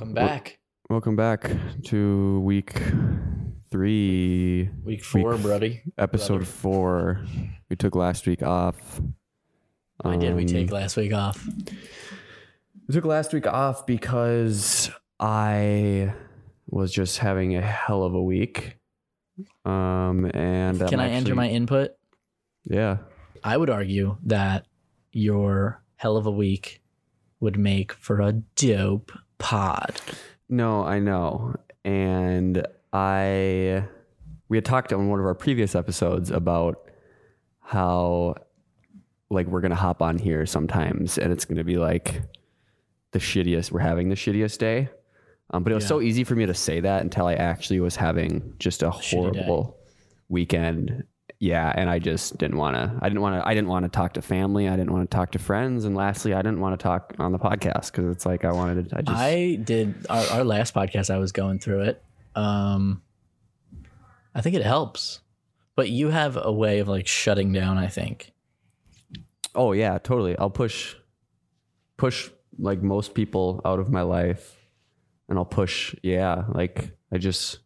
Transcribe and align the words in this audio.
Welcome 0.00 0.14
back. 0.14 0.58
Welcome 0.88 1.14
back 1.14 1.50
to 1.88 2.40
week 2.40 2.72
three, 3.70 4.70
Week 4.82 5.04
four, 5.04 5.34
Week- 5.34 5.42
buddy. 5.42 5.82
episode 5.98 6.36
Brother. 6.38 6.44
four. 6.46 7.24
We 7.68 7.76
took 7.76 7.94
last 7.94 8.26
week 8.26 8.42
off. 8.42 8.98
Why 10.00 10.16
did 10.16 10.34
we 10.36 10.44
Um, 10.44 10.48
take 10.48 10.72
last 10.72 10.96
week 10.96 11.12
off? 11.12 11.46
We 12.88 12.94
took 12.94 13.04
last 13.04 13.34
week 13.34 13.46
off 13.46 13.84
because 13.86 14.90
I 15.20 16.14
was 16.66 16.90
just 16.90 17.18
having 17.18 17.54
a 17.54 17.60
hell 17.60 18.02
of 18.02 18.14
a 18.14 18.22
week. 18.22 18.78
Um, 19.66 20.30
and 20.32 20.80
I'm 20.80 20.88
Can 20.88 20.98
I 21.00 21.10
enter 21.10 21.34
my 21.34 21.50
input? 21.50 21.90
Yeah. 22.64 23.00
I 23.44 23.54
would 23.58 23.68
argue 23.68 24.16
that 24.24 24.66
your 25.12 25.82
hell 25.96 26.16
of 26.16 26.24
a 26.24 26.30
week 26.30 26.80
would 27.38 27.58
make 27.58 27.92
for 27.92 28.22
a 28.22 28.32
dope 28.32 29.12
pod. 29.40 30.00
No, 30.48 30.84
I 30.84 31.00
know. 31.00 31.56
And 31.84 32.64
I 32.92 33.84
we 34.48 34.56
had 34.56 34.64
talked 34.64 34.92
on 34.92 35.08
one 35.08 35.18
of 35.20 35.26
our 35.26 35.34
previous 35.34 35.74
episodes 35.74 36.30
about 36.30 36.88
how 37.60 38.34
like 39.30 39.46
we're 39.46 39.60
gonna 39.60 39.74
hop 39.74 40.02
on 40.02 40.18
here 40.18 40.44
sometimes 40.46 41.18
and 41.18 41.32
it's 41.32 41.44
gonna 41.44 41.64
be 41.64 41.76
like 41.76 42.22
the 43.12 43.18
shittiest 43.18 43.70
we're 43.72 43.80
having 43.80 44.08
the 44.08 44.14
shittiest 44.16 44.58
day. 44.58 44.88
Um, 45.52 45.64
but 45.64 45.72
it 45.72 45.74
was 45.74 45.84
Yeah. 45.84 45.88
so 45.88 46.00
easy 46.00 46.22
for 46.24 46.36
me 46.36 46.46
to 46.46 46.54
say 46.54 46.80
that 46.80 47.02
until 47.02 47.26
I 47.26 47.34
actually 47.34 47.80
was 47.80 47.96
having 47.96 48.54
just 48.58 48.82
a 48.84 48.90
horrible 48.90 49.76
weekend. 50.28 51.04
Yeah, 51.40 51.72
and 51.74 51.88
I 51.88 51.98
just 51.98 52.36
didn't 52.36 52.58
want 52.58 52.76
to. 52.76 52.94
I 53.00 53.08
didn't 53.08 53.22
want 53.22 53.40
to. 53.40 53.48
I 53.48 53.54
didn't 53.54 53.68
want 53.68 53.84
to 53.84 53.88
talk 53.88 54.12
to 54.12 54.22
family. 54.22 54.68
I 54.68 54.76
didn't 54.76 54.92
want 54.92 55.10
to 55.10 55.16
talk 55.16 55.32
to 55.32 55.38
friends. 55.38 55.86
And 55.86 55.96
lastly, 55.96 56.34
I 56.34 56.42
didn't 56.42 56.60
want 56.60 56.78
to 56.78 56.82
talk 56.82 57.14
on 57.18 57.32
the 57.32 57.38
podcast 57.38 57.90
because 57.90 58.10
it's 58.14 58.26
like 58.26 58.44
I 58.44 58.52
wanted 58.52 58.90
to. 58.90 58.98
I 58.98 59.00
just. 59.00 59.18
I 59.18 59.54
did 59.54 60.06
our, 60.10 60.26
our 60.26 60.44
last 60.44 60.74
podcast. 60.74 61.08
I 61.08 61.16
was 61.16 61.32
going 61.32 61.58
through 61.58 61.84
it. 61.84 62.04
Um, 62.34 63.00
I 64.34 64.42
think 64.42 64.54
it 64.54 64.62
helps, 64.62 65.20
but 65.76 65.88
you 65.88 66.10
have 66.10 66.36
a 66.36 66.52
way 66.52 66.80
of 66.80 66.88
like 66.88 67.06
shutting 67.06 67.54
down. 67.54 67.78
I 67.78 67.88
think. 67.88 68.32
Oh 69.54 69.72
yeah, 69.72 69.96
totally. 69.96 70.36
I'll 70.36 70.50
push 70.50 70.94
push 71.96 72.28
like 72.58 72.82
most 72.82 73.14
people 73.14 73.62
out 73.64 73.78
of 73.78 73.88
my 73.88 74.02
life 74.02 74.56
and 75.30 75.38
I'll 75.38 75.46
push 75.46 75.94
yeah, 76.02 76.44
like 76.48 76.90
I 77.10 77.16
just 77.16 77.60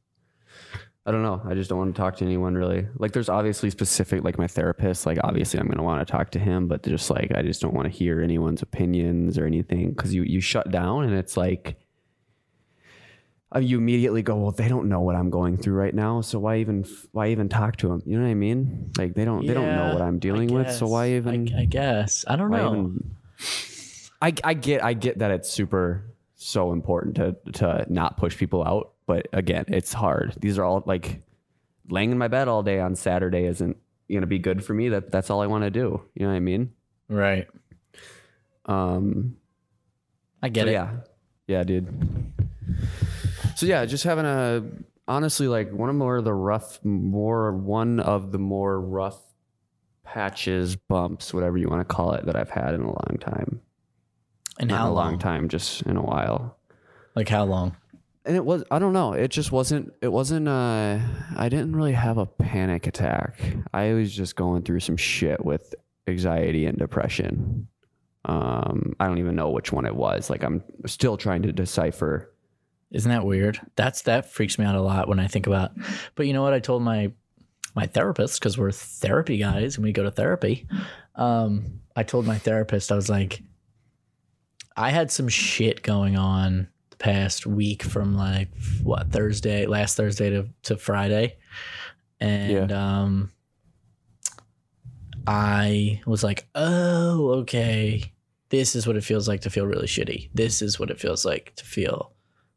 I 1.06 1.10
don't 1.12 1.22
know. 1.22 1.42
I 1.44 1.52
just 1.54 1.68
don't 1.68 1.78
want 1.78 1.94
to 1.94 2.00
talk 2.00 2.16
to 2.16 2.24
anyone 2.24 2.54
really. 2.54 2.86
Like 2.98 3.12
there's 3.12 3.28
obviously 3.28 3.68
specific 3.70 4.24
like 4.24 4.38
my 4.38 4.46
therapist, 4.46 5.04
like 5.04 5.18
obviously 5.22 5.60
I'm 5.60 5.66
going 5.66 5.76
to 5.76 5.82
want 5.82 6.06
to 6.06 6.10
talk 6.10 6.30
to 6.30 6.38
him, 6.38 6.66
but 6.66 6.82
just 6.82 7.10
like 7.10 7.30
I 7.34 7.42
just 7.42 7.60
don't 7.60 7.74
want 7.74 7.84
to 7.84 7.90
hear 7.90 8.22
anyone's 8.22 8.62
opinions 8.62 9.36
or 9.36 9.44
anything 9.46 9.94
cuz 9.94 10.14
you 10.14 10.22
you 10.22 10.40
shut 10.40 10.70
down 10.70 11.04
and 11.04 11.14
it's 11.14 11.36
like 11.36 11.76
uh, 13.54 13.60
you 13.60 13.78
immediately 13.78 14.20
go, 14.22 14.34
well, 14.36 14.50
they 14.50 14.66
don't 14.66 14.88
know 14.88 15.00
what 15.02 15.14
I'm 15.14 15.30
going 15.30 15.56
through 15.58 15.74
right 15.74 15.94
now, 15.94 16.22
so 16.22 16.40
why 16.40 16.56
even 16.58 16.84
why 17.12 17.28
even 17.28 17.48
talk 17.48 17.76
to 17.76 17.88
them? 17.88 18.02
You 18.04 18.16
know 18.16 18.24
what 18.24 18.30
I 18.30 18.34
mean? 18.34 18.90
Like 18.98 19.14
they 19.14 19.24
don't 19.24 19.46
they 19.46 19.54
don't 19.54 19.76
know 19.76 19.92
what 19.92 20.02
I'm 20.02 20.18
dealing 20.18 20.52
with, 20.52 20.66
so 20.72 20.86
why 20.88 21.10
even 21.12 21.54
I, 21.54 21.64
guess 21.66 22.24
I 22.26 22.34
don't 22.36 22.50
know. 22.50 22.72
even- 22.74 23.16
I 24.22 24.32
I 24.42 24.54
get 24.54 24.82
I 24.82 24.94
get 24.94 25.18
that 25.18 25.30
it's 25.30 25.50
super 25.50 26.02
so 26.34 26.72
important 26.72 27.16
to 27.16 27.36
to 27.60 27.86
not 27.88 28.16
push 28.16 28.36
people 28.36 28.64
out, 28.64 28.93
but 29.06 29.28
again, 29.32 29.64
it's 29.68 29.92
hard. 29.92 30.34
These 30.40 30.58
are 30.58 30.64
all 30.64 30.82
like 30.86 31.22
laying 31.88 32.10
in 32.12 32.18
my 32.18 32.28
bed 32.28 32.48
all 32.48 32.62
day 32.62 32.80
on 32.80 32.94
Saturday 32.96 33.44
isn't 33.44 33.76
gonna 34.12 34.26
be 34.26 34.38
good 34.38 34.64
for 34.64 34.74
me. 34.74 34.88
That 34.90 35.10
that's 35.10 35.30
all 35.30 35.40
I 35.40 35.46
want 35.46 35.64
to 35.64 35.70
do. 35.70 36.02
You 36.14 36.22
know 36.26 36.28
what 36.32 36.36
I 36.36 36.40
mean? 36.40 36.72
right. 37.08 37.46
Um, 38.66 39.36
I 40.42 40.48
get 40.48 40.62
so 40.64 40.68
it. 40.68 40.72
yeah, 40.72 40.90
yeah, 41.46 41.62
dude. 41.64 42.32
So 43.56 43.66
yeah, 43.66 43.84
just 43.84 44.04
having 44.04 44.24
a 44.24 44.64
honestly 45.06 45.48
like 45.48 45.70
one 45.70 45.88
of 45.90 45.96
more 45.96 46.16
of 46.16 46.24
the 46.24 46.32
rough, 46.34 46.82
more 46.84 47.52
one 47.52 48.00
of 48.00 48.32
the 48.32 48.38
more 48.38 48.80
rough 48.80 49.20
patches, 50.02 50.76
bumps, 50.76 51.32
whatever 51.34 51.56
you 51.58 51.68
want 51.68 51.86
to 51.86 51.94
call 51.94 52.12
it, 52.12 52.26
that 52.26 52.36
I've 52.36 52.50
had 52.50 52.74
in 52.74 52.80
a 52.82 52.86
long 52.88 53.18
time. 53.20 53.60
And 54.58 54.70
Not 54.70 54.78
how 54.78 54.86
in 54.86 54.92
a 54.92 54.94
long 54.94 55.10
long? 55.12 55.18
time, 55.18 55.48
just 55.48 55.82
in 55.82 55.96
a 55.96 56.02
while. 56.02 56.56
Like 57.14 57.28
how 57.28 57.44
long? 57.44 57.76
And 58.26 58.36
it 58.36 58.44
was 58.44 58.64
I 58.70 58.78
don't 58.78 58.92
know, 58.92 59.12
it 59.12 59.28
just 59.28 59.52
wasn't 59.52 59.92
it 60.00 60.08
wasn't 60.08 60.48
uh 60.48 60.98
I 61.36 61.48
didn't 61.48 61.76
really 61.76 61.92
have 61.92 62.18
a 62.18 62.26
panic 62.26 62.86
attack. 62.86 63.38
I 63.72 63.92
was 63.92 64.14
just 64.14 64.36
going 64.36 64.62
through 64.62 64.80
some 64.80 64.96
shit 64.96 65.44
with 65.44 65.74
anxiety 66.06 66.66
and 66.66 66.78
depression. 66.78 67.68
Um 68.24 68.94
I 68.98 69.06
don't 69.06 69.18
even 69.18 69.36
know 69.36 69.50
which 69.50 69.72
one 69.72 69.84
it 69.84 69.94
was. 69.94 70.30
Like 70.30 70.42
I'm 70.42 70.62
still 70.86 71.16
trying 71.16 71.42
to 71.42 71.52
decipher. 71.52 72.30
Isn't 72.90 73.10
that 73.10 73.26
weird? 73.26 73.60
That's 73.76 74.02
that 74.02 74.30
freaks 74.32 74.58
me 74.58 74.64
out 74.64 74.74
a 74.74 74.80
lot 74.80 75.08
when 75.08 75.18
I 75.18 75.26
think 75.26 75.46
about. 75.46 75.72
But 76.14 76.26
you 76.26 76.32
know 76.32 76.42
what? 76.42 76.54
I 76.54 76.60
told 76.60 76.82
my 76.82 77.12
my 77.74 77.86
therapist 77.86 78.38
because 78.40 78.56
we're 78.56 78.70
therapy 78.70 79.36
guys 79.36 79.76
and 79.76 79.84
we 79.84 79.92
go 79.92 80.04
to 80.04 80.10
therapy. 80.10 80.66
Um, 81.16 81.80
I 81.96 82.04
told 82.04 82.26
my 82.26 82.38
therapist 82.38 82.92
I 82.92 82.96
was 82.96 83.10
like, 83.10 83.42
I 84.76 84.90
had 84.90 85.10
some 85.10 85.28
shit 85.28 85.82
going 85.82 86.16
on 86.16 86.68
past 86.98 87.46
week 87.46 87.82
from 87.82 88.16
like 88.16 88.48
what 88.82 89.10
Thursday, 89.10 89.66
last 89.66 89.96
Thursday 89.96 90.30
to 90.30 90.48
to 90.64 90.76
Friday, 90.76 91.36
and 92.20 92.72
um, 92.72 93.32
I 95.26 96.00
was 96.06 96.22
like, 96.22 96.46
oh, 96.54 97.30
okay. 97.40 98.12
This 98.50 98.76
is 98.76 98.86
what 98.86 98.96
it 98.96 99.04
feels 99.04 99.26
like 99.26 99.40
to 99.42 99.50
feel 99.50 99.66
really 99.66 99.86
shitty. 99.86 100.30
This 100.32 100.62
is 100.62 100.78
what 100.78 100.90
it 100.90 101.00
feels 101.00 101.24
like 101.24 101.54
to 101.56 101.64
feel 101.64 102.12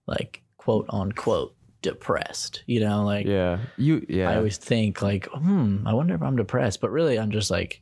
like 0.05 0.43
quote 0.57 0.85
unquote 0.89 1.55
depressed. 1.81 2.63
You 2.67 2.81
know, 2.81 3.03
like 3.03 3.25
Yeah. 3.25 3.59
You 3.77 4.05
yeah. 4.07 4.29
I 4.29 4.35
always 4.35 4.57
think 4.57 5.01
like, 5.01 5.27
hmm, 5.27 5.87
I 5.87 5.93
wonder 5.93 6.13
if 6.13 6.21
I'm 6.21 6.35
depressed, 6.35 6.81
but 6.81 6.91
really 6.91 7.17
I'm 7.17 7.31
just 7.31 7.49
like 7.49 7.81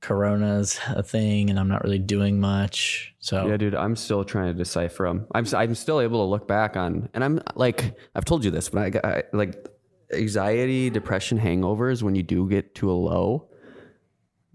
corona's 0.00 0.78
a 0.88 1.02
thing 1.02 1.50
and 1.50 1.58
I'm 1.58 1.68
not 1.68 1.82
really 1.82 1.98
doing 1.98 2.38
much. 2.38 3.14
So 3.18 3.46
Yeah, 3.46 3.56
dude, 3.56 3.74
I'm 3.74 3.96
still 3.96 4.24
trying 4.24 4.52
to 4.52 4.54
decipher 4.54 5.06
them. 5.06 5.26
I'm 5.34 5.46
I'm 5.54 5.74
still 5.74 6.00
able 6.00 6.24
to 6.24 6.30
look 6.30 6.46
back 6.46 6.76
on, 6.76 7.08
and 7.14 7.24
I'm 7.24 7.40
like 7.54 7.96
I've 8.14 8.24
told 8.24 8.44
you 8.44 8.50
this, 8.50 8.68
but 8.68 9.04
I, 9.04 9.08
I 9.08 9.22
like 9.32 9.66
anxiety, 10.12 10.90
depression, 10.90 11.38
hangovers. 11.38 12.02
When 12.02 12.14
you 12.14 12.22
do 12.22 12.48
get 12.48 12.74
to 12.76 12.90
a 12.90 12.92
low, 12.92 13.48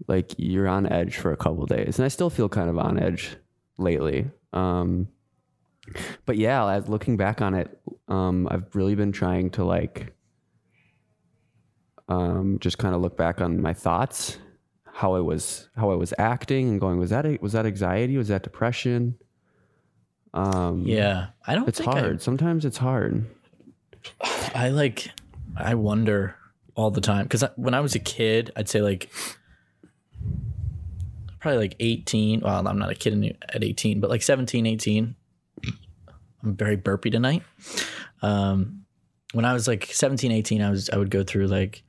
like 0.08 0.34
you're 0.38 0.68
on 0.68 0.86
edge 0.86 1.16
for 1.16 1.32
a 1.32 1.36
couple 1.36 1.66
days, 1.66 1.98
and 1.98 2.04
I 2.04 2.08
still 2.08 2.30
feel 2.30 2.48
kind 2.48 2.70
of 2.70 2.78
on 2.78 2.98
edge 2.98 3.36
lately. 3.78 4.30
Um, 4.52 5.08
but 6.26 6.36
yeah, 6.36 6.66
as 6.66 6.88
looking 6.88 7.16
back 7.16 7.42
on 7.42 7.54
it, 7.54 7.78
um, 8.08 8.48
I've 8.50 8.74
really 8.74 8.94
been 8.94 9.12
trying 9.12 9.50
to 9.50 9.64
like 9.64 10.14
um, 12.08 12.58
just 12.60 12.78
kind 12.78 12.94
of 12.94 13.00
look 13.00 13.16
back 13.16 13.40
on 13.40 13.60
my 13.60 13.72
thoughts, 13.72 14.38
how 14.92 15.14
I 15.14 15.20
was 15.20 15.68
how 15.76 15.90
I 15.90 15.94
was 15.94 16.12
acting, 16.18 16.68
and 16.68 16.80
going, 16.80 16.98
was 16.98 17.10
that 17.10 17.24
a, 17.26 17.38
was 17.40 17.52
that 17.52 17.66
anxiety? 17.66 18.16
Was 18.16 18.28
that 18.28 18.42
depression? 18.42 19.16
Um, 20.34 20.82
yeah, 20.86 21.28
I 21.46 21.54
don't 21.54 21.68
it's 21.68 21.78
think 21.78 21.94
I- 21.94 22.00
hard. 22.00 22.22
Sometimes 22.22 22.64
it's 22.64 22.78
hard. 22.78 23.26
I 24.54 24.70
like 24.70 25.10
I 25.56 25.74
wonder 25.74 26.36
all 26.74 26.90
the 26.90 27.00
time 27.00 27.24
because 27.24 27.44
when 27.56 27.74
I 27.74 27.80
was 27.80 27.94
a 27.94 27.98
kid, 27.98 28.50
I'd 28.56 28.68
say 28.68 28.80
like 28.82 29.10
probably 31.40 31.58
like 31.58 31.76
18. 31.80 32.40
Well, 32.40 32.66
I'm 32.66 32.78
not 32.78 32.90
a 32.90 32.94
kid 32.94 33.36
at 33.48 33.62
18, 33.64 34.00
but 34.00 34.10
like 34.10 34.22
17, 34.22 34.66
18. 34.66 35.14
I'm 36.42 36.56
very 36.56 36.76
burpy 36.76 37.10
tonight. 37.10 37.42
Um, 38.22 38.84
when 39.32 39.44
I 39.44 39.52
was 39.52 39.68
like 39.68 39.86
17, 39.86 40.32
18, 40.32 40.62
I 40.62 40.70
was 40.70 40.90
I 40.90 40.96
would 40.96 41.10
go 41.10 41.22
through 41.22 41.46
like 41.46 41.82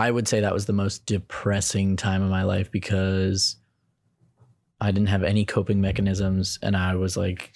I 0.00 0.10
would 0.10 0.26
say 0.26 0.40
that 0.40 0.54
was 0.54 0.64
the 0.64 0.72
most 0.72 1.04
depressing 1.04 1.96
time 1.96 2.22
of 2.22 2.30
my 2.30 2.44
life 2.44 2.72
because 2.72 3.56
I 4.80 4.92
didn't 4.92 5.10
have 5.10 5.22
any 5.22 5.44
coping 5.44 5.82
mechanisms 5.82 6.58
and 6.62 6.74
I 6.74 6.94
was 6.94 7.18
like 7.18 7.52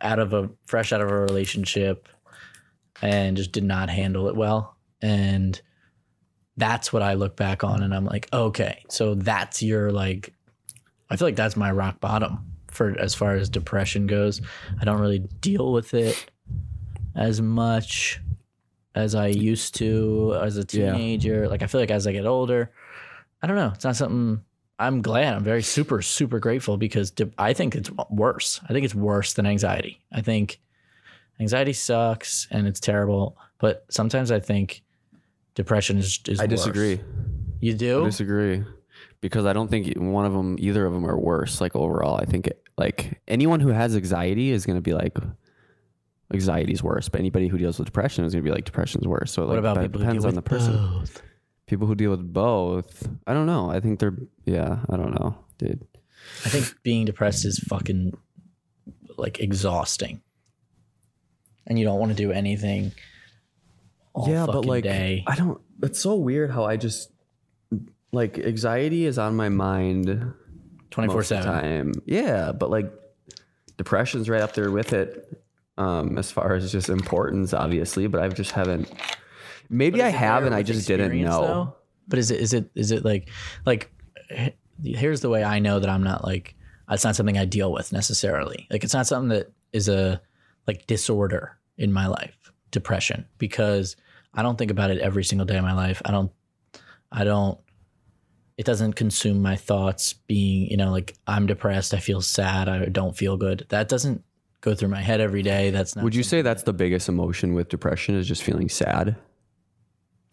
out 0.00 0.18
of 0.18 0.32
a 0.32 0.50
fresh 0.66 0.92
out 0.92 1.00
of 1.00 1.08
a 1.08 1.16
relationship 1.16 2.08
and 3.00 3.36
just 3.36 3.52
did 3.52 3.62
not 3.62 3.90
handle 3.90 4.26
it 4.26 4.34
well. 4.34 4.76
And 5.00 5.60
that's 6.56 6.92
what 6.92 7.02
I 7.02 7.14
look 7.14 7.36
back 7.36 7.62
on 7.62 7.84
and 7.84 7.94
I'm 7.94 8.04
like, 8.04 8.28
okay, 8.32 8.82
so 8.88 9.14
that's 9.14 9.62
your 9.62 9.92
like 9.92 10.34
I 11.10 11.16
feel 11.16 11.28
like 11.28 11.36
that's 11.36 11.56
my 11.56 11.70
rock 11.70 12.00
bottom 12.00 12.56
for 12.72 12.98
as 12.98 13.14
far 13.14 13.36
as 13.36 13.48
depression 13.48 14.08
goes. 14.08 14.42
I 14.80 14.84
don't 14.84 15.00
really 15.00 15.20
deal 15.20 15.70
with 15.72 15.94
it 15.94 16.28
as 17.14 17.40
much 17.40 18.20
as 18.98 19.14
I 19.14 19.28
used 19.28 19.74
to 19.76 20.36
as 20.42 20.56
a 20.58 20.64
Yeah. 20.70 20.92
teenager. 20.92 21.48
Like 21.48 21.62
I 21.62 21.66
feel 21.66 21.80
like 21.80 21.90
as 21.90 22.06
I 22.06 22.12
get 22.12 22.26
older, 22.26 22.70
I 23.42 23.46
don't 23.46 23.56
know. 23.56 23.70
It's 23.74 23.84
not 23.84 23.96
something 23.96 24.42
I'm 24.80 25.02
glad. 25.02 25.34
I'm 25.34 25.44
very 25.44 25.62
super 25.62 26.02
super 26.02 26.38
grateful 26.40 26.76
because 26.76 27.12
I 27.38 27.52
think 27.52 27.74
it's 27.74 27.90
worse. 28.10 28.60
I 28.68 28.72
think 28.72 28.84
it's 28.84 28.94
worse 28.94 29.32
than 29.34 29.46
anxiety. 29.46 30.00
I 30.12 30.20
think 30.20 30.60
anxiety 31.40 31.72
sucks 31.72 32.46
and 32.50 32.66
it's 32.66 32.80
terrible, 32.80 33.36
but 33.58 33.84
sometimes 33.88 34.30
I 34.30 34.40
think 34.40 34.82
depression 35.54 35.98
is 35.98 36.20
is 36.28 36.40
I 36.40 36.44
worse. 36.44 36.50
disagree. 36.50 37.00
You 37.60 37.74
do? 37.74 38.02
I 38.02 38.04
disagree 38.06 38.64
because 39.20 39.46
I 39.46 39.52
don't 39.52 39.68
think 39.68 39.96
one 39.96 40.24
of 40.26 40.32
them, 40.32 40.56
either 40.60 40.86
of 40.86 40.92
them, 40.92 41.04
are 41.04 41.18
worse. 41.18 41.60
Like 41.60 41.74
overall, 41.74 42.16
I 42.16 42.24
think 42.24 42.46
it, 42.46 42.62
like 42.76 43.20
anyone 43.26 43.58
who 43.60 43.70
has 43.70 43.96
anxiety 43.96 44.50
is 44.52 44.64
going 44.66 44.76
to 44.76 44.82
be 44.90 44.94
like 44.94 45.16
anxiety's 46.32 46.82
worse, 46.82 47.08
but 47.08 47.20
anybody 47.20 47.48
who 47.48 47.58
deals 47.58 47.78
with 47.78 47.86
depression 47.86 48.24
is 48.24 48.32
going 48.34 48.44
to 48.44 48.50
be 48.50 48.54
like 48.54 48.64
depression 48.64 49.00
is 49.00 49.06
worse. 49.08 49.32
So 49.32 49.42
What 49.42 49.50
like 49.50 49.58
about 49.58 49.76
that 49.76 49.82
people 49.82 50.00
who 50.00 50.06
depends 50.06 50.24
deal 50.24 50.28
on 50.28 50.34
the 50.34 50.42
person. 50.42 50.72
both? 50.76 51.22
People 51.66 51.86
who 51.86 51.94
deal 51.94 52.10
with 52.10 52.32
both, 52.32 53.08
I 53.26 53.34
don't 53.34 53.46
know. 53.46 53.70
I 53.70 53.80
think 53.80 53.98
they're 53.98 54.16
yeah, 54.44 54.78
I 54.88 54.96
don't 54.96 55.12
know, 55.20 55.36
dude. 55.58 55.86
I 56.44 56.48
think 56.48 56.74
being 56.82 57.04
depressed 57.04 57.44
is 57.44 57.58
fucking 57.58 58.12
like 59.18 59.40
exhausting, 59.40 60.22
and 61.66 61.78
you 61.78 61.84
don't 61.84 61.98
want 61.98 62.10
to 62.10 62.16
do 62.16 62.32
anything. 62.32 62.92
All 64.14 64.28
yeah, 64.30 64.46
but 64.46 64.64
like 64.64 64.84
day. 64.84 65.24
I 65.26 65.36
don't. 65.36 65.60
It's 65.82 66.00
so 66.00 66.14
weird 66.16 66.50
how 66.50 66.64
I 66.64 66.76
just 66.76 67.10
like 68.12 68.38
anxiety 68.38 69.04
is 69.04 69.18
on 69.18 69.36
my 69.36 69.48
mind 69.50 70.06
twenty 70.90 71.08
four 71.08 71.16
most 71.16 71.30
of 71.30 71.38
the 71.38 71.42
seven. 71.44 71.60
time. 71.60 71.92
Yeah, 72.06 72.52
but 72.52 72.70
like 72.70 72.90
depression's 73.76 74.28
right 74.30 74.40
up 74.40 74.54
there 74.54 74.70
with 74.70 74.92
it. 74.94 75.42
Um, 75.78 76.18
as 76.18 76.30
far 76.30 76.54
as 76.54 76.70
just 76.72 76.88
importance, 76.88 77.54
obviously, 77.54 78.08
but 78.08 78.20
I 78.20 78.28
just 78.28 78.50
haven't. 78.50 78.92
Maybe 79.70 80.02
I 80.02 80.08
have, 80.08 80.44
and 80.44 80.54
I 80.54 80.62
just 80.62 80.88
didn't 80.88 81.18
know. 81.20 81.76
But 82.08 82.18
is 82.18 82.30
it 82.30 82.40
is 82.40 82.52
it 82.52 82.70
is 82.74 82.90
it 82.90 83.04
like 83.04 83.28
like 83.64 83.92
here's 84.82 85.20
the 85.20 85.28
way 85.28 85.44
I 85.44 85.60
know 85.60 85.78
that 85.78 85.88
I'm 85.88 86.02
not 86.02 86.24
like 86.24 86.56
it's 86.90 87.04
not 87.04 87.16
something 87.16 87.38
I 87.38 87.44
deal 87.44 87.72
with 87.72 87.92
necessarily. 87.92 88.66
Like 88.70 88.82
it's 88.82 88.94
not 88.94 89.06
something 89.06 89.28
that 89.28 89.52
is 89.72 89.88
a 89.88 90.20
like 90.66 90.86
disorder 90.86 91.58
in 91.76 91.92
my 91.92 92.08
life, 92.08 92.52
depression, 92.70 93.26
because 93.38 93.96
I 94.34 94.42
don't 94.42 94.58
think 94.58 94.70
about 94.70 94.90
it 94.90 94.98
every 94.98 95.24
single 95.24 95.46
day 95.46 95.56
of 95.56 95.64
my 95.64 95.74
life. 95.74 96.02
I 96.04 96.10
don't 96.10 96.32
I 97.12 97.24
don't 97.24 97.58
it 98.56 98.66
doesn't 98.66 98.94
consume 98.94 99.40
my 99.40 99.54
thoughts 99.54 100.12
being, 100.12 100.68
you 100.68 100.76
know, 100.76 100.90
like 100.90 101.14
I'm 101.28 101.46
depressed, 101.46 101.94
I 101.94 101.98
feel 101.98 102.20
sad, 102.20 102.68
I 102.68 102.86
don't 102.86 103.16
feel 103.16 103.36
good. 103.36 103.64
That 103.68 103.88
doesn't 103.88 104.24
go 104.60 104.74
through 104.74 104.88
my 104.88 105.00
head 105.00 105.20
every 105.20 105.42
day. 105.42 105.70
That's 105.70 105.94
not 105.96 106.04
Would 106.04 106.14
you 106.14 106.22
say 106.22 106.42
that's 106.42 106.62
the 106.64 106.72
biggest 106.72 107.08
emotion 107.08 107.54
with 107.54 107.68
depression 107.68 108.14
is 108.14 108.26
just 108.26 108.42
feeling 108.42 108.68
sad? 108.68 109.16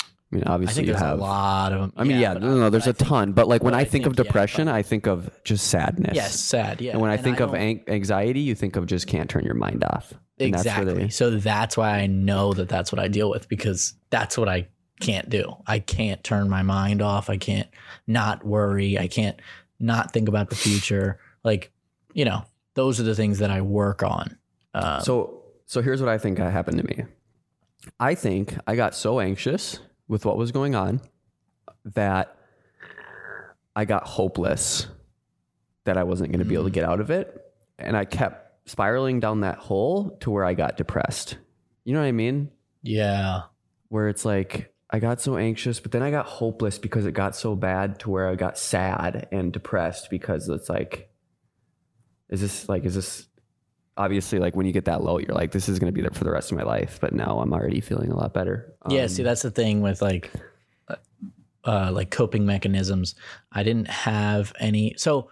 I 0.02 0.36
mean, 0.36 0.44
I 0.46 0.54
obviously 0.54 0.86
think 0.86 0.88
you 0.88 0.94
have. 0.96 1.20
a 1.20 1.22
lot 1.22 1.72
of 1.72 1.82
them. 1.82 1.94
I 1.96 2.04
mean, 2.04 2.20
yeah, 2.20 2.34
but 2.34 2.42
no, 2.42 2.50
no, 2.50 2.58
no, 2.62 2.70
there's 2.70 2.88
I 2.88 2.90
a 2.90 2.94
think- 2.94 3.10
ton. 3.10 3.32
But 3.34 3.48
like 3.48 3.64
when 3.64 3.76
I, 3.76 3.82
I 3.82 3.86
think, 3.86 4.06
of 4.06 4.14
think, 4.16 4.18
yeah, 4.20 4.24
depression, 4.24 4.68
I 4.68 4.82
think 4.82 5.06
of 5.08 5.30
just 5.44 5.68
sadness. 5.68 6.16
Yes, 6.16 6.40
sad. 6.40 6.82
Yeah. 6.82 6.94
And 6.94 7.02
when 7.02 7.12
I 7.12 7.18
think 7.18 7.40
of 7.40 7.54
an- 7.54 7.84
anxiety, 7.88 8.40
you 8.42 8.56
think 8.56 8.76
of 8.76 8.86
just 8.88 9.08
can't 9.08 9.30
turn 9.30 9.46
your 9.46 9.54
mind 9.54 9.84
off. 9.84 10.14
And 10.40 10.54
that's 10.54 10.64
exactly, 10.66 10.94
they- 10.96 11.10
so 11.10 11.30
that's 11.38 11.78
why 11.78 12.00
I 12.00 12.08
know 12.08 12.54
that 12.54 12.68
that's 12.68 12.92
what 12.92 13.00
I 13.00 13.08
deal 13.08 13.30
with 13.30 13.48
because 13.48 13.94
that's 14.10 14.38
what 14.38 14.50
I 14.50 14.68
can't 15.00 15.30
do. 15.30 15.56
I 15.68 15.80
can't 15.80 16.24
turn 16.24 16.50
my 16.50 16.64
mind 16.64 17.02
off. 17.02 17.30
I 17.30 17.38
can't 17.38 17.70
not 18.08 18.44
worry. 18.46 18.98
I 18.98 19.08
can't 19.08 19.40
not 19.80 20.12
think 20.12 20.28
about 20.28 20.50
the 20.50 20.56
future. 20.56 21.20
Like, 21.44 21.72
you 22.14 22.26
know, 22.26 22.44
those 22.76 23.00
are 23.00 23.04
the 23.04 23.16
things 23.16 23.40
that 23.40 23.50
I 23.50 23.62
work 23.62 24.04
on. 24.04 24.38
Um, 24.74 25.02
So 25.02 25.42
so 25.66 25.82
here's 25.82 26.00
what 26.00 26.10
I 26.10 26.18
think 26.18 26.38
happened 26.38 26.78
to 26.78 26.84
me. 26.84 27.06
I 28.00 28.16
think 28.16 28.56
I 28.68 28.76
got 28.76 28.94
so 28.96 29.20
anxious 29.20 29.80
with 30.08 30.26
what 30.26 30.38
was 30.38 30.52
going 30.52 30.76
on 30.76 31.02
that 31.86 32.36
I 33.76 33.86
got 33.86 34.08
hopeless 34.08 34.88
that 35.86 35.98
I 35.98 36.04
wasn't 36.04 36.32
going 36.32 36.40
to 36.40 36.46
be 36.46 36.56
able 36.56 36.66
to 36.66 36.72
get 36.72 36.84
out 36.84 37.00
of 37.00 37.10
it 37.10 37.42
and 37.78 37.98
I 37.98 38.06
kept 38.06 38.70
spiraling 38.70 39.20
down 39.20 39.42
that 39.42 39.58
hole 39.58 40.18
to 40.22 40.32
where 40.32 40.46
I 40.46 40.54
got 40.54 40.78
depressed. 40.78 41.38
You 41.84 41.94
know 41.94 42.00
what 42.00 42.08
I 42.08 42.12
mean? 42.12 42.50
yeah, 42.82 43.42
Where 43.90 44.08
it's 44.10 44.26
like 44.26 44.74
I 44.90 45.00
got 45.00 45.22
so 45.22 45.38
anxious, 45.38 45.80
but 45.80 45.92
then 45.92 46.02
I 46.04 46.12
got 46.12 46.26
hopeless 46.26 46.78
because 46.78 47.06
it 47.06 47.12
got 47.14 47.36
so 47.36 47.56
bad 47.56 48.00
to 48.00 48.10
where 48.10 48.28
I 48.28 48.36
got 48.36 48.58
sad 48.58 49.28
and 49.32 49.52
depressed 49.52 50.10
because 50.10 50.48
it's 50.50 50.70
like 50.70 51.10
is 52.30 52.42
this 52.42 52.68
like 52.70 52.86
is 52.86 52.96
this 52.96 53.28
obviously 53.98 54.40
like 54.40 54.56
when 54.56 54.66
you 54.66 54.74
get 54.74 54.86
that 54.86 55.02
low 55.02 55.18
you're 55.18 55.36
like 55.36 55.52
this 55.52 55.70
is 55.70 55.80
going 55.80 55.92
to 55.92 55.96
be 55.96 56.02
there 56.02 56.12
for 56.12 56.26
the 56.26 56.32
rest 56.32 56.52
of 56.52 56.58
my 56.58 56.64
life 56.64 56.98
but 57.00 57.14
now 57.14 57.40
i'm 57.40 57.54
already 57.54 57.80
feeling 57.80 58.12
a 58.12 58.16
lot 58.16 58.34
better 58.34 58.76
yeah. 58.90 59.04
Um, 59.04 59.08
See, 59.08 59.24
that's 59.24 59.42
the 59.42 59.52
thing 59.52 59.82
with 59.82 60.02
like, 60.02 60.32
uh, 61.64 61.92
like 61.92 62.12
coping 62.12 62.46
mechanisms. 62.46 63.16
I 63.52 63.64
didn't 63.64 63.90
have 63.90 64.54
any. 64.60 64.94
So, 64.98 65.30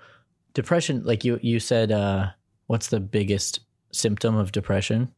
depression, 0.54 1.04
like 1.04 1.24
you 1.24 1.40
you 1.42 1.60
said, 1.60 1.92
uh, 1.92 2.30
what's 2.68 2.88
the 2.88 3.00
biggest 3.00 3.60
symptom 3.92 4.36
of 4.36 4.52
depression? 4.52 5.14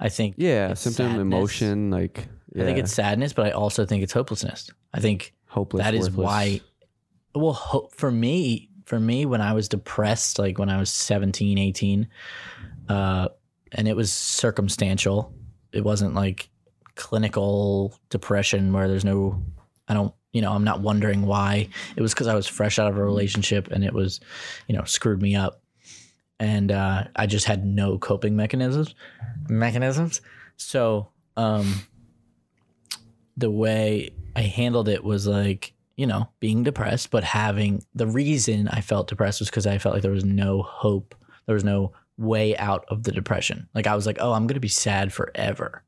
I 0.00 0.08
think 0.08 0.34
yeah 0.36 0.74
symptom 0.74 1.06
sadness. 1.06 1.20
emotion 1.20 1.90
like 1.90 2.26
yeah, 2.52 2.62
I 2.62 2.66
think 2.66 2.78
it's 2.78 2.92
sadness, 2.92 3.32
but 3.32 3.46
I 3.46 3.50
also 3.52 3.86
think 3.86 4.02
it's 4.02 4.12
hopelessness. 4.12 4.70
I 4.92 5.00
think 5.00 5.34
hopeless 5.46 5.84
that 5.84 5.94
is 5.94 6.10
worthless. 6.10 6.24
why. 6.24 6.60
Well, 7.36 7.52
ho- 7.52 7.88
for 7.92 8.10
me, 8.10 8.70
for 8.84 9.00
me, 9.00 9.26
when 9.26 9.40
I 9.40 9.52
was 9.52 9.68
depressed, 9.68 10.38
like 10.38 10.58
when 10.58 10.68
I 10.68 10.78
was 10.78 10.90
17, 10.90 11.58
18, 11.58 12.08
uh, 12.88 13.28
and 13.72 13.88
it 13.88 13.96
was 13.96 14.12
circumstantial. 14.12 15.32
It 15.72 15.84
wasn't 15.84 16.14
like 16.14 16.48
clinical 16.94 17.98
depression 18.10 18.72
where 18.72 18.88
there's 18.88 19.04
no, 19.04 19.42
I 19.88 19.94
don't, 19.94 20.14
you 20.32 20.42
know, 20.42 20.52
I'm 20.52 20.64
not 20.64 20.80
wondering 20.80 21.22
why. 21.22 21.68
It 21.96 22.02
was 22.02 22.12
because 22.12 22.26
I 22.26 22.34
was 22.34 22.46
fresh 22.46 22.78
out 22.78 22.90
of 22.90 22.96
a 22.96 23.04
relationship 23.04 23.68
and 23.70 23.84
it 23.84 23.92
was, 23.92 24.20
you 24.68 24.76
know, 24.76 24.84
screwed 24.84 25.22
me 25.22 25.34
up, 25.34 25.62
and 26.40 26.72
uh, 26.72 27.04
I 27.16 27.26
just 27.26 27.46
had 27.46 27.64
no 27.64 27.98
coping 27.98 28.36
mechanisms. 28.36 28.94
Mechanisms. 29.48 30.20
So, 30.56 31.08
um, 31.36 31.82
the 33.36 33.50
way 33.50 34.10
I 34.36 34.42
handled 34.42 34.88
it 34.88 35.02
was 35.02 35.26
like, 35.26 35.73
you 35.96 36.06
know, 36.06 36.28
being 36.40 36.62
depressed, 36.64 37.10
but 37.10 37.22
having 37.24 37.84
the 37.94 38.06
reason 38.06 38.68
I 38.68 38.80
felt 38.80 39.08
depressed 39.08 39.40
was 39.40 39.48
because 39.50 39.66
I 39.66 39.78
felt 39.78 39.94
like 39.94 40.02
there 40.02 40.10
was 40.10 40.24
no 40.24 40.62
hope. 40.62 41.14
There 41.46 41.54
was 41.54 41.64
no 41.64 41.92
way 42.16 42.56
out 42.56 42.84
of 42.88 43.02
the 43.04 43.12
depression. 43.12 43.68
Like 43.74 43.86
I 43.86 43.94
was 43.94 44.06
like, 44.06 44.18
oh, 44.20 44.32
I'm 44.32 44.46
going 44.46 44.54
to 44.54 44.60
be 44.60 44.68
sad 44.68 45.12
forever. 45.12 45.84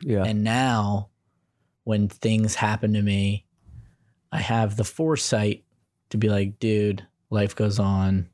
yeah 0.00 0.24
And 0.24 0.44
now 0.44 1.08
when 1.84 2.08
things 2.08 2.54
happen 2.54 2.92
to 2.94 3.02
me, 3.02 3.46
I 4.32 4.38
have 4.40 4.76
the 4.76 4.84
foresight 4.84 5.64
to 6.10 6.18
be 6.18 6.28
like, 6.28 6.58
dude, 6.58 7.06
life 7.30 7.54
goes 7.56 7.78
on. 7.78 8.28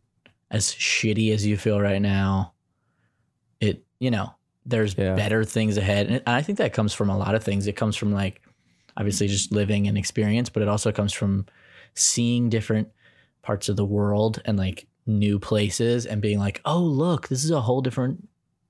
As 0.50 0.66
shitty 0.66 1.32
as 1.32 1.46
you 1.46 1.56
feel 1.56 1.80
right 1.80 2.02
now, 2.02 2.52
it, 3.60 3.84
you 4.00 4.10
know, 4.10 4.34
there's 4.66 4.96
Yeah. 4.98 5.14
better 5.14 5.44
things 5.44 5.76
ahead. 5.76 6.08
And 6.08 6.22
I 6.26 6.42
think 6.42 6.58
that 6.58 6.72
comes 6.74 6.92
from 6.92 7.08
a 7.08 7.16
lot 7.16 7.34
of 7.34 7.42
things. 7.42 7.66
It 7.66 7.76
comes 7.76 7.96
from 7.96 8.12
like 8.12 8.41
obviously 8.96 9.28
just 9.28 9.52
living 9.52 9.88
and 9.88 9.96
experience, 9.96 10.48
but 10.48 10.62
it 10.62 10.68
also 10.68 10.92
comes 10.92 11.12
from 11.12 11.46
seeing 11.94 12.48
different 12.48 12.88
parts 13.42 13.68
of 13.68 13.76
the 13.76 13.84
world 13.84 14.40
and 14.44 14.56
like 14.58 14.86
new 15.06 15.38
places 15.38 16.06
and 16.06 16.22
being 16.22 16.38
like, 16.38 16.60
oh, 16.64 16.80
look, 16.80 17.28
this 17.28 17.44
is 17.44 17.50
a 17.50 17.60
whole 17.60 17.80
different 17.80 18.28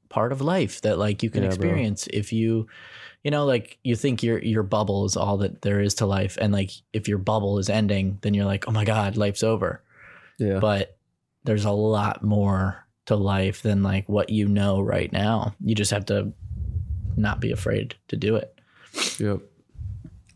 part 0.08 0.32
of 0.32 0.40
life 0.40 0.80
that 0.82 0.98
like 0.98 1.22
you 1.22 1.30
can 1.30 1.42
Yeah, 1.42 1.48
bro. 1.48 1.54
experience 1.54 2.06
if 2.08 2.34
you 2.34 2.66
you 3.24 3.30
know 3.30 3.46
like 3.46 3.78
you 3.82 3.96
think 3.96 4.22
your 4.22 4.38
your 4.40 4.62
bubble 4.62 5.06
is 5.06 5.16
all 5.16 5.38
that 5.38 5.62
there 5.62 5.80
is 5.80 5.94
to 5.94 6.06
life 6.06 6.36
and 6.38 6.52
like 6.52 6.70
if 6.92 7.08
your 7.08 7.16
bubble 7.16 7.58
is 7.58 7.70
ending 7.70 8.18
then 8.20 8.34
you're 8.34 8.44
like 8.44 8.68
oh 8.68 8.72
my 8.72 8.84
god 8.84 9.16
life's 9.16 9.42
over. 9.42 9.82
Yeah. 10.38 10.58
But 10.58 10.98
there's 11.44 11.64
a 11.64 11.70
lot 11.70 12.22
more 12.22 12.86
to 13.06 13.16
life 13.16 13.62
than 13.62 13.82
like 13.82 14.06
what 14.06 14.28
you 14.28 14.48
know 14.48 14.82
right 14.82 15.10
now. 15.10 15.54
You 15.64 15.74
just 15.74 15.92
have 15.92 16.04
to 16.06 16.32
not 17.16 17.40
be 17.40 17.50
afraid 17.50 17.94
to 18.08 18.16
do 18.16 18.36
it. 18.36 18.60
Yep 19.18 19.40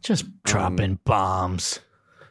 just 0.07 0.25
dropping 0.45 0.99
bombs 1.05 1.81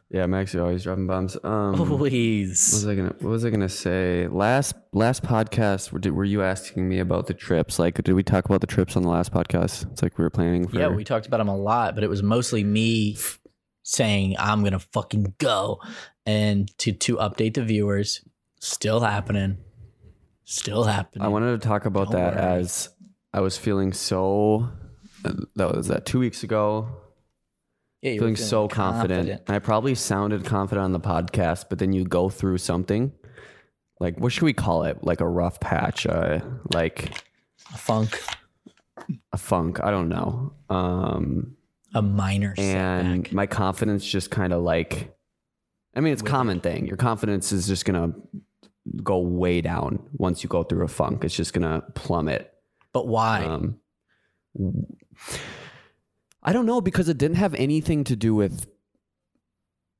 yeah 0.10 0.25
actually 0.34 0.60
always 0.62 0.84
dropping 0.84 1.08
bombs 1.08 1.36
um 1.44 1.74
Please. 1.75 2.72
what 2.74 2.77
was 2.77 2.88
I 2.88 2.96
gonna 2.96 3.15
What 3.20 3.29
was 3.29 3.44
I 3.46 3.50
gonna 3.50 3.67
say? 3.70 4.27
Last 4.27 4.75
last 4.94 5.24
podcast, 5.24 5.91
were, 5.91 6.00
did, 6.00 6.12
were 6.13 6.24
you 6.24 6.41
asking 6.44 6.88
me 6.88 7.00
about 7.00 7.25
the 7.27 7.34
trips? 7.34 7.79
Like, 7.79 7.96
did 8.03 8.13
we 8.13 8.24
talk 8.24 8.46
about 8.46 8.62
the 8.62 8.67
trips 8.67 8.96
on 8.96 9.01
the 9.03 9.10
last 9.10 9.34
podcast? 9.34 9.91
It's 9.91 10.01
like 10.03 10.17
we 10.17 10.24
were 10.24 10.29
planning 10.29 10.67
for. 10.67 10.77
yeah 10.77 10.88
we 10.88 11.03
talked 11.03 11.25
about 11.27 11.38
them 11.38 11.48
a 11.50 11.58
lot 11.58 11.96
but 11.96 12.03
it 12.03 12.10
was 12.10 12.22
mostly 12.24 12.63
me 12.63 13.17
saying 13.84 14.36
i'm 14.39 14.63
gonna 14.63 14.79
fucking 14.79 15.34
go 15.38 15.79
and 16.25 16.75
to 16.77 16.91
to 16.91 17.17
update 17.17 17.53
the 17.55 17.63
viewers 17.63 18.22
still 18.60 19.00
happening 19.01 19.58
still 20.44 20.84
happening 20.86 21.25
I 21.25 21.27
wanted 21.29 21.60
to 21.60 21.67
talk 21.67 21.86
about 21.86 22.12
Don't 22.12 22.22
that 22.22 22.36
worry. 22.36 22.60
as 22.62 22.89
I 23.34 23.41
was 23.41 23.58
feeling 23.58 23.91
so. 23.91 24.70
That 25.55 25.75
was 25.75 25.88
that 25.88 26.05
two 26.05 26.20
weeks 26.20 26.44
ago. 26.44 26.88
Yeah, 28.05 28.12
you 28.12 28.19
feeling 28.19 28.35
so 28.35 28.67
confident. 28.67 29.29
And 29.29 29.55
I 29.55 29.59
probably 29.59 29.95
sounded 29.95 30.45
confident 30.45 30.85
on 30.85 30.91
the 30.91 31.00
podcast, 31.00 31.65
but 31.69 31.79
then 31.79 31.91
you 31.91 32.05
go 32.05 32.29
through 32.29 32.59
something. 32.59 33.12
Like, 34.00 34.19
what 34.19 34.31
should 34.31 34.43
we 34.43 34.53
call 34.53 34.83
it? 34.83 35.03
Like 35.03 35.21
a 35.21 35.27
rough 35.27 35.59
patch, 35.59 36.05
uh, 36.05 36.39
like 36.71 37.12
a 37.74 37.77
funk 37.77 38.21
a 39.33 39.38
funk. 39.38 39.79
I 39.83 39.89
don't 39.91 40.09
know. 40.09 40.53
Um, 40.69 41.55
a 41.95 42.01
minor 42.01 42.53
and 42.57 43.24
setback. 43.25 43.33
my 43.33 43.45
confidence 43.47 44.05
just 44.05 44.29
kind 44.29 44.51
of 44.51 44.62
like 44.62 45.15
i 45.95 46.01
mean 46.01 46.12
it's 46.12 46.21
a 46.21 46.25
common 46.25 46.59
thing 46.59 46.85
your 46.85 46.97
confidence 46.97 47.53
is 47.53 47.67
just 47.67 47.85
gonna 47.85 48.13
go 49.01 49.19
way 49.19 49.62
down 49.62 50.05
once 50.12 50.43
you 50.43 50.50
go 50.50 50.62
through 50.62 50.83
a 50.83 50.89
funk 50.89 51.24
it's 51.24 51.33
just 51.33 51.53
gonna 51.53 51.81
plummet 51.95 52.53
but 52.91 53.07
why 53.07 53.45
um 53.45 53.77
i 56.46 56.54
don't 56.54 56.66
know 56.66 56.80
because 56.80 57.10
it 57.10 57.18
didn't 57.18 57.38
have 57.38 57.54
anything 57.56 58.04
to 58.06 58.16
do 58.16 58.34
with 58.34 58.68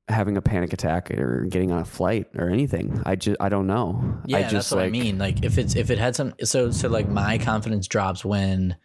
having 0.08 0.36
a 0.36 0.42
panic 0.42 0.72
attack 0.72 1.10
or 1.10 1.46
getting 1.50 1.72
on 1.72 1.80
a 1.80 1.84
flight 1.84 2.28
or 2.36 2.48
anything. 2.48 3.02
I 3.04 3.16
just 3.16 3.36
I 3.40 3.48
don't 3.48 3.66
know. 3.66 4.20
Yeah, 4.24 4.38
I 4.38 4.42
just 4.42 4.52
that's 4.52 4.70
what 4.70 4.78
like 4.78 4.86
I 4.86 4.90
mean. 4.90 5.18
Like 5.18 5.44
if 5.44 5.58
it's 5.58 5.74
if 5.74 5.90
it 5.90 5.98
had 5.98 6.14
some 6.14 6.32
so 6.44 6.70
so 6.70 6.88
like 6.88 7.08
my 7.08 7.38
confidence 7.38 7.88
drops 7.88 8.24
when 8.24 8.76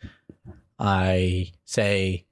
I 0.80 1.52
say 1.66 2.26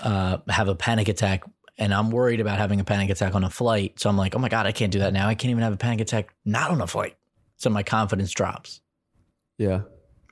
uh 0.00 0.38
have 0.48 0.66
a 0.68 0.74
panic 0.74 1.06
attack 1.08 1.44
and 1.78 1.94
I'm 1.94 2.10
worried 2.10 2.40
about 2.40 2.58
having 2.58 2.80
a 2.80 2.84
panic 2.84 3.10
attack 3.10 3.36
on 3.36 3.44
a 3.44 3.50
flight. 3.50 4.00
So 4.00 4.10
I'm 4.10 4.16
like, 4.16 4.34
oh 4.34 4.40
my 4.40 4.48
God, 4.48 4.66
I 4.66 4.72
can't 4.72 4.92
do 4.92 4.98
that 4.98 5.12
now. 5.12 5.28
I 5.28 5.36
can't 5.36 5.52
even 5.52 5.62
have 5.62 5.72
a 5.72 5.76
panic 5.76 6.00
attack 6.00 6.34
not 6.44 6.72
on 6.72 6.80
a 6.80 6.86
flight. 6.88 7.16
So 7.58 7.70
my 7.70 7.84
confidence 7.84 8.32
drops. 8.32 8.80
yeah. 9.56 9.82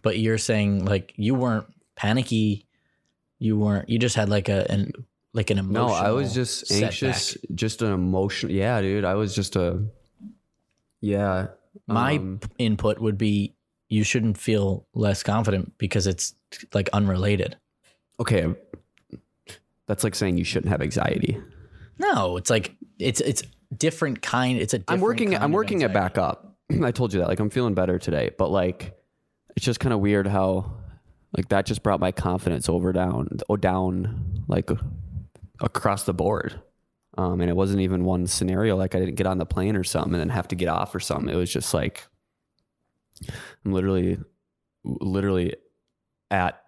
But 0.02 0.19
you're 0.19 0.38
saying 0.38 0.85
like 0.85 1.12
you 1.14 1.37
weren't 1.37 1.67
panicky. 1.95 2.67
You 3.42 3.58
weren't 3.58 3.88
you 3.88 3.99
just 3.99 4.14
had 4.14 4.28
like 4.28 4.49
a 4.49 4.70
an 4.70 4.92
like 5.34 5.50
an 5.50 5.58
emotional 5.58 5.88
No, 5.88 5.94
I 5.94 6.11
was 6.12 6.32
just 6.32 6.70
anxious, 6.70 7.30
setback. 7.30 7.56
just 7.56 7.82
an 7.82 7.92
emotional 7.92 8.52
Yeah, 8.52 8.80
dude, 8.80 9.04
I 9.04 9.14
was 9.14 9.34
just 9.34 9.56
a 9.56 9.82
yeah. 11.00 11.49
My 11.88 12.16
um, 12.16 12.40
input 12.58 13.00
would 13.00 13.18
be 13.18 13.54
you 13.88 14.04
shouldn't 14.04 14.38
feel 14.38 14.87
less 14.94 15.22
confident 15.22 15.76
because 15.78 16.06
it's 16.06 16.34
like 16.72 16.88
unrelated. 16.92 17.56
okay. 18.20 18.54
That's 19.88 20.04
like 20.04 20.14
saying 20.14 20.38
you 20.38 20.44
shouldn't 20.44 20.70
have 20.70 20.80
anxiety. 20.80 21.38
No, 21.99 22.37
it's 22.37 22.49
like 22.49 22.76
it's 22.99 23.20
it's 23.20 23.42
different 23.76 24.22
kind. 24.22 24.58
It's 24.58 24.72
a 24.72 24.82
I'm 24.87 25.00
working. 25.00 25.34
I'm 25.37 25.52
working 25.52 25.80
it 25.82 25.92
back 25.92 26.16
up. 26.16 26.56
I 26.82 26.92
told 26.92 27.12
you 27.12 27.20
that. 27.20 27.28
Like 27.28 27.40
I'm 27.40 27.50
feeling 27.50 27.75
better 27.75 27.99
today, 27.99 28.30
but 28.38 28.50
like 28.50 28.96
it's 29.56 29.66
just 29.66 29.80
kind 29.80 29.92
of 29.92 29.99
weird 30.00 30.26
how 30.28 30.72
like 31.36 31.48
that 31.48 31.66
just 31.66 31.82
brought 31.82 32.00
my 32.00 32.12
confidence 32.12 32.68
over 32.68 32.92
down, 32.92 33.28
oh 33.48 33.56
down 33.56 34.44
like 34.48 34.70
across 35.60 36.04
the 36.04 36.14
board. 36.14 36.60
Um, 37.18 37.40
and 37.40 37.50
it 37.50 37.56
wasn't 37.56 37.80
even 37.80 38.04
one 38.04 38.26
scenario 38.26 38.76
like 38.76 38.94
I 38.94 38.98
didn't 38.98 39.16
get 39.16 39.26
on 39.26 39.38
the 39.38 39.46
plane 39.46 39.76
or 39.76 39.84
something 39.84 40.14
and 40.14 40.20
then 40.20 40.28
have 40.30 40.48
to 40.48 40.56
get 40.56 40.68
off 40.68 40.94
or 40.94 41.00
something. 41.00 41.28
It 41.28 41.36
was 41.36 41.52
just 41.52 41.74
like 41.74 42.06
I'm 43.64 43.72
literally, 43.72 44.18
literally 44.84 45.56
at 46.30 46.58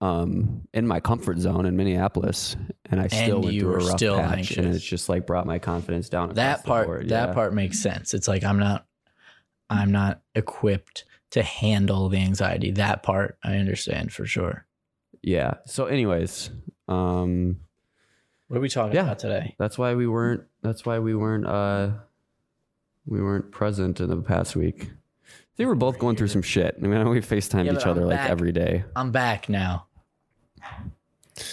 um 0.00 0.62
in 0.74 0.86
my 0.86 0.98
comfort 0.98 1.38
zone 1.38 1.66
in 1.66 1.76
Minneapolis, 1.76 2.56
and 2.90 3.00
I 3.00 3.06
still 3.06 3.36
And 3.36 3.44
went 3.44 3.54
you 3.54 3.60
through 3.60 3.74
a 3.74 3.78
rough 3.78 3.98
still 3.98 4.16
patch, 4.16 4.56
and 4.56 4.74
it's 4.74 4.84
just 4.84 5.08
like 5.08 5.26
brought 5.26 5.46
my 5.46 5.58
confidence 5.58 6.08
down. 6.08 6.34
That 6.34 6.62
the 6.62 6.68
part 6.68 7.08
that 7.08 7.28
yeah. 7.28 7.34
part 7.34 7.54
makes 7.54 7.80
sense. 7.80 8.14
It's 8.14 8.26
like 8.26 8.42
I'm 8.42 8.58
not 8.58 8.86
I'm 9.70 9.92
not 9.92 10.22
equipped 10.34 11.04
to 11.32 11.42
handle 11.42 12.08
the 12.08 12.18
anxiety. 12.18 12.70
That 12.70 13.02
part 13.02 13.36
I 13.44 13.56
understand 13.56 14.12
for 14.12 14.24
sure. 14.24 14.64
yeah. 15.22 15.54
So, 15.66 15.86
anyways, 15.86 16.50
um, 16.88 17.58
What 18.48 18.58
are 18.58 18.60
we 18.60 18.68
talking 18.68 18.94
Yeah. 18.94 19.02
about 19.04 19.18
today? 19.18 19.54
that's 19.58 19.76
why 19.78 19.94
we 19.94 20.06
weren't. 20.06 20.44
That's 20.62 20.84
why 20.86 20.98
we 20.98 21.14
weren't. 21.14 21.46
Uh, 21.46 21.90
we 23.06 23.20
weren't 23.20 23.50
present 23.50 24.00
in 24.00 24.08
the 24.08 24.16
past 24.22 24.54
week. 24.56 24.90
I 25.24 25.54
think 25.56 25.68
we're 25.68 25.74
both 25.74 25.98
going 25.98 26.16
through 26.16 26.28
some 26.28 26.42
shit. 26.42 26.76
I 26.82 26.86
mean, 26.86 27.08
we 27.08 27.20
FaceTimed 27.20 27.64
Yeah, 27.66 27.72
each 27.72 27.86
other 27.86 28.02
I'm 28.02 28.08
like 28.08 28.16
back. 28.18 28.30
every 28.30 28.52
day. 28.52 28.84
I'm 28.94 29.10
back 29.10 29.48
now. 29.48 29.86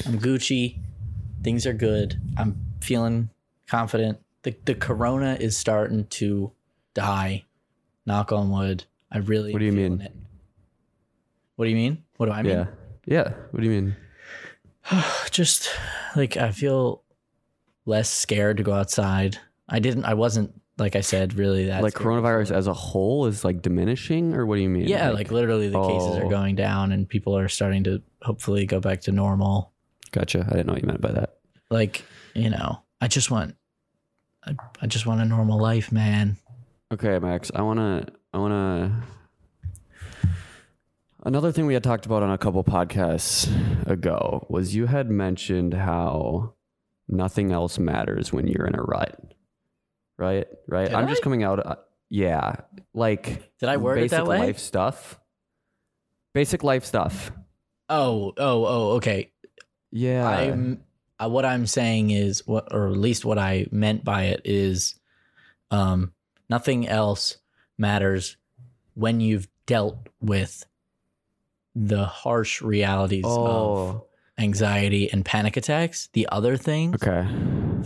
I'm 0.05 0.19
Gucci. 0.19 0.77
Things 1.43 1.65
are 1.65 1.73
good. 1.73 2.19
I'm 2.37 2.57
feeling 2.81 3.29
confident. 3.67 4.19
The 4.43 4.55
the 4.65 4.75
corona 4.75 5.37
is 5.39 5.57
starting 5.57 6.05
to 6.07 6.51
die. 6.93 7.45
Knock 8.05 8.31
on 8.31 8.49
wood. 8.51 8.85
I 9.11 9.17
really 9.19 9.53
What 9.53 9.59
do 9.59 9.65
you 9.65 9.71
mean? 9.71 10.01
It. 10.01 10.15
What 11.55 11.65
do 11.65 11.71
you 11.71 11.77
mean? 11.77 12.03
What 12.17 12.27
do 12.27 12.31
I 12.31 12.41
mean? 12.41 12.53
yeah. 12.57 12.65
Yeah. 13.05 13.33
What 13.51 13.61
do 13.61 13.69
you 13.69 13.81
mean? 13.81 13.95
Just 15.31 15.69
like 16.15 16.37
I 16.37 16.51
feel 16.51 17.03
less 17.85 18.09
scared 18.09 18.57
to 18.57 18.63
go 18.63 18.73
outside. 18.73 19.37
I 19.67 19.79
didn't 19.79 20.05
I 20.05 20.13
wasn't 20.13 20.53
like 20.77 20.95
I 20.95 21.01
said 21.01 21.33
really 21.33 21.65
that 21.65 21.83
like 21.83 21.93
coronavirus 21.93 22.51
as 22.51 22.67
a 22.67 22.73
whole 22.73 23.25
is 23.25 23.43
like 23.43 23.61
diminishing, 23.61 24.33
or 24.33 24.45
what 24.45 24.55
do 24.55 24.61
you 24.61 24.69
mean? 24.69 24.87
Yeah, 24.87 25.09
like, 25.09 25.29
literally 25.31 25.67
the 25.69 25.81
cases 25.81 26.17
are 26.17 26.25
Oh. 26.25 26.29
going 26.29 26.55
down 26.55 26.91
and 26.93 27.07
people 27.07 27.37
are 27.37 27.49
starting 27.49 27.83
to 27.83 28.01
hopefully 28.21 28.65
go 28.65 28.79
back 28.79 29.01
to 29.01 29.11
normal. 29.11 29.73
Gotcha. 30.11 30.45
I 30.47 30.51
didn't 30.51 30.67
know 30.67 30.73
what 30.73 30.81
you 30.81 30.87
meant 30.87 31.01
by 31.01 31.11
that. 31.11 31.35
like 31.69 32.03
you 32.35 32.49
know 32.49 32.79
i 33.01 33.07
just 33.07 33.29
want 33.31 33.55
I, 34.45 34.55
I 34.81 34.87
just 34.87 35.05
want 35.05 35.19
a 35.21 35.25
normal 35.25 35.59
life 35.59 35.91
man 35.91 36.37
Okay, 36.91 37.19
Max. 37.19 37.51
I 37.53 37.61
wanna. 37.61 38.07
I 38.33 38.37
wanna. 38.37 39.03
Another 41.23 41.51
thing 41.51 41.65
we 41.65 41.73
had 41.73 41.83
talked 41.83 42.05
about 42.05 42.23
on 42.23 42.31
a 42.31 42.37
couple 42.37 42.63
podcasts 42.63 43.49
ago 43.89 44.45
was 44.49 44.73
you 44.75 44.85
had 44.85 45.09
mentioned 45.09 45.73
how 45.73 46.53
nothing 47.07 47.51
else 47.51 47.77
matters 47.77 48.31
when 48.31 48.47
you're 48.47 48.65
in 48.65 48.75
a 48.75 48.81
rut. 48.81 49.19
Right. 50.17 50.47
Right. 50.67 50.85
Did 50.87 50.93
I'm 50.95 51.07
just 51.09 51.21
coming 51.21 51.43
out. 51.43 51.65
Uh, 51.65 51.75
yeah. 52.09 52.55
Like. 52.93 53.51
Did 53.59 53.69
I 53.69 53.77
word 53.77 53.97
it 53.97 54.01
basic 54.03 54.17
that 54.17 54.27
way? 54.27 54.39
Life 54.39 54.59
stuff. 54.59 55.19
Basic 56.33 56.63
life 56.63 56.85
stuff. 56.85 57.31
oh 57.89 58.33
oh 58.37 58.65
oh 58.65 58.89
okay 58.97 59.31
Yeah. 59.91 60.27
i'm 60.27 60.83
uh, 61.19 61.27
what 61.27 61.43
i'm 61.43 61.65
saying 61.65 62.11
is 62.11 62.45
what 62.45 62.67
or 62.71 62.87
at 62.87 62.97
least 62.97 63.25
what 63.25 63.39
i 63.39 63.65
meant 63.71 64.03
by 64.05 64.25
it 64.25 64.41
is 64.45 64.93
um 65.71 66.13
nothing 66.51 66.87
else 66.87 67.37
matters 67.79 68.37
when 68.93 69.19
you've 69.21 69.47
dealt 69.65 70.09
with 70.19 70.65
the 71.75 72.05
harsh 72.05 72.61
realities 72.61 73.23
of 73.25 73.31
oh. 73.31 74.05
anxiety 74.37 75.11
and 75.11 75.23
panic 75.23 75.55
attacks 75.55 76.09
the 76.13 76.27
other 76.31 76.57
things 76.57 76.95
Okay. 77.01 77.27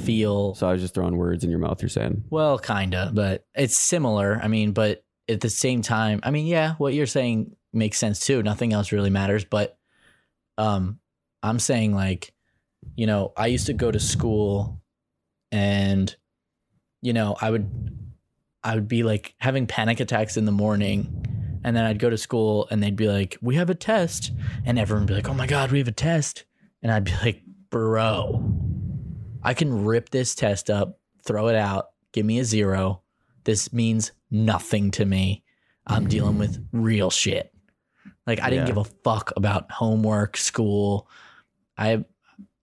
feel 0.03 0.55
So 0.55 0.67
I 0.67 0.71
was 0.71 0.81
just 0.81 0.93
throwing 0.93 1.17
words 1.17 1.43
in 1.43 1.49
your 1.49 1.59
mouth. 1.59 1.81
You're 1.81 1.89
saying. 1.89 2.23
Well, 2.29 2.57
kinda, 2.57 3.11
but 3.13 3.45
it's 3.53 3.77
similar. 3.77 4.39
I 4.41 4.47
mean, 4.47 4.71
but 4.71 5.03
at 5.29 5.41
the 5.41 5.49
same 5.49 5.81
time, 5.81 6.19
I 6.23 6.31
mean, 6.31 6.47
yeah, 6.47 6.73
what 6.75 6.93
you're 6.93 7.05
saying 7.05 7.55
makes 7.71 7.97
sense 7.97 8.25
too. 8.25 8.41
Nothing 8.43 8.73
else 8.73 8.91
really 8.91 9.09
matters, 9.09 9.45
but 9.45 9.77
um 10.57 10.99
I'm 11.41 11.59
saying 11.59 11.93
like, 11.93 12.33
you 12.95 13.05
know, 13.05 13.33
I 13.35 13.47
used 13.47 13.67
to 13.67 13.73
go 13.73 13.91
to 13.91 13.99
school 13.99 14.81
and 15.51 16.15
you 17.01 17.13
know, 17.13 17.35
I 17.39 17.51
would 17.51 17.69
I 18.63 18.75
would 18.75 18.87
be 18.87 19.03
like 19.03 19.35
having 19.39 19.67
panic 19.67 19.99
attacks 19.99 20.37
in 20.37 20.45
the 20.45 20.51
morning 20.51 21.59
and 21.65 21.75
then 21.75 21.85
I'd 21.85 21.99
go 21.99 22.09
to 22.09 22.17
school 22.17 22.67
and 22.71 22.81
they'd 22.83 22.95
be 22.95 23.07
like, 23.07 23.37
"We 23.41 23.55
have 23.55 23.69
a 23.69 23.75
test." 23.75 24.31
And 24.65 24.77
everyone 24.77 25.03
would 25.03 25.07
be 25.07 25.13
like, 25.15 25.29
"Oh 25.29 25.33
my 25.33 25.47
god, 25.47 25.71
we 25.71 25.77
have 25.79 25.87
a 25.87 25.91
test." 25.93 26.45
And 26.81 26.91
I'd 26.91 27.05
be 27.05 27.13
like, 27.23 27.41
"Bro, 27.69 28.43
I 29.43 29.53
can 29.53 29.85
rip 29.85 30.09
this 30.09 30.35
test 30.35 30.69
up, 30.69 30.99
throw 31.25 31.47
it 31.47 31.55
out, 31.55 31.87
give 32.11 32.25
me 32.25 32.39
a 32.39 32.45
zero. 32.45 33.01
This 33.45 33.71
means 33.73 34.11
nothing 34.31 34.91
to 34.91 35.05
me. 35.05 35.43
I'm 35.87 36.07
dealing 36.07 36.37
with 36.37 36.65
real 36.71 37.09
shit. 37.09 37.53
Like 38.25 38.41
I 38.41 38.49
didn't 38.49 38.67
Yeah. 38.67 38.73
give 38.73 38.77
a 38.77 38.83
fuck 39.03 39.31
about 39.35 39.71
homework, 39.71 40.37
school. 40.37 41.09
I 41.77 42.05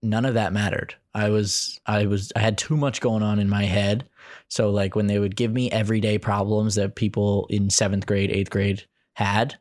none 0.01 0.25
of 0.25 0.33
that 0.35 0.53
mattered. 0.53 0.95
I 1.13 1.29
was 1.29 1.79
I 1.85 2.05
was 2.07 2.31
I 2.35 2.39
had 2.39 2.57
too 2.57 2.75
much 2.77 3.01
going 3.01 3.21
on 3.23 3.37
in 3.39 3.49
my 3.49 3.65
head. 3.65 4.07
So 4.51 4.69
like 4.69 4.97
when 4.97 5.07
they 5.07 5.17
would 5.17 5.37
give 5.37 5.53
me 5.53 5.71
everyday 5.71 6.17
problems 6.17 6.75
that 6.75 6.95
people 6.95 7.47
in 7.49 7.69
7th 7.69 8.05
grade, 8.05 8.29
8th 8.29 8.49
grade 8.49 8.85
had, 9.13 9.57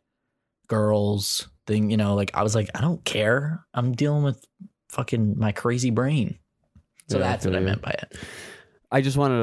girls, 0.67 1.49
thing, 1.65 1.93
you 1.93 1.97
know, 1.97 2.17
like 2.17 2.33
I 2.35 2.43
was 2.43 2.57
like 2.57 2.69
I 2.75 2.81
don't 2.81 3.05
care. 3.05 3.65
I'm 3.73 3.93
dealing 3.93 4.25
with 4.25 4.45
fucking 4.89 5.39
my 5.39 5.53
crazy 5.53 5.91
brain. 5.91 6.41
So 7.09 7.19
Yeah, 7.19 7.29
that's 7.29 7.47
what 7.47 7.55
I 7.55 7.61
meant 7.61 7.83
by 7.83 7.91
it. 7.91 8.17
I 8.91 9.01
just 9.01 9.17
wanted 9.17 9.43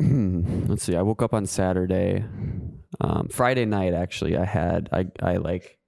to 0.00 0.06
let's 0.68 0.84
see. 0.84 0.96
I 0.96 1.02
woke 1.02 1.22
up 1.22 1.34
on 1.34 1.44
Saturday, 1.44 2.24
um, 2.98 3.28
Friday 3.30 3.66
night. 3.66 3.92
Actually, 3.92 4.38
I 4.38 4.46
had 4.46 4.88
I 4.90 5.06
I 5.20 5.36
like 5.36 5.78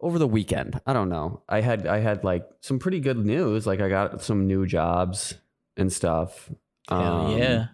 over 0.00 0.18
the 0.18 0.26
weekend. 0.26 0.80
I 0.86 0.94
don't 0.94 1.10
know. 1.10 1.42
I 1.46 1.60
had 1.60 1.86
I 1.86 1.98
had 1.98 2.24
like 2.24 2.46
some 2.62 2.78
pretty 2.78 3.00
good 3.00 3.18
news. 3.18 3.66
Like 3.66 3.82
I 3.82 3.90
got 3.90 4.22
some 4.22 4.46
new 4.46 4.64
jobs 4.64 5.34
and 5.76 5.92
stuff. 5.92 6.50
Um, 6.88 7.36
yeah. 7.38 7.66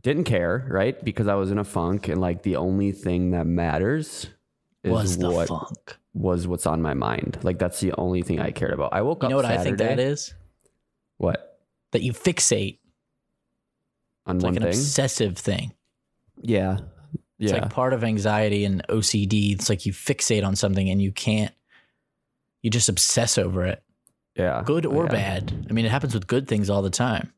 Didn't 0.00 0.24
care, 0.24 0.66
right? 0.70 1.02
Because 1.04 1.26
I 1.28 1.34
was 1.34 1.50
in 1.50 1.58
a 1.58 1.64
funk, 1.64 2.08
and 2.08 2.20
like 2.20 2.42
the 2.42 2.56
only 2.56 2.92
thing 2.92 3.32
that 3.32 3.46
matters 3.46 4.26
is 4.84 4.92
Was 4.92 5.18
the 5.18 5.30
what 5.30 5.48
funk. 5.48 5.96
was 6.14 6.46
what's 6.46 6.66
on 6.66 6.80
my 6.80 6.94
mind. 6.94 7.38
Like 7.42 7.58
that's 7.58 7.80
the 7.80 7.92
only 7.98 8.22
thing 8.22 8.38
I 8.40 8.52
cared 8.52 8.72
about. 8.72 8.92
I 8.92 9.02
woke 9.02 9.22
You 9.22 9.26
up. 9.26 9.30
know 9.30 9.36
what 9.36 9.44
I 9.44 9.58
think 9.62 9.78
that 9.78 9.98
is? 9.98 10.34
What 11.16 11.58
That 11.90 12.02
you 12.02 12.12
fixate. 12.12 12.78
on 14.24 14.36
It's 14.36 14.44
one 14.44 14.54
like 14.54 14.62
an 14.62 14.70
thing? 14.70 14.78
obsessive 14.78 15.36
thing. 15.36 15.72
yeah, 16.42 16.78
It's 17.40 17.50
yeah. 17.52 17.60
like 17.60 17.70
part 17.70 17.92
of 17.92 18.04
anxiety 18.04 18.64
and 18.64 18.86
OCD. 18.88 19.52
It's 19.52 19.68
like 19.68 19.84
you 19.84 19.92
fixate 19.92 20.46
on 20.46 20.54
something 20.54 20.88
and 20.88 21.02
you 21.02 21.10
can't, 21.10 21.52
you 22.62 22.70
just 22.70 22.88
obsess 22.88 23.36
over 23.36 23.64
it, 23.64 23.82
yeah. 24.36 24.62
good 24.64 24.86
or 24.86 25.04
yeah. 25.06 25.10
bad. 25.10 25.66
I 25.68 25.72
mean, 25.72 25.84
it 25.86 25.90
happens 25.90 26.14
with 26.14 26.28
good 26.28 26.46
things 26.46 26.70
all 26.70 26.82
the 26.82 26.90
time. 26.90 27.32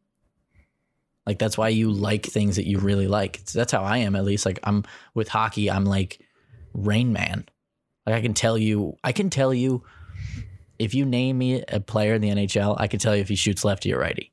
Like 1.26 1.38
that's 1.38 1.56
why 1.58 1.68
you 1.68 1.90
like 1.92 2.26
things 2.26 2.56
that 2.56 2.66
you 2.66 2.78
really 2.78 3.06
like. 3.06 3.36
It's- 3.36 3.52
that's 3.52 3.72
how 3.72 3.82
I 3.82 3.98
am, 3.98 4.16
at 4.16 4.24
least. 4.24 4.46
Like 4.46 4.58
I'm 4.64 4.84
with 5.14 5.28
hockey, 5.28 5.70
I'm 5.70 5.84
like 5.84 6.20
Rain 6.72 7.12
Man. 7.12 7.46
Like 8.06 8.14
I 8.16 8.20
can 8.22 8.34
tell 8.34 8.56
you, 8.58 8.96
I 9.04 9.12
can 9.12 9.30
tell 9.30 9.52
you 9.54 9.84
if 10.78 10.94
you 10.94 11.04
name 11.04 11.36
me 11.38 11.62
a 11.68 11.78
player 11.80 12.14
in 12.14 12.22
the 12.22 12.30
NHL, 12.30 12.74
I 12.80 12.86
can 12.88 12.98
tell 12.98 13.14
you 13.14 13.20
if 13.20 13.28
he 13.28 13.36
shoots 13.36 13.64
lefty 13.64 13.92
or 13.92 13.98
righty. 14.00 14.32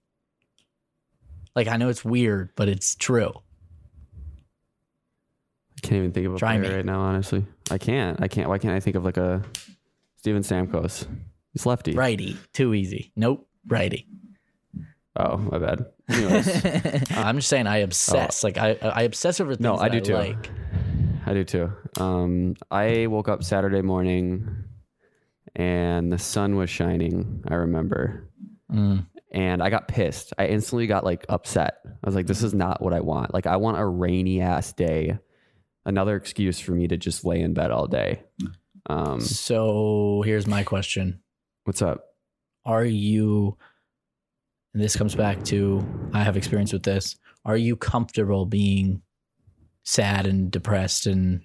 Like 1.55 1.67
I 1.67 1.77
know 1.77 1.89
it's 1.89 2.05
weird, 2.05 2.51
but 2.55 2.69
it's 2.69 2.95
true. 2.95 3.33
I 5.77 5.79
can't 5.87 5.97
even 5.99 6.11
think 6.11 6.25
of 6.27 6.35
a 6.35 6.37
Try 6.37 6.57
player 6.57 6.69
me. 6.69 6.75
right 6.77 6.85
now. 6.85 7.01
Honestly, 7.01 7.45
I 7.69 7.77
can't. 7.77 8.21
I 8.21 8.27
can't. 8.27 8.49
Why 8.49 8.57
can't 8.57 8.73
I 8.73 8.79
think 8.79 8.95
of 8.95 9.03
like 9.05 9.17
a 9.17 9.43
Steven 10.17 10.41
Stamkos? 10.41 11.05
He's 11.53 11.65
lefty. 11.65 11.93
Righty, 11.93 12.37
too 12.53 12.73
easy. 12.73 13.11
Nope, 13.15 13.47
righty. 13.67 14.07
Oh, 15.19 15.37
my 15.37 15.57
bad. 15.57 15.85
Anyways, 16.09 17.11
I'm 17.11 17.37
just 17.37 17.49
saying 17.49 17.65
I 17.67 17.77
obsess. 17.77 18.43
Like 18.43 18.57
I, 18.57 18.77
I 18.81 19.01
obsess 19.03 19.39
over 19.41 19.51
things. 19.55 19.61
No, 19.63 19.75
I 19.77 19.89
do 19.89 19.99
too. 19.99 20.13
Like 20.13 20.49
I 21.25 21.33
do 21.33 21.43
too. 21.43 21.71
Um, 21.99 22.55
I 22.69 23.07
woke 23.07 23.27
up 23.27 23.43
Saturday 23.43 23.81
morning, 23.81 24.47
and 25.55 26.11
the 26.11 26.17
sun 26.19 26.55
was 26.55 26.69
shining. 26.69 27.43
I 27.47 27.55
remember, 27.55 28.29
Mm. 28.71 29.05
and 29.31 29.63
I 29.63 29.69
got 29.69 29.87
pissed. 29.87 30.33
I 30.37 30.47
instantly 30.47 30.87
got 30.87 31.03
like 31.03 31.25
upset. 31.29 31.79
I 31.85 31.89
was 32.05 32.15
like, 32.15 32.27
"This 32.27 32.43
is 32.43 32.53
not 32.53 32.81
what 32.81 32.93
I 32.93 32.99
want. 32.99 33.33
Like, 33.33 33.47
I 33.47 33.55
want 33.57 33.79
a 33.79 33.85
rainy 33.85 34.41
ass 34.41 34.73
day. 34.73 35.17
Another 35.85 36.15
excuse 36.17 36.59
for 36.59 36.73
me 36.73 36.87
to 36.89 36.97
just 36.97 37.25
lay 37.25 37.41
in 37.41 37.53
bed 37.53 37.71
all 37.71 37.87
day." 37.87 38.23
Um, 38.89 39.19
so 39.21 40.21
here's 40.25 40.47
my 40.47 40.63
question: 40.63 41.21
what's 41.63 41.81
up? 41.81 42.03
Are 42.65 42.85
you? 42.85 43.57
And 44.77 44.83
this 44.83 44.95
comes 44.95 45.15
back 45.15 45.43
to 45.45 45.83
I 46.13 46.21
have 46.21 46.37
experience 46.37 46.71
with 46.71 46.83
this. 46.83 47.15
Are 47.43 47.57
you 47.57 47.75
comfortable 47.75 48.45
being 48.45 49.01
sad 49.81 50.27
and 50.27 50.51
depressed 50.51 51.07
and 51.07 51.41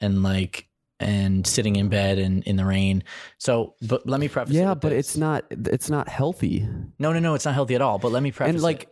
and 0.00 0.24
like 0.24 0.68
and 0.98 1.46
sitting 1.46 1.76
in 1.76 1.88
bed 1.90 2.18
and 2.18 2.42
in 2.42 2.56
the 2.56 2.64
rain? 2.64 3.04
So, 3.38 3.76
but 3.82 4.04
let 4.04 4.18
me 4.18 4.26
preface. 4.26 4.52
Yeah, 4.52 4.70
with 4.70 4.80
but 4.80 4.88
this. 4.88 5.10
it's 5.10 5.16
not. 5.16 5.44
It's 5.48 5.88
not 5.88 6.08
healthy. 6.08 6.68
no, 6.98 7.12
no, 7.12 7.20
no. 7.20 7.34
It's 7.34 7.44
not 7.44 7.54
healthy 7.54 7.76
at 7.76 7.82
all. 7.82 8.00
But 8.00 8.10
let 8.10 8.20
me 8.20 8.32
preface. 8.32 8.50
And 8.50 8.58
it. 8.58 8.62
like, 8.62 8.88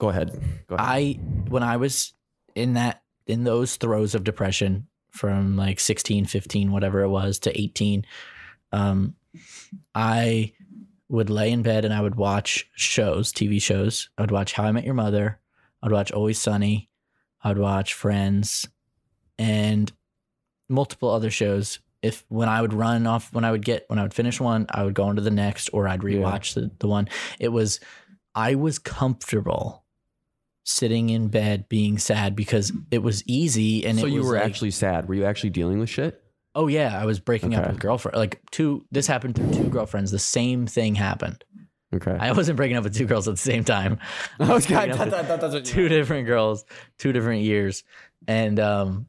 go 0.00 0.08
ahead. 0.08 0.32
Go 0.66 0.74
ahead. 0.74 0.88
I 0.90 1.20
when 1.48 1.62
I 1.62 1.76
was 1.76 2.14
in 2.56 2.72
that 2.72 3.00
in 3.28 3.44
those 3.44 3.76
throes 3.76 4.16
of 4.16 4.24
depression 4.24 4.88
from 5.12 5.56
like 5.56 5.78
16, 5.78 6.24
15, 6.24 6.72
whatever 6.72 7.02
it 7.02 7.08
was 7.10 7.38
to 7.38 7.60
18, 7.60 8.04
um, 8.72 9.14
I 9.94 10.52
would 11.08 11.30
lay 11.30 11.52
in 11.52 11.62
bed 11.62 11.84
and 11.84 11.94
I 11.94 12.00
would 12.00 12.16
watch 12.16 12.68
shows, 12.74 13.32
TV 13.32 13.60
shows. 13.62 14.08
I 14.18 14.22
would 14.22 14.30
watch 14.30 14.52
How 14.54 14.64
I 14.64 14.72
Met 14.72 14.84
Your 14.84 14.94
Mother. 14.94 15.38
I'd 15.82 15.92
watch 15.92 16.10
Always 16.12 16.40
Sunny. 16.40 16.88
I'd 17.44 17.58
watch 17.58 17.94
Friends 17.94 18.66
and 19.38 19.92
multiple 20.68 21.10
other 21.10 21.30
shows. 21.30 21.78
If 22.02 22.24
when 22.28 22.48
I 22.48 22.60
would 22.60 22.72
run 22.72 23.06
off, 23.06 23.32
when 23.32 23.44
I 23.44 23.50
would 23.52 23.64
get, 23.64 23.84
when 23.88 23.98
I 23.98 24.02
would 24.02 24.14
finish 24.14 24.40
one, 24.40 24.66
I 24.70 24.82
would 24.84 24.94
go 24.94 25.08
into 25.10 25.22
the 25.22 25.30
next 25.30 25.70
or 25.72 25.86
I'd 25.88 26.02
Yeah. 26.02 26.08
rewatch 26.18 26.54
the, 26.54 26.70
the 26.78 26.88
one. 26.88 27.08
It 27.38 27.48
was, 27.48 27.78
I 28.34 28.54
was 28.54 28.78
comfortable 28.78 29.84
sitting 30.64 31.10
in 31.10 31.28
bed 31.28 31.68
being 31.68 31.98
sad 31.98 32.34
because 32.34 32.72
it 32.90 32.98
was 32.98 33.22
easy 33.26 33.86
and 33.86 33.98
so 33.98 34.06
you 34.06 34.24
were 34.24 34.34
like- 34.34 34.44
actually 34.44 34.72
sad. 34.72 35.08
Were 35.08 35.14
you 35.14 35.24
actually 35.24 35.50
dealing 35.50 35.78
with 35.78 35.88
shit? 35.88 36.20
Oh 36.56 36.66
yeah 36.66 37.00
i 37.00 37.04
was 37.04 37.20
breaking 37.20 37.54
up 37.54 37.62
Okay. 37.62 37.72
with 37.72 37.80
girlfriend 37.80 38.16
like 38.16 38.40
two 38.50 38.84
this 38.90 39.06
happened 39.06 39.36
through 39.36 39.52
two 39.52 39.68
girlfriends 39.68 40.10
the 40.10 40.18
same 40.18 40.66
thing 40.66 40.94
happened 40.96 41.44
Okay. 41.94 42.16
i 42.18 42.32
wasn't 42.32 42.56
breaking 42.56 42.76
up 42.76 42.82
with 42.84 42.94
two 42.96 43.06
girls 43.06 43.28
at 43.28 43.34
the 43.34 43.40
same 43.40 43.62
time 43.62 43.98
I 44.40 44.52
was 44.52 44.64
up 44.70 44.88
that- 44.98 45.52
what 45.52 45.64
two 45.64 45.88
different 45.88 46.26
girls 46.26 46.64
two 46.98 47.12
different 47.12 47.42
years 47.42 47.84
and 48.26 48.58
um 48.58 49.06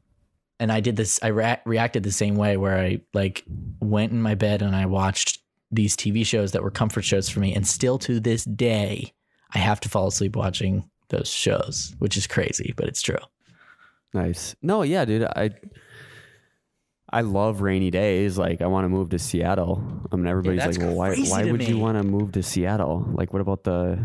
and 0.60 0.70
i 0.70 0.80
did 0.80 0.94
this 0.96 1.18
i 1.22 1.28
rea- 1.28 1.60
reacted 1.66 2.02
the 2.04 2.12
same 2.12 2.36
way 2.36 2.56
where 2.56 2.78
i 2.78 3.00
like 3.14 3.42
went 3.80 4.12
in 4.12 4.22
my 4.22 4.34
bed 4.36 4.62
and 4.62 4.76
i 4.76 4.86
watched 4.86 5.40
these 5.72 5.96
tv 5.96 6.24
shows 6.24 6.52
that 6.52 6.62
were 6.62 6.70
comfort 6.70 7.02
shows 7.04 7.28
for 7.28 7.40
me 7.40 7.54
and 7.54 7.66
still 7.66 7.98
to 7.98 8.20
this 8.20 8.44
day 8.44 9.12
i 9.54 9.58
have 9.58 9.80
to 9.80 9.88
fall 9.88 10.06
asleep 10.06 10.36
watching 10.36 10.88
those 11.08 11.28
shows 11.28 11.94
which 11.98 12.16
is 12.16 12.26
crazy 12.26 12.72
but 12.76 12.86
it's 12.86 13.02
true 13.02 13.18
Nice. 14.14 14.56
No, 14.62 14.80
yeah, 14.82 15.04
dude. 15.04 15.24
I 15.24 15.50
I 17.10 17.22
love 17.22 17.60
rainy 17.60 17.90
days. 17.90 18.38
Like 18.38 18.60
I 18.62 18.66
want 18.66 18.84
to 18.84 18.88
move 18.88 19.10
to 19.10 19.18
Seattle. 19.18 19.82
I 20.12 20.16
mean, 20.16 20.26
everybody's 20.26 20.64
like, 20.66 20.78
"Well, 20.78 20.94
why? 20.96 21.14
Why 21.16 21.50
would 21.50 21.66
you 21.66 21.78
want 21.78 21.98
to 21.98 22.04
move 22.04 22.32
to 22.32 22.42
Seattle? 22.42 23.06
Like, 23.12 23.32
what 23.32 23.40
about 23.40 23.64
the 23.64 23.98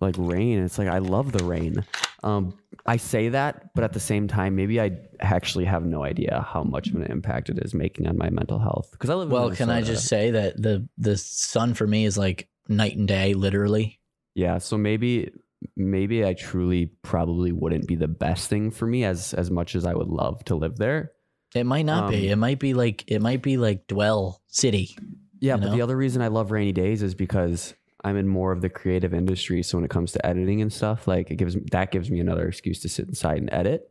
like 0.00 0.14
rain?" 0.18 0.62
It's 0.62 0.78
like 0.78 0.88
I 0.88 0.98
love 0.98 1.32
the 1.32 1.44
rain. 1.44 1.84
Um, 2.22 2.56
I 2.86 2.96
say 2.96 3.28
that, 3.30 3.74
but 3.74 3.84
at 3.84 3.92
the 3.92 4.00
same 4.00 4.28
time, 4.28 4.56
maybe 4.56 4.80
I 4.80 4.98
actually 5.20 5.64
have 5.66 5.84
no 5.84 6.02
idea 6.04 6.46
how 6.48 6.64
much 6.64 6.88
of 6.88 6.96
an 6.96 7.04
impact 7.04 7.50
it 7.50 7.58
is 7.58 7.74
making 7.74 8.06
on 8.06 8.16
my 8.16 8.30
mental 8.30 8.58
health. 8.58 8.88
Because 8.92 9.10
I 9.10 9.14
live. 9.14 9.28
in 9.28 9.32
well 9.34 9.50
can 9.50 9.70
i 9.70 9.80
just 9.82 10.06
say 10.06 10.30
that 10.32 10.60
the 10.60 10.88
the 10.98 11.16
sun 11.16 11.74
for 11.74 11.86
me 11.86 12.04
is 12.04 12.18
like 12.18 12.48
night 12.68 12.96
and 12.96 13.06
day 13.08 13.34
literally 13.34 14.00
Yeah, 14.34 14.58
so 14.58 14.76
maybe 14.76 15.30
maybe 15.76 16.24
I 16.26 16.34
truly 16.34 16.86
probably 17.02 17.52
wouldn't 17.52 17.86
be 17.86 17.94
the 17.96 18.08
best 18.08 18.48
thing 18.50 18.70
for 18.70 18.86
me 18.86 19.04
as 19.04 19.32
as 19.34 19.50
much 19.50 19.74
as 19.76 19.86
I 19.86 19.94
would 19.94 20.08
love 20.08 20.44
to 20.46 20.54
live 20.56 20.76
there. 20.76 21.12
It 21.54 21.64
might 21.64 21.86
not 21.86 22.10
be. 22.10 22.26
Um, 22.26 22.32
It 22.32 22.36
might 22.36 22.58
be 22.58 22.74
like 22.74 23.04
it 23.06 23.22
might 23.22 23.42
be 23.42 23.56
like 23.56 23.86
Dwell 23.86 24.42
City. 24.48 24.96
Yeah, 25.40 25.56
but 25.56 25.66
know? 25.66 25.76
the 25.76 25.82
other 25.82 25.96
reason 25.96 26.22
I 26.22 26.28
love 26.28 26.50
rainy 26.50 26.72
days 26.72 27.02
is 27.02 27.14
because 27.14 27.74
I'm 28.02 28.16
in 28.16 28.26
more 28.26 28.52
of 28.52 28.60
the 28.60 28.68
creative 28.68 29.14
industry. 29.14 29.62
So 29.62 29.78
when 29.78 29.84
it 29.84 29.90
comes 29.90 30.12
to 30.12 30.26
editing 30.26 30.60
and 30.60 30.72
stuff, 30.72 31.06
like 31.06 31.30
it 31.30 31.36
gives 31.36 31.56
that 31.70 31.90
gives 31.90 32.10
me 32.10 32.20
another 32.20 32.48
excuse 32.48 32.80
to 32.82 32.88
sit 32.88 33.08
inside 33.08 33.38
and 33.38 33.52
edit. 33.52 33.88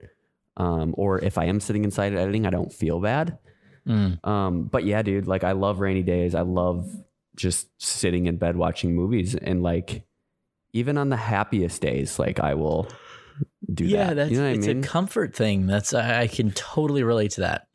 Um, 0.57 0.93
or 0.97 1.19
if 1.19 1.37
I 1.37 1.45
am 1.45 1.59
sitting 1.59 1.83
inside 1.83 2.07
and 2.11 2.17
editing, 2.17 2.45
I 2.45 2.51
don't 2.51 2.71
feel 2.71 2.99
bad. 2.99 3.37
Mm. 3.87 4.25
Um, 4.25 4.63
but 4.65 4.85
yeah, 4.85 5.01
dude, 5.01 5.27
like 5.27 5.43
I 5.43 5.53
love 5.53 5.79
rainy 5.79 6.03
days. 6.03 6.35
I 6.35 6.41
love 6.41 6.87
just 7.35 7.69
sitting 7.81 8.27
in 8.27 8.37
bed 8.37 8.55
watching 8.55 8.95
movies 8.95 9.35
and 9.35 9.63
like 9.63 10.03
even 10.73 10.97
on 10.97 11.09
the 11.09 11.17
happiest 11.17 11.81
days, 11.81 12.19
like 12.19 12.39
I 12.39 12.53
will 12.55 12.87
do 13.73 13.85
Yeah, 13.85 14.07
that. 14.07 14.15
that's 14.15 14.31
you 14.31 14.37
know 14.39 14.47
it's 14.47 14.67
I 14.67 14.73
mean? 14.73 14.83
a 14.83 14.87
comfort 14.87 15.35
thing. 15.35 15.67
That's 15.67 15.93
I, 15.93 16.21
I 16.21 16.27
can 16.27 16.51
totally 16.51 17.03
relate 17.03 17.31
to 17.31 17.41
that. 17.41 17.67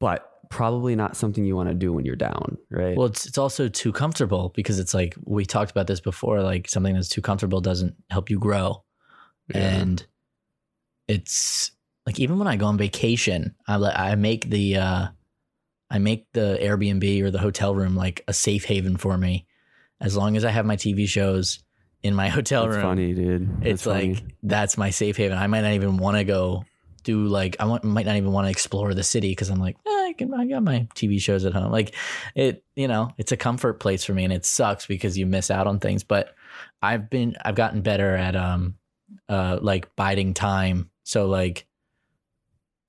but 0.00 0.24
probably 0.50 0.96
not 0.96 1.14
something 1.14 1.44
you 1.44 1.54
want 1.54 1.68
to 1.68 1.74
do 1.74 1.92
when 1.92 2.06
you're 2.06 2.16
down, 2.16 2.56
right? 2.70 2.96
Well, 2.96 3.06
it's 3.08 3.26
it's 3.26 3.36
also 3.38 3.68
too 3.68 3.92
comfortable 3.92 4.50
because 4.56 4.78
it's 4.78 4.94
like 4.94 5.14
we 5.24 5.44
talked 5.44 5.70
about 5.70 5.86
this 5.86 6.00
before. 6.00 6.40
Like 6.42 6.68
something 6.68 6.94
that's 6.94 7.10
too 7.10 7.20
comfortable 7.20 7.60
doesn't 7.60 7.94
help 8.10 8.30
you 8.30 8.38
grow, 8.38 8.82
Yeah. 9.54 9.58
and 9.80 10.06
it's 11.06 11.70
like 12.06 12.18
even 12.18 12.38
when 12.38 12.48
I 12.48 12.56
go 12.56 12.66
on 12.66 12.78
vacation, 12.78 13.54
I 13.66 13.74
I 13.76 14.14
make 14.14 14.48
the 14.48 14.76
uh, 14.76 15.06
I 15.90 15.98
make 15.98 16.26
the 16.32 16.58
Airbnb 16.60 17.22
or 17.22 17.30
the 17.30 17.38
hotel 17.38 17.74
room 17.74 17.96
like 17.96 18.24
a 18.28 18.32
safe 18.32 18.64
haven 18.64 18.96
for 18.96 19.16
me, 19.18 19.46
as 20.00 20.16
long 20.16 20.36
as 20.36 20.44
I 20.44 20.50
have 20.50 20.66
my 20.66 20.76
TV 20.76 21.06
shows 21.06 21.60
in 22.02 22.14
my 22.14 22.28
hotel 22.36 22.64
That's 22.64 22.76
room. 22.76 22.82
funny, 22.84 23.14
dude. 23.14 23.66
it's 23.66 23.84
funny. 23.84 24.14
like 24.14 24.24
that's 24.42 24.76
my 24.78 24.90
safe 24.90 25.16
haven. 25.16 25.36
I 25.38 25.46
might 25.46 25.62
not 25.62 25.72
even 25.72 25.96
want 25.96 26.16
to 26.16 26.24
go 26.24 26.64
do 27.04 27.24
like 27.26 27.56
I 27.60 27.64
want, 27.64 27.84
might 27.84 28.06
not 28.06 28.16
even 28.16 28.32
want 28.32 28.46
to 28.46 28.50
explore 28.50 28.92
the 28.92 29.04
city 29.04 29.30
because 29.30 29.48
I'm 29.50 29.60
like 29.60 29.76
eh, 29.86 29.90
I 29.90 30.14
can 30.16 30.34
I 30.34 30.44
got 30.46 30.62
my 30.62 30.86
TV 30.94 31.20
shows 31.20 31.44
at 31.44 31.52
home. 31.54 31.70
Like 31.72 31.94
it, 32.34 32.64
you 32.76 32.88
know, 32.88 33.12
it's 33.18 33.32
a 33.32 33.36
comfort 33.36 33.80
place 33.80 34.04
for 34.04 34.12
me, 34.14 34.24
and 34.24 34.32
it 34.32 34.44
sucks 34.44 34.86
because 34.86 35.16
you 35.16 35.26
miss 35.26 35.50
out 35.50 35.66
on 35.66 35.78
things. 35.80 36.04
But 36.04 36.34
I've 36.82 37.08
been 37.08 37.36
I've 37.44 37.54
gotten 37.54 37.82
better 37.82 38.14
at 38.14 38.36
um 38.36 38.74
uh 39.28 39.58
like 39.60 39.94
biding 39.96 40.34
time. 40.34 40.90
So 41.04 41.26
like 41.26 41.66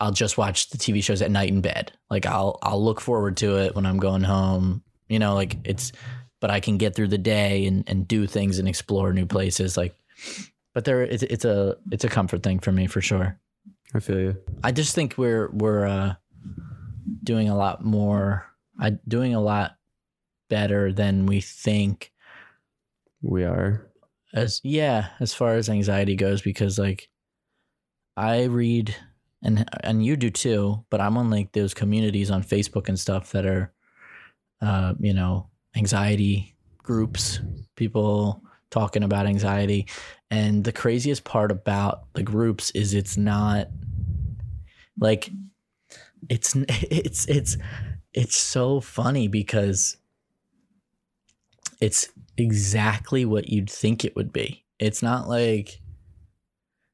I'll 0.01 0.11
just 0.11 0.37
watch 0.37 0.69
the 0.69 0.77
TV 0.77 1.03
shows 1.03 1.21
at 1.21 1.31
night 1.31 1.49
in 1.49 1.61
bed. 1.61 1.91
Like 2.09 2.25
I'll 2.25 2.57
I'll 2.61 2.83
look 2.83 3.01
forward 3.01 3.37
to 3.37 3.57
it 3.57 3.75
when 3.75 3.85
I'm 3.85 3.97
going 3.97 4.23
home. 4.23 4.83
You 5.07 5.19
know, 5.19 5.33
like 5.35 5.57
it's 5.65 5.91
but 6.39 6.49
I 6.51 6.59
can 6.59 6.77
get 6.77 6.95
through 6.95 7.09
the 7.09 7.17
day 7.17 7.65
and, 7.65 7.83
and 7.87 8.07
do 8.07 8.27
things 8.27 8.59
and 8.59 8.67
explore 8.67 9.13
new 9.13 9.25
places. 9.25 9.75
Like 9.77 9.95
but 10.73 10.85
there 10.85 11.01
it's 11.01 11.23
it's 11.23 11.45
a 11.45 11.77
it's 11.91 12.03
a 12.03 12.09
comfort 12.09 12.43
thing 12.43 12.59
for 12.59 12.71
me 12.71 12.87
for 12.87 13.01
sure. 13.01 13.37
I 13.93 13.99
feel 13.99 14.19
you. 14.19 14.37
I 14.63 14.71
just 14.71 14.93
think 14.95 15.17
we're 15.17 15.49
we're 15.51 15.85
uh 15.85 16.15
doing 17.23 17.49
a 17.49 17.57
lot 17.57 17.83
more 17.83 18.45
I 18.79 18.91
doing 19.07 19.33
a 19.33 19.41
lot 19.41 19.75
better 20.49 20.91
than 20.93 21.25
we 21.25 21.41
think 21.41 22.11
We 23.21 23.43
are. 23.43 23.85
as 24.33 24.61
yeah 24.63 25.09
as 25.19 25.33
far 25.33 25.55
as 25.55 25.69
anxiety 25.69 26.15
goes 26.15 26.41
because 26.41 26.79
like 26.79 27.09
i 28.17 28.43
read 28.45 28.95
and 29.43 29.65
and 29.83 30.03
you 30.05 30.15
do 30.15 30.29
too 30.29 30.85
but 30.89 31.01
i'm 31.01 31.17
on 31.17 31.29
like 31.29 31.51
those 31.51 31.73
communities 31.75 32.31
on 32.31 32.43
facebook 32.43 32.87
and 32.89 32.99
stuff 32.99 33.31
that 33.31 33.45
are 33.45 33.71
uh 34.61 34.93
you 34.99 35.13
know 35.13 35.48
anxiety 35.75 36.55
groups 36.77 37.39
people 37.75 38.43
talking 38.71 39.03
about 39.03 39.25
anxiety 39.25 39.87
and 40.31 40.63
the 40.63 40.71
craziest 40.71 41.23
part 41.23 41.51
about 41.51 42.11
the 42.13 42.23
groups 42.23 42.71
is 42.71 42.93
it's 42.93 43.17
not 43.17 43.67
like 44.99 45.29
it's 46.29 46.55
it's 46.69 47.25
it's 47.27 47.57
it's 48.13 48.35
so 48.35 48.79
funny 48.79 49.27
because 49.27 49.97
it's 51.79 52.09
exactly 52.37 53.25
what 53.25 53.49
you'd 53.49 53.69
think 53.69 54.03
it 54.03 54.15
would 54.15 54.33
be. 54.33 54.65
It's 54.79 55.01
not 55.01 55.29
like, 55.29 55.79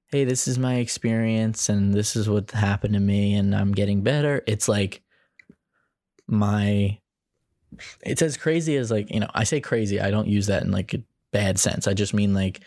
hey, 0.08 0.26
this 0.26 0.48
is 0.48 0.60
my 0.60 0.76
experience 0.76 1.70
and 1.70 1.94
this 1.94 2.16
is 2.16 2.30
what 2.30 2.52
happened 2.52 2.94
to 2.94 3.00
me 3.00 3.36
and 3.36 3.56
I'm 3.56 3.72
getting 3.72 4.02
better. 4.02 4.44
It's 4.48 4.68
like 4.68 5.02
my 6.28 7.00
it's 8.06 8.22
as 8.22 8.38
crazy 8.38 8.76
as 8.78 8.90
like 8.92 9.12
you 9.12 9.20
know 9.20 9.30
i 9.34 9.44
say 9.44 9.60
crazy 9.62 10.00
i 10.00 10.10
don't 10.12 10.28
use 10.28 10.48
that 10.48 10.64
in 10.64 10.72
like 10.72 10.94
a 10.94 11.04
bad 11.32 11.60
sense. 11.60 11.86
I 11.86 11.94
just 11.94 12.14
mean 12.14 12.34
like 12.34 12.62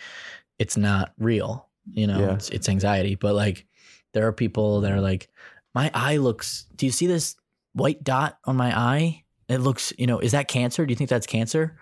it's 0.59 0.77
not 0.77 1.13
real 1.19 1.67
you 1.91 2.07
know 2.07 2.19
Yeah. 2.21 2.35
it's, 2.35 2.51
it's 2.51 2.69
anxiety. 2.69 3.15
But 3.15 3.35
like 3.35 3.65
there 4.13 4.27
are 4.27 4.33
people 4.33 4.83
that 4.83 4.93
are 4.93 5.01
like 5.01 5.29
my 5.75 5.91
eye 5.95 6.19
looks 6.19 6.67
do 6.77 6.85
you 6.85 6.93
see 6.93 7.07
this 7.07 7.35
white 7.73 8.05
dot 8.05 8.39
on 8.45 8.57
my 8.57 8.79
eye? 8.79 9.25
It 9.49 9.59
looks 9.59 9.95
you 9.97 10.07
know 10.07 10.19
is 10.19 10.33
that 10.33 10.49
cancer? 10.49 10.85
Do 10.85 10.93
you 10.93 10.97
think 10.97 11.09
that's 11.09 11.27
cancer? 11.27 11.79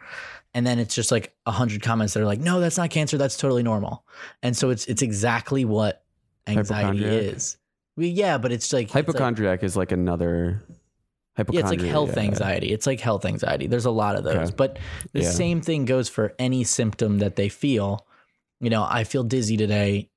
And 0.54 0.64
then 0.64 0.78
it's 0.78 0.94
just 0.94 1.10
like 1.10 1.34
a 1.44 1.50
hundred 1.50 1.82
comments 1.82 2.14
that 2.14 2.20
are 2.20 2.26
like 2.26 2.38
no 2.40 2.60
that's 2.60 2.76
not 2.76 2.90
cancer 2.90 3.18
that's 3.18 3.36
totally 3.36 3.64
normal. 3.64 4.04
And 4.44 4.56
so 4.56 4.70
it's 4.70 4.86
it's 4.86 5.02
exactly 5.02 5.64
what 5.64 6.04
anxiety 6.46 7.04
is. 7.04 7.56
Well, 7.96 8.06
yeah 8.06 8.38
but 8.38 8.52
it's 8.52 8.72
like 8.72 8.84
it's 8.86 8.94
like- 8.94 9.06
Hypochondriac 9.06 9.64
is 9.64 9.76
like 9.76 9.90
another. 9.90 10.62
Yeah, 11.38 11.60
it's 11.60 11.70
like 11.70 11.80
health 11.80 12.14
yeah. 12.16 12.22
anxiety. 12.22 12.72
It's 12.72 12.86
like 12.86 13.00
health 13.00 13.24
anxiety. 13.24 13.66
There's 13.66 13.84
a 13.84 13.90
lot 13.90 14.16
of 14.16 14.24
those. 14.24 14.36
Okay. 14.36 14.54
But 14.56 14.78
the 15.12 15.22
Yeah. 15.22 15.30
same 15.30 15.60
thing 15.60 15.84
goes 15.84 16.08
for 16.08 16.34
any 16.38 16.64
symptom 16.64 17.18
that 17.18 17.36
they 17.36 17.48
feel. 17.48 18.06
You 18.60 18.70
know, 18.70 18.86
I 18.88 19.04
feel 19.04 19.22
dizzy 19.22 19.56
today. 19.56 20.08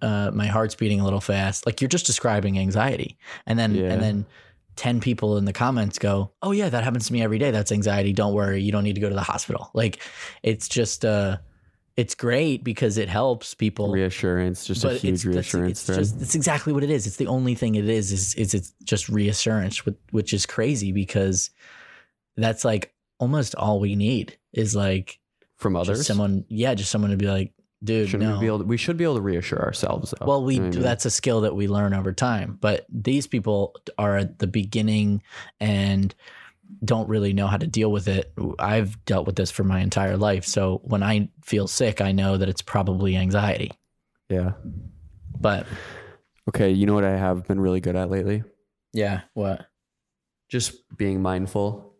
Uh, 0.00 0.30
my 0.32 0.46
heart's 0.46 0.74
beating 0.74 1.00
a 1.00 1.04
little 1.04 1.20
fast. 1.20 1.66
Like 1.66 1.80
you're 1.80 1.88
just 1.88 2.06
describing 2.06 2.58
anxiety. 2.58 3.16
And 3.46 3.58
then 3.58 3.74
Yeah. 3.74 3.92
and 3.92 4.02
then 4.02 4.26
10 4.76 5.00
people 5.00 5.36
in 5.38 5.44
the 5.44 5.52
comments 5.52 5.98
go, 5.98 6.32
"Oh 6.42 6.50
yeah, 6.50 6.68
that 6.68 6.82
happens 6.84 7.06
to 7.06 7.12
me 7.12 7.22
every 7.22 7.38
day. 7.38 7.50
That's 7.52 7.70
anxiety. 7.72 8.12
Don't 8.12 8.34
worry. 8.34 8.60
You 8.60 8.72
don't 8.72 8.82
need 8.84 8.96
to 8.96 9.00
go 9.00 9.08
to 9.08 9.14
the 9.14 9.22
hospital." 9.22 9.70
Like 9.72 10.00
it's 10.42 10.68
just 10.68 11.04
uh 11.04 11.38
it's 11.96 12.14
great 12.14 12.64
because 12.64 12.98
it 12.98 13.08
helps 13.08 13.54
people 13.54 13.92
Reassurance, 13.92 14.66
just 14.66 14.84
a 14.84 14.94
huge 14.94 15.14
it's, 15.14 15.24
reassurance 15.24 15.70
it's 15.70 15.82
thread. 15.84 15.98
just 15.98 16.20
it's 16.20 16.34
exactly 16.34 16.72
what 16.72 16.82
it 16.82 16.90
is. 16.90 17.06
It's 17.06 17.16
the 17.16 17.28
only 17.28 17.54
thing 17.54 17.76
it 17.76 17.88
is 17.88 18.10
is 18.10 18.34
is 18.34 18.54
it's 18.54 18.72
just 18.82 19.08
reassurance, 19.08 19.86
which, 19.86 19.96
which 20.10 20.32
is 20.32 20.44
crazy 20.46 20.92
because 20.92 21.50
that's 22.36 22.64
like 22.64 22.92
almost 23.18 23.54
all 23.54 23.78
we 23.78 23.94
need 23.94 24.36
is 24.52 24.74
like 24.74 25.20
From 25.56 25.76
others, 25.76 26.06
someone, 26.06 26.44
yeah, 26.48 26.74
just 26.74 26.90
someone 26.90 27.12
to 27.12 27.16
be 27.16 27.28
like, 27.28 27.52
dude, 27.82 28.08
shouldn't 28.08 28.28
no. 28.28 28.36
we 28.36 28.40
be 28.40 28.46
able? 28.46 28.58
To, 28.58 28.64
we 28.64 28.76
should 28.76 28.96
be 28.96 29.04
able 29.04 29.16
to 29.16 29.22
reassure 29.22 29.62
ourselves. 29.62 30.12
Though. 30.18 30.26
well, 30.26 30.44
we 30.44 30.56
I 30.56 30.58
do 30.58 30.64
mean? 30.70 30.82
that's 30.82 31.04
a 31.04 31.10
skill 31.10 31.42
that 31.42 31.54
we 31.54 31.68
learn 31.68 31.94
over 31.94 32.12
time, 32.12 32.58
but 32.60 32.86
these 32.92 33.28
people 33.28 33.76
are 33.98 34.16
at 34.16 34.40
the 34.40 34.48
beginning 34.48 35.22
and 35.60 36.12
don't 36.84 37.08
really 37.08 37.32
know 37.32 37.46
how 37.46 37.56
to 37.56 37.66
deal 37.66 37.90
with 37.90 38.08
it. 38.08 38.32
I've 38.58 39.02
dealt 39.04 39.26
with 39.26 39.36
this 39.36 39.50
for 39.50 39.64
my 39.64 39.80
entire 39.80 40.16
life, 40.16 40.44
so 40.44 40.80
when 40.84 41.02
I 41.02 41.30
feel 41.42 41.66
sick, 41.66 42.00
I 42.00 42.12
know 42.12 42.36
that 42.36 42.48
it's 42.48 42.62
probably 42.62 43.16
anxiety. 43.16 43.72
Yeah. 44.28 44.52
But 45.40 45.66
Okay. 46.48 46.70
You 46.70 46.86
know 46.86 46.94
what 46.94 47.04
I 47.04 47.16
have 47.16 47.46
been 47.46 47.60
really 47.60 47.80
good 47.80 47.96
at 47.96 48.10
lately? 48.10 48.42
yeah, 48.92 49.22
what? 49.34 49.66
Just 50.50 50.74
being 50.96 51.20
mindful. 51.22 51.94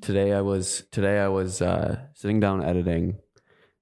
Today 0.00 0.32
I 0.32 0.42
was 0.42 0.84
today 0.92 1.18
I 1.18 1.28
was 1.28 1.60
uh, 1.60 1.98
sitting 2.14 2.38
down 2.40 2.62
editing, 2.62 3.18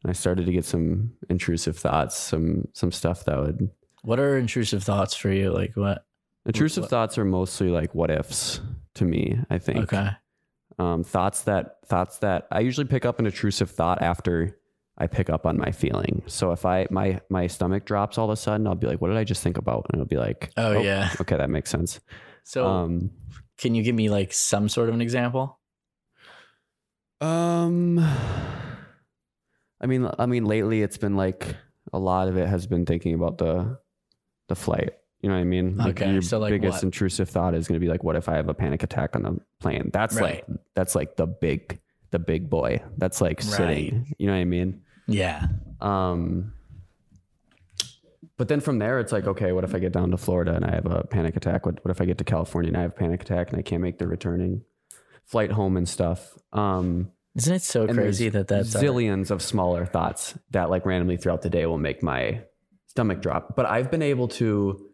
and 0.03 0.11
I 0.11 0.13
started 0.13 0.47
to 0.47 0.53
get 0.53 0.65
some 0.65 1.13
intrusive 1.29 1.77
thoughts, 1.77 2.17
some 2.17 2.69
some 2.73 2.93
stuff 2.93 3.25
that 3.27 3.39
would 3.39 3.69
What 4.03 4.19
are 4.19 4.39
intrusive 4.39 4.83
thoughts 4.83 5.15
for 5.15 5.31
you? 5.31 5.53
Like 5.53 5.73
what? 5.75 6.07
Intrusive 6.47 6.83
what- 6.83 6.91
thoughts 6.91 7.19
are 7.19 7.25
mostly 7.25 7.69
like 7.69 7.95
what 7.95 8.11
ifs 8.11 8.61
to 8.95 9.05
me. 9.05 9.39
I 9.51 9.59
think. 9.59 9.93
Okay. 9.93 10.11
um, 10.79 11.05
thoughts 11.05 11.43
that 11.43 11.77
thoughts 11.87 12.19
that 12.19 12.47
I 12.51 12.61
usually 12.61 12.87
pick 12.87 13.05
up 13.05 13.19
an 13.21 13.27
intrusive 13.27 13.71
thought 13.71 14.03
after 14.03 14.59
I 14.99 15.07
pick 15.07 15.31
up 15.31 15.47
on 15.47 15.57
my 15.57 15.71
feeling. 15.71 16.23
So 16.27 16.53
if 16.53 16.65
I 16.67 16.87
my 16.91 17.21
my 17.31 17.47
stomach 17.47 17.85
drops 17.85 18.19
all 18.19 18.27
of 18.27 18.31
a 18.31 18.37
sudden, 18.37 18.67
I'll 18.67 18.75
be 18.75 18.87
like, 18.87 19.01
"What 19.01 19.09
did 19.09 19.17
I 19.17 19.25
just 19.25 19.43
think 19.43 19.57
about?" 19.59 19.87
And 19.91 20.01
it'll 20.01 20.09
be 20.09 20.17
like, 20.19 20.51
Oh, 20.57 20.73
yeah. 20.81 21.11
okay, 21.21 21.37
that 21.37 21.49
makes 21.51 21.71
sense." 21.71 22.01
So 22.45 22.67
Um, 22.67 23.11
can 23.59 23.75
you 23.75 23.83
give 23.83 23.95
me 23.95 24.09
like 24.11 24.33
some 24.33 24.69
sort 24.69 24.89
of 24.89 24.95
an 24.95 25.01
example? 25.01 25.59
um, 27.21 27.99
I 29.81 29.87
mean, 29.87 30.09
I 30.19 30.27
mean, 30.27 30.45
lately 30.45 30.83
it's 30.83 30.99
been 30.99 31.17
like 31.17 31.57
a 31.93 31.99
lot 31.99 32.29
of 32.29 32.37
it 32.37 32.49
has 32.49 32.67
been 32.67 32.85
thinking 32.87 33.15
about 33.15 33.39
the 33.39 33.79
the 34.49 34.55
flight. 34.57 34.91
You 35.23 35.29
know 35.29 35.37
what 35.37 35.41
I 35.41 35.45
mean? 35.45 35.81
Okay, 35.81 36.13
your 36.13 36.21
so, 36.23 36.39
like, 36.41 36.51
biggest 36.51 36.79
what? 36.79 36.83
intrusive 36.83 37.29
thought 37.29 37.55
is 37.55 37.69
going 37.69 37.81
to 37.81 37.85
be 37.85 37.89
like, 37.91 38.03
"What 38.03 38.17
if 38.17 38.29
I 38.29 38.35
have 38.35 38.49
a 38.49 38.55
panic 38.55 38.83
attack 38.83 39.15
on 39.15 39.23
the 39.23 39.39
plane?" 39.61 39.91
That's 39.93 40.17
Right. 40.17 40.45
like 40.49 40.59
that's 40.75 40.95
like 40.97 41.17
the 41.17 41.27
big 41.27 41.79
the 42.11 42.19
big 42.19 42.51
boy. 42.51 42.83
That's 42.99 43.21
like 43.21 43.41
sitting. 43.41 44.15
You 44.19 44.27
know 44.27 44.33
what 44.33 44.41
I 44.41 44.45
mean? 44.45 44.83
Yeah. 45.07 45.47
Um, 45.81 46.53
but 48.37 48.49
then 48.49 48.61
from 48.61 48.79
there, 48.79 48.99
it's 48.99 49.13
like, 49.13 49.27
okay, 49.27 49.53
what 49.53 49.63
if 49.65 49.75
I 49.75 49.79
get 49.79 49.93
down 49.93 50.11
to 50.11 50.17
Florida 50.17 50.55
and 50.55 50.65
I 50.65 50.73
have 50.75 50.87
a 50.87 51.05
panic 51.05 51.37
attack? 51.37 51.67
What, 51.67 51.85
what 51.85 51.91
if 51.91 52.01
I 52.01 52.05
get 52.05 52.19
to 52.19 52.25
California 52.25 52.69
and 52.69 52.77
I 52.77 52.83
have 52.83 52.91
a 52.91 52.95
panic 52.95 53.23
attack 53.23 53.51
and 53.51 53.59
I 53.59 53.63
can't 53.63 53.83
make 53.83 53.99
the 53.99 54.07
returning 54.09 54.63
flight 55.25 55.53
home 55.53 55.77
and 55.77 55.89
stuff? 55.89 56.37
Um, 56.53 57.13
Isn't 57.37 57.55
it 57.55 57.63
so 57.63 57.87
crazy 57.87 58.29
that 58.31 58.49
that's 58.49 58.75
our- 58.75 58.83
zillions 58.83 59.31
of 59.31 59.43
smaller 59.43 59.87
thoughts 59.87 60.37
that 60.51 60.71
like 60.71 60.85
randomly 60.87 61.17
throughout 61.17 61.43
the 61.43 61.51
day 61.51 61.67
will 61.67 61.79
make 61.79 62.03
my 62.03 62.43
stomach 62.89 63.23
drop. 63.23 63.55
But 63.55 63.67
I've 63.67 63.91
been 63.91 64.03
able 64.03 64.29
to, 64.29 64.91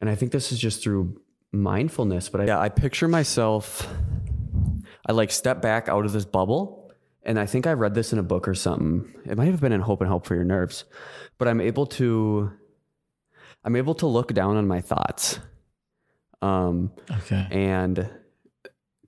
and 0.00 0.10
I 0.10 0.14
think 0.14 0.32
this 0.32 0.52
is 0.52 0.58
just 0.58 0.82
through 0.82 1.20
mindfulness, 1.52 2.28
but 2.28 2.40
I, 2.42 2.46
yeah, 2.46 2.60
I 2.60 2.68
picture 2.68 3.08
myself, 3.08 3.88
I 5.06 5.12
like 5.12 5.30
step 5.30 5.62
back 5.62 5.88
out 5.88 6.04
of 6.04 6.12
this 6.12 6.24
bubble. 6.24 6.80
And 7.26 7.38
I 7.38 7.46
think 7.46 7.66
I 7.66 7.72
read 7.72 7.94
this 7.94 8.12
in 8.12 8.18
a 8.18 8.22
book 8.22 8.46
or 8.46 8.54
something. 8.54 9.10
It 9.24 9.38
might 9.38 9.46
have 9.46 9.60
been 9.60 9.72
in 9.72 9.80
Hope 9.80 10.02
and 10.02 10.08
Help 10.08 10.26
for 10.26 10.34
Your 10.34 10.44
Nerves, 10.44 10.84
but 11.38 11.48
I'm 11.48 11.58
able 11.58 11.86
to, 11.86 12.52
I'm 13.64 13.76
able 13.76 13.94
to 13.94 14.06
look 14.06 14.34
down 14.34 14.56
on 14.56 14.68
my 14.68 14.82
thoughts. 14.82 15.40
Um, 16.42 16.92
okay. 17.10 17.46
and 17.50 18.10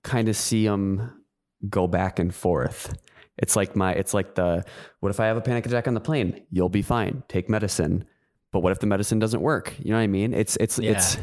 kind 0.01 0.27
of 0.27 0.35
see 0.35 0.65
them 0.65 1.21
go 1.69 1.85
back 1.85 2.17
and 2.17 2.33
forth. 2.33 2.97
It's 3.37 3.55
like 3.55 3.75
my, 3.75 3.93
it's 3.93 4.15
like 4.15 4.33
the, 4.33 4.65
what 4.99 5.09
if 5.09 5.19
I 5.19 5.27
have 5.27 5.37
a 5.37 5.41
panic 5.41 5.67
attack 5.67 5.87
on 5.87 5.93
the 5.93 5.99
plane? 5.99 6.41
You'll 6.49 6.69
be 6.69 6.81
fine. 6.81 7.21
Take 7.27 7.49
medicine. 7.49 8.05
But 8.51 8.61
what 8.61 8.71
if 8.71 8.79
the 8.79 8.87
medicine 8.87 9.19
doesn't 9.19 9.41
work? 9.41 9.75
You 9.79 9.91
know 9.91 9.97
what 9.97 10.03
I 10.03 10.07
mean? 10.07 10.33
It's, 10.33 10.55
it's, 10.57 10.79
Yeah. 10.79 10.91
it's, 10.91 11.17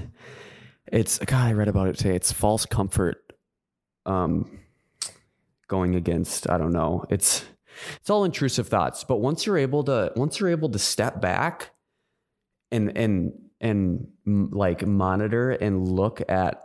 it's, 0.93 1.19
God, 1.19 1.47
I 1.49 1.53
read 1.53 1.69
about 1.69 1.89
it 1.89 1.97
today. 1.97 2.15
It's 2.15 2.31
false 2.33 2.67
comfort. 2.67 3.17
Um, 4.07 4.61
going 5.67 5.95
against, 5.95 6.49
I 6.51 6.59
don't 6.59 6.73
know. 6.73 7.05
It's, 7.09 7.45
it's 8.01 8.11
all 8.11 8.25
intrusive 8.25 8.69
thoughts. 8.69 9.03
But 9.03 9.17
once 9.17 9.47
you're 9.47 9.57
able 9.57 9.83
to, 9.85 10.13
once 10.15 10.39
you're 10.39 10.51
able 10.51 10.69
to 10.69 10.79
step 10.79 11.21
back 11.23 11.71
and, 12.71 12.97
and, 12.97 13.33
and 13.61 14.09
like 14.27 14.87
monitor 14.87 15.51
and 15.53 15.89
look 15.89 16.21
at 16.29 16.63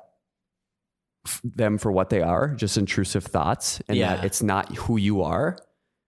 f- 1.26 1.42
them 1.44 1.78
for 1.78 1.92
what 1.94 2.10
they 2.10 2.22
are, 2.22 2.50
just 2.56 2.78
intrusive 2.78 3.24
thoughts, 3.24 3.82
and 3.88 3.98
Yeah. 3.98 4.18
that 4.18 4.26
it's 4.26 4.44
not 4.44 4.76
who 4.76 4.98
you 4.98 5.22
are. 5.24 5.58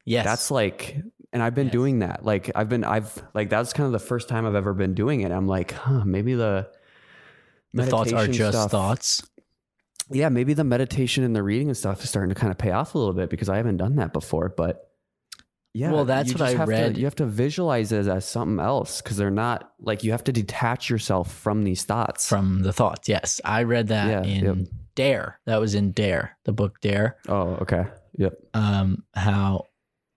Yes. 0.03 0.25
That's 0.25 0.51
like, 0.51 0.97
and 1.33 1.41
I've 1.41 1.55
been 1.55 1.67
Yes. 1.67 1.71
doing 1.73 1.99
that. 1.99 2.25
Like 2.25 2.51
I've 2.55 2.69
been, 2.69 2.83
I've 2.83 3.21
like 3.33 3.49
that's 3.49 3.73
kind 3.73 3.85
of 3.85 3.93
the 3.93 3.99
first 4.05 4.27
time 4.29 4.45
I've 4.45 4.55
ever 4.55 4.73
been 4.73 4.93
doing 4.93 5.21
it. 5.21 5.31
I'm 5.31 5.47
like, 5.47 5.71
huh, 5.71 6.03
maybe 6.05 6.33
the 6.33 6.69
the 7.73 7.85
thoughts 7.85 8.11
are 8.13 8.27
just 8.27 8.57
stuff- 8.57 8.71
thoughts. 8.71 9.23
Yeah, 10.13 10.27
maybe 10.27 10.53
the 10.53 10.65
meditation 10.65 11.23
and 11.23 11.33
the 11.33 11.41
reading 11.41 11.67
and 11.69 11.77
stuff 11.77 12.03
is 12.03 12.09
starting 12.09 12.33
to 12.33 12.39
kind 12.39 12.51
of 12.51 12.57
pay 12.57 12.71
off 12.71 12.95
a 12.95 12.97
little 12.97 13.13
bit 13.13 13.29
because 13.29 13.47
I 13.47 13.55
haven't 13.55 13.77
done 13.77 13.95
that 13.95 14.11
before. 14.11 14.49
But 14.49 14.89
yeah, 15.73 15.89
Well, 15.93 16.03
that's 16.03 16.33
what 16.33 16.41
I 16.41 16.49
have 16.51 16.67
to- 16.67 16.75
read. 16.75 16.97
you 16.97 17.05
have 17.05 17.15
to 17.15 17.25
visualize 17.25 17.93
it 17.93 18.05
as 18.07 18.25
something 18.25 18.59
else 18.59 19.01
because 19.01 19.15
they're 19.15 19.31
not 19.31 19.71
like 19.79 20.03
you 20.03 20.11
have 20.11 20.25
to 20.25 20.33
detach 20.33 20.89
yourself 20.89 21.31
from 21.33 21.63
these 21.63 21.85
thoughts. 21.85 22.27
From 22.27 22.61
the 22.63 22.73
thoughts. 22.73 23.07
Yes. 23.07 23.39
I 23.45 23.63
read 23.63 23.87
that 23.87 24.09
Yeah, 24.09 24.23
in 24.29 24.43
yep. 24.45 24.57
Dare. 24.95 25.39
That 25.45 25.61
was 25.61 25.75
in 25.75 25.93
Dare, 25.93 26.37
the 26.43 26.51
book 26.51 26.81
Dare. 26.81 27.15
oh, 27.29 27.51
okay. 27.61 27.85
Yep. 28.17 28.33
um, 28.53 29.03
how 29.13 29.67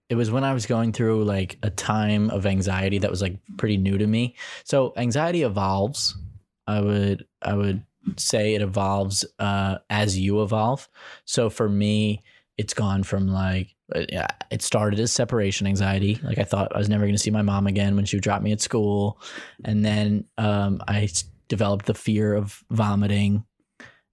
it 0.08 0.16
was 0.16 0.30
when 0.30 0.44
I 0.44 0.52
was 0.52 0.66
going 0.66 0.92
through 0.92 1.24
like 1.24 1.58
a 1.62 1.70
time 1.70 2.30
of 2.30 2.46
anxiety 2.46 2.98
that 2.98 3.10
was 3.10 3.22
like 3.22 3.38
pretty 3.56 3.76
new 3.76 3.98
to 3.98 4.06
me. 4.06 4.36
So 4.64 4.92
anxiety 4.96 5.42
evolves. 5.42 6.16
I 6.66 6.80
would 6.80 7.26
I 7.42 7.54
would 7.54 7.82
say 8.16 8.54
it 8.54 8.62
evolves 8.62 9.24
uh, 9.38 9.78
as 9.88 10.18
you 10.18 10.42
evolve. 10.42 10.88
So 11.24 11.48
for 11.48 11.68
me, 11.68 12.22
it's 12.58 12.74
gone 12.74 13.02
from 13.02 13.28
like 13.28 13.74
uh, 13.94 14.26
it 14.50 14.62
started 14.62 15.00
as 15.00 15.12
separation 15.12 15.66
anxiety. 15.66 16.20
Like 16.22 16.38
I 16.38 16.44
thought 16.44 16.74
I 16.74 16.78
was 16.78 16.88
never 16.88 17.04
going 17.04 17.14
to 17.14 17.22
see 17.22 17.30
my 17.30 17.42
mom 17.42 17.66
again 17.66 17.96
when 17.96 18.04
she 18.04 18.16
would 18.16 18.22
drop 18.22 18.42
me 18.42 18.52
at 18.52 18.60
school, 18.60 19.20
and 19.64 19.84
then 19.84 20.26
um, 20.38 20.82
I 20.86 21.08
developed 21.48 21.86
the 21.86 21.94
fear 21.94 22.34
of 22.34 22.62
vomiting 22.70 23.44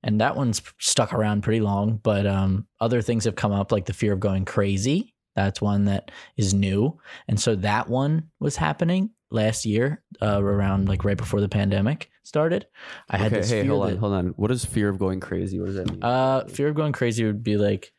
and 0.03 0.19
that 0.19 0.35
one's 0.35 0.61
stuck 0.79 1.13
around 1.13 1.41
pretty 1.41 1.61
long 1.61 1.99
but 2.03 2.27
um, 2.27 2.67
other 2.79 3.01
things 3.01 3.23
have 3.23 3.35
come 3.35 3.53
up 3.53 3.71
like 3.71 3.85
the 3.85 3.93
fear 3.93 4.11
of 4.13 4.19
going 4.19 4.43
crazy 4.43 5.13
that's 5.35 5.61
one 5.61 5.85
that 5.85 6.11
is 6.37 6.53
new 6.53 6.97
and 7.27 7.39
so 7.39 7.55
that 7.55 7.87
one 7.89 8.29
was 8.39 8.55
happening 8.55 9.09
last 9.29 9.65
year 9.65 10.03
uh, 10.21 10.41
around 10.43 10.87
like 10.89 11.05
right 11.05 11.17
before 11.17 11.39
the 11.41 11.47
pandemic 11.49 12.09
started 12.23 12.67
i 13.09 13.17
had 13.17 13.27
okay, 13.31 13.41
this 13.41 13.49
hey, 13.49 13.61
fear 13.61 13.71
hold 13.71 13.83
on, 13.83 13.89
that, 13.91 13.99
hold 13.99 14.13
on. 14.13 14.27
What 14.37 14.51
is 14.51 14.65
fear 14.65 14.89
of 14.89 14.99
going 14.99 15.19
crazy? 15.19 15.59
What 15.59 15.67
does 15.67 15.75
that 15.75 15.89
mean? 15.91 16.03
uh, 16.03 16.45
fear 16.45 16.67
of 16.67 16.75
going 16.75 16.91
crazy 16.91 17.23
would 17.25 17.43
be 17.43 17.57
like 17.57 17.93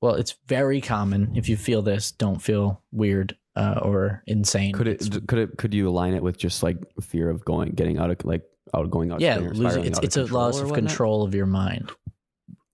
well 0.00 0.14
it's 0.14 0.36
very 0.46 0.80
common 0.80 1.32
if 1.36 1.48
you 1.48 1.56
feel 1.56 1.82
this 1.82 2.12
don't 2.12 2.40
feel 2.40 2.82
weird 2.92 3.36
uh, 3.56 3.80
or 3.82 4.22
insane 4.26 4.72
could 4.72 4.86
it 4.86 5.02
It's- 5.02 5.20
could 5.26 5.38
it 5.38 5.58
could 5.58 5.74
you 5.74 5.88
align 5.88 6.14
it 6.14 6.22
with 6.22 6.38
just 6.38 6.62
like 6.62 6.78
fear 7.02 7.28
of 7.28 7.44
going 7.44 7.70
getting 7.72 7.98
out 7.98 8.10
of 8.10 8.24
like 8.24 8.42
out 8.72 8.88
going 8.90 9.10
out 9.10 9.20
yeah 9.20 9.38
losing 9.38 9.84
it's, 9.84 9.98
it's 9.98 10.16
a 10.16 10.26
loss 10.26 10.60
of 10.60 10.72
control 10.72 11.24
of 11.24 11.34
your 11.34 11.46
mind 11.46 11.90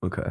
Okay. 0.04 0.30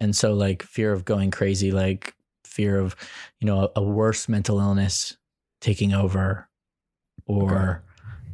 and 0.00 0.16
so 0.16 0.32
like 0.32 0.62
fear 0.62 0.92
of 0.92 1.04
going 1.04 1.30
crazy, 1.30 1.70
like 1.70 2.14
fear 2.50 2.78
of 2.78 2.96
you 3.40 3.46
know 3.46 3.70
a, 3.74 3.80
a 3.80 3.82
worse 3.82 4.28
mental 4.28 4.58
illness 4.60 5.16
taking 5.60 5.92
over, 5.94 6.48
or 7.26 7.82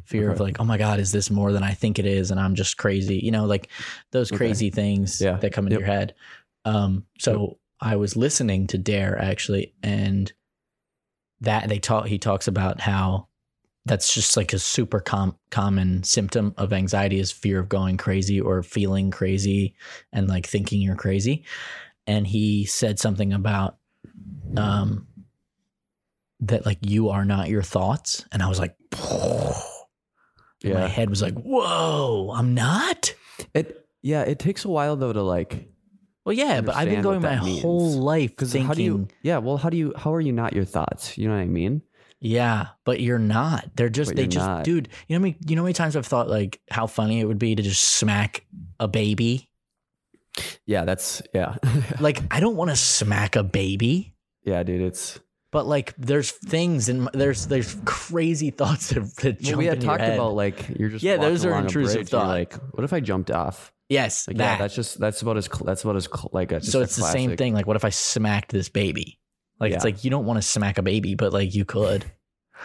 fear 0.05 0.31
of 0.31 0.39
like 0.39 0.59
oh 0.59 0.63
my 0.65 0.77
god, 0.77 0.99
is 0.99 1.11
this 1.11 1.29
more 1.29 1.51
than 1.51 1.63
I 1.63 1.73
think 1.73 1.99
it 1.99 2.05
is, 2.05 2.31
and 2.31 2.39
I'm 2.39 2.55
just 2.55 2.77
crazy, 2.77 3.17
you 3.17 3.31
know, 3.31 3.45
like 3.45 3.69
those 4.11 4.31
Okay. 4.31 4.37
crazy 4.37 4.69
things 4.69 5.21
Yeah. 5.21 5.37
that 5.37 5.53
come 5.53 5.65
into 5.67 5.75
Yep. 5.75 5.79
your 5.81 5.87
head. 5.95 6.15
Um, 6.65 7.05
so 7.19 7.59
I 7.79 7.95
was 7.95 8.15
listening 8.15 8.67
to 8.67 8.77
Dare 8.77 9.17
actually, 9.19 9.73
and 9.83 10.31
that 11.41 11.69
they 11.69 11.79
talk. 11.79 12.07
He 12.07 12.17
talks 12.17 12.47
about 12.47 12.81
how 12.81 13.27
that's 13.85 14.13
just 14.13 14.35
like 14.35 14.51
a 14.51 14.59
super 14.59 14.99
com- 14.99 15.37
common 15.49 16.03
symptom 16.03 16.53
of 16.57 16.73
anxiety 16.73 17.19
is 17.19 17.31
fear 17.31 17.59
of 17.59 17.69
going 17.69 17.95
crazy 17.95 18.41
or 18.41 18.61
feeling 18.63 19.11
crazy 19.11 19.75
and 20.11 20.27
like 20.27 20.45
thinking 20.45 20.81
you're 20.81 20.95
crazy. 20.95 21.45
And 22.05 22.27
he 22.27 22.65
said 22.65 22.99
something 22.99 23.31
about 23.31 23.77
um 24.55 25.07
that 26.41 26.65
like 26.65 26.79
you 26.81 27.09
are 27.09 27.25
not 27.25 27.49
your 27.49 27.63
thoughts, 27.63 28.25
and 28.31 28.43
I 28.43 28.47
was 28.47 28.59
like, 28.59 28.75
yeah. 30.61 30.73
my 30.73 30.87
head 30.87 31.09
was 31.09 31.21
like, 31.21 31.33
whoa, 31.33 32.31
I'm 32.35 32.53
not. 32.53 33.13
It 33.53 33.87
yeah, 34.01 34.21
it 34.21 34.39
takes 34.39 34.65
a 34.65 34.69
while 34.69 34.95
though 34.95 35.13
to 35.13 35.21
like 35.21 35.67
Well, 36.25 36.33
yeah, 36.33 36.61
but 36.61 36.75
I've 36.75 36.89
been 36.89 37.01
going 37.01 37.21
my 37.21 37.39
means. 37.39 37.61
whole 37.61 37.93
life 37.93 38.31
because 38.31 38.51
thinking, 38.51 38.67
how 38.67 38.73
do 38.73 38.83
you 38.83 39.07
yeah, 39.21 39.37
well 39.37 39.57
how 39.57 39.69
do 39.69 39.77
you 39.77 39.93
how 39.95 40.13
are 40.13 40.21
you 40.21 40.31
not 40.31 40.53
your 40.53 40.65
thoughts? 40.65 41.17
You 41.17 41.27
know 41.27 41.35
what 41.35 41.41
I 41.41 41.47
mean? 41.47 41.81
yeah, 42.19 42.69
but 42.83 42.99
you're 42.99 43.19
not. 43.19 43.69
They're 43.75 43.89
just 43.89 44.15
they 44.15 44.27
just, 44.27 44.45
not. 44.45 44.63
dude. 44.63 44.89
You 45.07 45.15
know 45.15 45.21
many 45.21 45.37
you 45.45 45.55
know 45.55 45.61
how 45.61 45.65
many 45.65 45.73
times 45.73 45.95
I've 45.95 46.05
thought 46.05 46.29
like 46.29 46.59
how 46.69 46.87
funny 46.87 47.19
it 47.19 47.25
would 47.25 47.39
be 47.39 47.55
to 47.55 47.63
just 47.63 47.83
smack 47.83 48.45
a 48.79 48.87
baby. 48.87 49.49
Yeah, 50.65 50.85
that's 50.85 51.21
yeah. 51.33 51.55
Like 51.99 52.21
I 52.33 52.39
don't 52.39 52.55
want 52.55 52.69
to 52.71 52.75
smack 52.75 53.35
a 53.35 53.43
baby, 53.43 54.15
yeah, 54.43 54.63
dude, 54.63 54.81
it's 54.81 55.19
but 55.51 55.65
like 55.65 55.95
there's 55.97 56.31
things 56.31 56.89
and 56.89 57.09
there's 57.13 57.47
there's 57.47 57.75
crazy 57.85 58.49
thoughts 58.59 58.89
that, 58.89 59.01
that 59.17 59.23
well, 59.25 59.35
jump 59.41 59.57
we 59.57 59.65
had 59.65 59.81
your 59.81 59.91
talked 59.91 60.01
head. 60.01 60.15
about 60.15 60.35
like 60.35 60.67
you're 60.77 60.89
just 60.89 61.03
Yeah, 61.03 61.17
those 61.17 61.45
are 61.45 61.57
intrusive 61.57 61.95
bridge 61.95 62.01
and 62.01 62.11
you're 62.11 62.19
thought. 62.21 62.27
Like, 62.27 62.53
what 62.75 62.83
if 62.83 62.93
I 62.93 62.99
jumped 62.99 63.31
off? 63.31 63.71
yes, 63.89 64.27
Like, 64.27 64.37
that. 64.37 64.43
yeah, 64.53 64.57
that's 64.57 64.75
just 64.75 64.99
that's 64.99 65.21
about 65.21 65.37
as 65.37 65.45
cl- 65.45 65.63
that's 65.65 65.83
about 65.83 65.95
as 65.95 66.05
cl- 66.05 66.29
like 66.33 66.51
a, 66.51 66.59
just 66.59 66.71
so 66.73 66.81
it's 66.81 66.95
the 66.97 67.03
same 67.03 67.37
thing. 67.37 67.53
Like, 67.53 67.65
what 67.67 67.75
if 67.77 67.85
I 67.85 67.89
smacked 67.89 68.51
this 68.51 68.67
baby? 68.69 69.19
Like, 69.59 69.71
it's 69.71 69.83
like 69.85 70.03
you 70.03 70.09
don't 70.11 70.25
want 70.25 70.37
to 70.37 70.41
smack 70.41 70.77
a 70.77 70.83
baby, 70.83 71.15
but 71.15 71.31
like 71.33 71.55
you 71.55 71.65
could. 71.65 72.05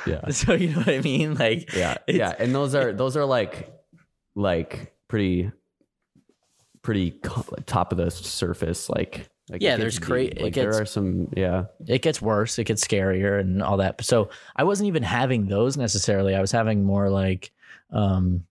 Yeah, 0.06 0.30
So 0.30 0.54
you 0.54 0.70
know 0.70 0.78
what 0.78 0.88
I 0.88 1.00
mean? 1.00 1.35
Like, 1.35 1.72
yeah, 1.74 1.98
yeah, 2.08 2.35
and 2.38 2.54
those 2.54 2.74
are 2.74 2.94
those 2.94 3.14
are 3.14 3.26
like 3.26 3.70
like 4.35 4.94
pretty 5.06 5.52
pretty 6.82 7.12
top 7.66 7.92
of 7.92 7.98
the 7.98 8.10
surface 8.10 8.88
like. 8.88 9.28
Like 9.50 9.60
Yeah, 9.60 9.76
there's 9.76 9.98
crazy. 9.98 10.38
Like 10.40 10.54
there 10.54 10.80
are 10.80 10.86
some, 10.86 11.28
yeah, 11.36 11.64
it 11.86 12.00
gets 12.00 12.22
worse. 12.22 12.58
It 12.58 12.64
gets 12.64 12.86
scarier 12.86 13.40
and 13.40 13.62
all 13.62 13.78
that. 13.78 14.02
So 14.04 14.30
I 14.56 14.64
wasn't 14.64 14.86
even 14.86 15.02
having 15.02 15.46
those 15.46 15.76
necessarily. 15.76 16.34
I 16.34 16.40
was 16.40 16.52
having 16.52 16.84
more 16.84 17.10
like, 17.10 17.50
um, 17.90 18.44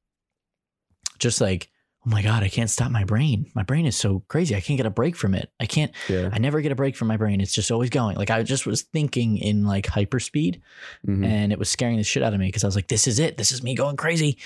just 1.18 1.40
like, 1.42 1.70
oh 2.06 2.10
my 2.10 2.22
god, 2.22 2.44
I 2.44 2.50
can't 2.50 2.70
stop 2.70 2.92
my 2.92 3.04
brain. 3.04 3.50
My 3.56 3.64
brain 3.64 3.86
is 3.86 3.96
so 3.96 4.24
crazy. 4.28 4.56
I 4.56 4.60
can't 4.60 4.78
get 4.78 4.86
a 4.86 4.90
break 4.92 5.16
from 5.16 5.34
it. 5.34 5.52
I 5.60 5.66
can't. 5.66 5.92
yeah. 6.10 6.30
I 6.32 6.40
never 6.40 6.60
get 6.62 6.72
a 6.72 6.76
break 6.76 6.96
from 6.96 7.08
my 7.08 7.18
brain. 7.18 7.42
It's 7.42 7.54
just 7.54 7.72
always 7.72 7.90
going. 7.90 8.18
Like 8.18 8.30
I 8.30 8.42
just 8.44 8.66
was 8.66 8.82
thinking 8.82 9.38
in 9.38 9.66
like 9.66 9.86
hyperspeed, 9.86 10.62
Mhm. 11.08 11.26
and 11.26 11.52
it 11.52 11.60
was 11.60 11.70
scaring 11.70 11.98
the 11.98 12.04
shit 12.04 12.24
out 12.24 12.34
of 12.34 12.40
me 12.40 12.48
because 12.48 12.64
I 12.64 12.68
was 12.68 12.76
like, 12.76 12.88
this 12.90 13.08
is 13.08 13.20
it. 13.20 13.38
This 13.38 13.52
is 13.52 13.64
me 13.64 13.76
going 13.76 13.98
crazy. 13.98 14.38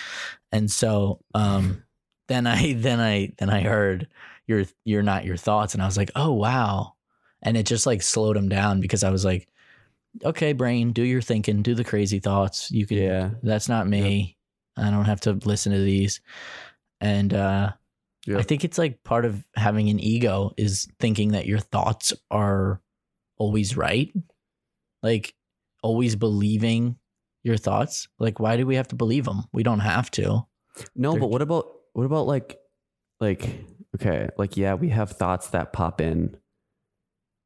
And 0.51 0.69
so, 0.69 1.19
um, 1.33 1.83
then 2.27 2.47
I 2.47 2.73
then 2.77 2.99
I 2.99 3.31
then 3.37 3.49
I 3.49 3.61
heard 3.61 4.07
you're 4.47 4.65
you're 4.83 5.03
not 5.03 5.25
your 5.25 5.37
thoughts, 5.37 5.73
and 5.73 5.81
I 5.81 5.85
was 5.85 5.97
like, 5.97 6.11
oh 6.15 6.31
wow, 6.33 6.93
and 7.41 7.57
it 7.57 7.65
just 7.65 7.85
like 7.85 8.01
slowed 8.01 8.37
him 8.37 8.49
down 8.49 8.79
because 8.79 9.03
I 9.03 9.09
was 9.09 9.25
like, 9.25 9.47
okay, 10.23 10.53
brain, 10.53 10.91
do 10.93 11.03
your 11.03 11.21
thinking, 11.21 11.61
do 11.61 11.75
the 11.75 11.83
crazy 11.83 12.19
thoughts. 12.19 12.69
You 12.71 12.85
can. 12.85 12.97
Yeah. 12.97 13.29
That's 13.43 13.67
not 13.69 13.87
me. 13.87 14.37
I 14.77 14.89
don't 14.91 15.05
have 15.05 15.21
to 15.21 15.33
listen 15.45 15.71
to 15.71 15.79
these. 15.79 16.21
And 17.01 17.33
uh, 17.33 17.71
Yep. 18.27 18.39
I 18.39 18.41
think 18.41 18.63
it's 18.63 18.79
like 18.79 19.03
part 19.03 19.23
of 19.23 19.45
having 19.55 19.87
an 19.89 19.99
ego 19.99 20.51
is 20.57 20.87
thinking 20.99 21.33
that 21.33 21.45
your 21.45 21.59
thoughts 21.59 22.11
are 22.31 22.81
always 23.37 23.77
right. 23.77 24.11
Like 25.03 25.35
always 25.83 26.15
believing 26.15 26.97
your 27.43 27.57
thoughts. 27.57 28.07
Like 28.17 28.39
why 28.39 28.57
do 28.57 28.65
we 28.65 28.77
have 28.77 28.87
to 28.87 28.95
believe 28.95 29.25
them? 29.25 29.43
We 29.53 29.61
don't 29.61 29.79
have 29.81 30.09
to. 30.11 30.47
No, 30.95 31.11
They're- 31.11 31.19
but 31.19 31.29
what 31.29 31.43
about 31.43 31.67
what 31.95 32.05
about 32.05 32.27
like 32.27 32.59
like 33.21 33.47
okay, 33.95 34.29
like 34.37 34.57
yeah, 34.57 34.73
we 34.73 34.89
have 34.89 35.11
thoughts 35.11 35.47
that 35.49 35.71
pop 35.71 36.01
in. 36.01 36.35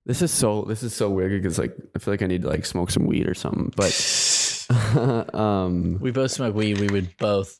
This 0.07 0.23
is 0.23 0.31
so 0.31 0.63
this 0.63 0.81
is 0.81 0.91
so 0.91 1.11
weird 1.11 1.39
because 1.39 1.59
like 1.59 1.77
I 1.95 1.99
feel 1.99 2.13
like 2.13 2.23
I 2.23 2.25
need 2.25 2.41
to 2.41 2.49
like 2.49 2.65
smoke 2.65 2.89
some 2.89 3.05
weed 3.05 3.27
or 3.27 3.35
something. 3.35 3.71
But 3.75 5.35
um 5.35 5.99
we 6.01 6.09
both 6.09 6.31
smoke 6.31 6.55
weed. 6.55 6.79
We 6.79 6.87
would 6.87 7.15
both 7.17 7.59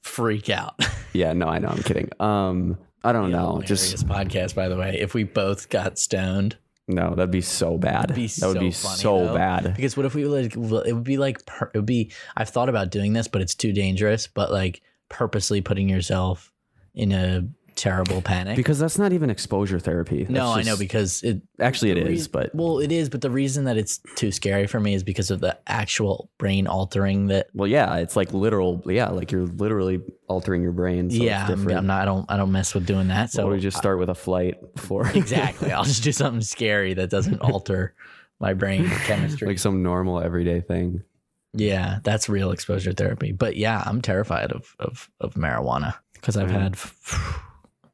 freak 0.00 0.48
out. 0.48 0.80
yeah, 1.12 1.34
no, 1.34 1.46
I 1.46 1.58
know, 1.58 1.68
I'm 1.68 1.82
kidding. 1.82 2.08
Um 2.18 2.78
I 3.04 3.12
don't 3.12 3.30
know. 3.30 3.60
hilarious 3.60 3.90
Just 3.90 4.08
podcast, 4.08 4.54
by 4.54 4.68
the 4.68 4.78
way. 4.78 4.98
If 4.98 5.12
we 5.12 5.24
both 5.24 5.68
got 5.68 5.98
stoned, 5.98 6.56
no, 6.88 7.14
that'd 7.14 7.30
be 7.30 7.42
so 7.42 7.76
bad. 7.76 8.04
That'd 8.04 8.16
be 8.16 8.28
that 8.28 8.46
would 8.46 8.56
so 8.56 8.60
be 8.60 8.70
funny, 8.70 8.96
so 8.96 9.26
though. 9.26 9.34
bad. 9.34 9.74
because 9.76 9.94
what 9.94 10.06
if 10.06 10.14
we 10.14 10.24
like? 10.24 10.56
It 10.56 10.94
would 10.94 11.04
be 11.04 11.18
like 11.18 11.42
it 11.74 11.76
would 11.76 11.84
be. 11.84 12.12
I've 12.34 12.48
thought 12.48 12.70
about 12.70 12.90
doing 12.90 13.12
this, 13.12 13.28
but 13.28 13.42
it's 13.42 13.54
too 13.54 13.74
dangerous. 13.74 14.26
But 14.26 14.50
like 14.50 14.80
purposely 15.10 15.60
putting 15.60 15.88
yourself 15.88 16.50
in 16.94 17.12
a 17.12 17.46
terrible 17.76 18.20
panic. 18.20 18.56
Because 18.56 18.78
that's 18.78 18.98
not 18.98 19.12
even 19.12 19.30
exposure 19.30 19.78
therapy. 19.78 20.26
no, 20.28 20.54
That's 20.54 20.66
I 20.66 20.70
know 20.70 20.76
because 20.76 21.22
it 21.22 21.40
actually 21.58 21.92
it 21.92 21.94
the 21.94 22.10
is, 22.10 22.28
but 22.28 22.54
well, 22.54 22.78
it 22.78 22.92
is. 22.92 23.08
But 23.08 23.20
the 23.20 23.30
reason 23.30 23.64
that 23.64 23.76
it's 23.76 24.00
too 24.16 24.32
scary 24.32 24.66
for 24.66 24.80
me 24.80 24.94
is 24.94 25.02
because 25.02 25.30
of 25.30 25.40
the 25.40 25.58
actual 25.66 26.30
brain 26.38 26.66
altering 26.66 27.28
that. 27.28 27.48
well, 27.54 27.68
yeah, 27.68 27.96
it's 27.96 28.16
like 28.16 28.32
literal. 28.32 28.82
Yeah, 28.86 29.08
like 29.08 29.32
you're 29.32 29.46
literally 29.46 30.00
altering 30.28 30.62
your 30.62 30.72
brain. 30.72 31.10
So 31.10 31.22
yeah, 31.22 31.42
I'm, 31.42 31.48
different. 31.48 31.78
I'm 31.78 31.86
not. 31.86 32.02
I 32.02 32.04
don't. 32.04 32.26
I 32.30 32.36
don't 32.36 32.52
mess 32.52 32.74
with 32.74 32.86
doing 32.86 33.08
that. 33.08 33.30
So 33.30 33.42
So 33.42 33.50
we 33.50 33.60
just 33.60 33.76
start 33.76 33.98
with 33.98 34.10
a 34.10 34.14
flight 34.14 34.56
before 34.74 35.08
exactly. 35.14 35.72
I'll 35.72 35.84
just 35.84 36.02
do 36.02 36.12
something 36.12 36.42
scary 36.42 36.94
that 36.94 37.10
doesn't 37.10 37.40
alter 37.40 37.94
my 38.40 38.54
brain 38.54 38.88
chemistry. 39.04 39.46
like 39.46 39.58
some 39.58 39.82
normal 39.82 40.20
everyday 40.20 40.60
thing. 40.60 41.02
Yeah, 41.52 41.98
that's 42.04 42.28
real 42.28 42.52
exposure 42.52 42.92
therapy. 42.92 43.32
But 43.32 43.56
yeah, 43.56 43.82
I'm 43.84 44.00
terrified 44.00 44.52
of 44.52 44.74
of, 44.78 45.10
of 45.20 45.34
marijuana 45.34 45.94
because 46.14 46.36
I've 46.36 46.50
had, 46.50 46.76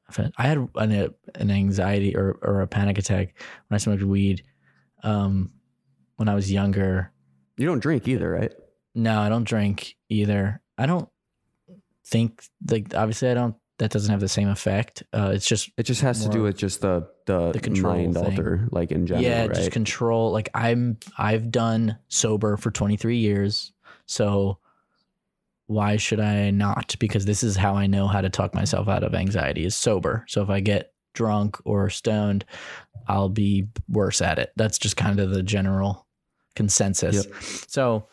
I've 0.09 0.17
had 0.17 0.33
I 0.37 0.47
had 0.47 0.69
an, 0.75 1.15
an 1.35 1.51
anxiety 1.51 2.17
or 2.17 2.39
or 2.43 2.61
a 2.61 2.67
panic 2.67 2.99
attack 2.99 3.35
when 3.69 3.77
I 3.77 3.79
smoked 3.79 4.03
weed. 4.03 4.43
Um, 5.03 5.53
when 6.17 6.29
I 6.29 6.35
was 6.35 6.51
younger. 6.51 7.13
You 7.57 7.67
don't 7.67 7.81
drink 7.81 8.09
either, 8.09 8.31
right? 8.31 8.53
No, 8.95 9.21
I 9.21 9.29
don't 9.29 9.45
drink 9.45 9.97
either. 10.09 10.61
I 10.77 10.87
don't 10.87 11.09
think 12.05 12.43
like 12.71 12.95
obviously 12.95 13.31
I 13.31 13.35
don't. 13.35 13.57
That 13.79 13.91
doesn't 13.91 14.11
have 14.11 14.21
the 14.21 14.29
same 14.29 14.49
effect. 14.49 15.03
Uh, 15.13 15.33
it's 15.35 15.47
just 15.47 15.71
It 15.77 15.83
just 15.83 16.01
has 16.01 16.23
to 16.25 16.31
do 16.31 16.43
with 16.43 16.57
just 16.57 16.81
the 16.81 17.09
the, 17.27 17.53
the 17.53 17.61
control 17.61 17.95
mind 17.95 18.15
thing. 18.15 18.25
alter, 18.25 18.69
like 18.71 18.91
in 18.91 19.07
general, 19.07 19.25
yeah, 19.25 19.47
right? 19.47 19.55
just 19.55 19.73
control. 19.73 20.33
Like 20.33 20.49
I'm, 20.55 20.99
I've 21.19 21.51
done 21.51 21.99
sober 22.09 22.57
for 22.57 22.71
23 22.71 23.19
years, 23.19 23.73
so 24.07 24.59
why 25.67 25.97
should 25.97 26.21
I 26.21 26.51
not? 26.51 26.97
Because 26.99 27.25
this 27.25 27.43
is 27.43 27.57
how 27.57 27.75
I 27.75 27.87
know 27.87 28.07
how 28.07 28.21
to 28.21 28.31
talk 28.31 28.55
myself 28.55 28.89
out 28.89 29.03
of 29.03 29.15
anxiety 29.15 29.65
is 29.65 29.75
sober. 29.77 30.25
So 30.29 30.43
if 30.43 30.49
I 30.49 30.61
get 30.61 30.93
drunk 31.13 31.59
or 31.65 31.91
stoned, 31.91 32.45
I'll 33.09 33.29
be 33.29 33.67
worse 33.89 34.21
at 34.23 34.39
it. 34.39 34.53
That's 34.57 34.79
just 34.79 34.97
kind 34.97 35.19
of 35.19 35.31
the 35.31 35.43
general 35.43 36.07
consensus. 36.55 37.27
So 37.67 38.07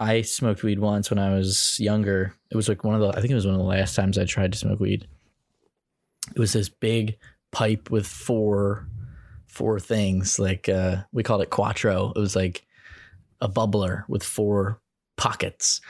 I 0.00 0.22
smoked 0.22 0.62
weed 0.62 0.78
once 0.78 1.10
when 1.10 1.18
I 1.18 1.34
was 1.34 1.78
younger. 1.80 2.34
It 2.50 2.56
was 2.56 2.68
like 2.68 2.84
one 2.84 2.94
of 2.94 3.00
the, 3.00 3.08
I 3.08 3.20
think 3.20 3.30
it 3.30 3.34
was 3.34 3.46
one 3.46 3.54
of 3.54 3.60
the 3.60 3.66
last 3.66 3.96
times 3.96 4.16
I 4.16 4.24
tried 4.24 4.52
to 4.52 4.58
smoke 4.58 4.80
weed. 4.80 5.08
It 6.34 6.38
was 6.38 6.52
this 6.52 6.68
big 6.68 7.18
pipe 7.50 7.90
with 7.90 8.06
four, 8.06 8.86
four 9.46 9.80
things. 9.80 10.38
Like 10.38 10.68
uh, 10.68 10.98
we 11.12 11.22
called 11.22 11.42
it 11.42 11.50
quattro. 11.50 12.12
It 12.14 12.20
was 12.20 12.36
like 12.36 12.64
a 13.40 13.48
bubbler 13.48 14.04
with 14.08 14.22
four 14.22 14.80
pockets, 15.16 15.80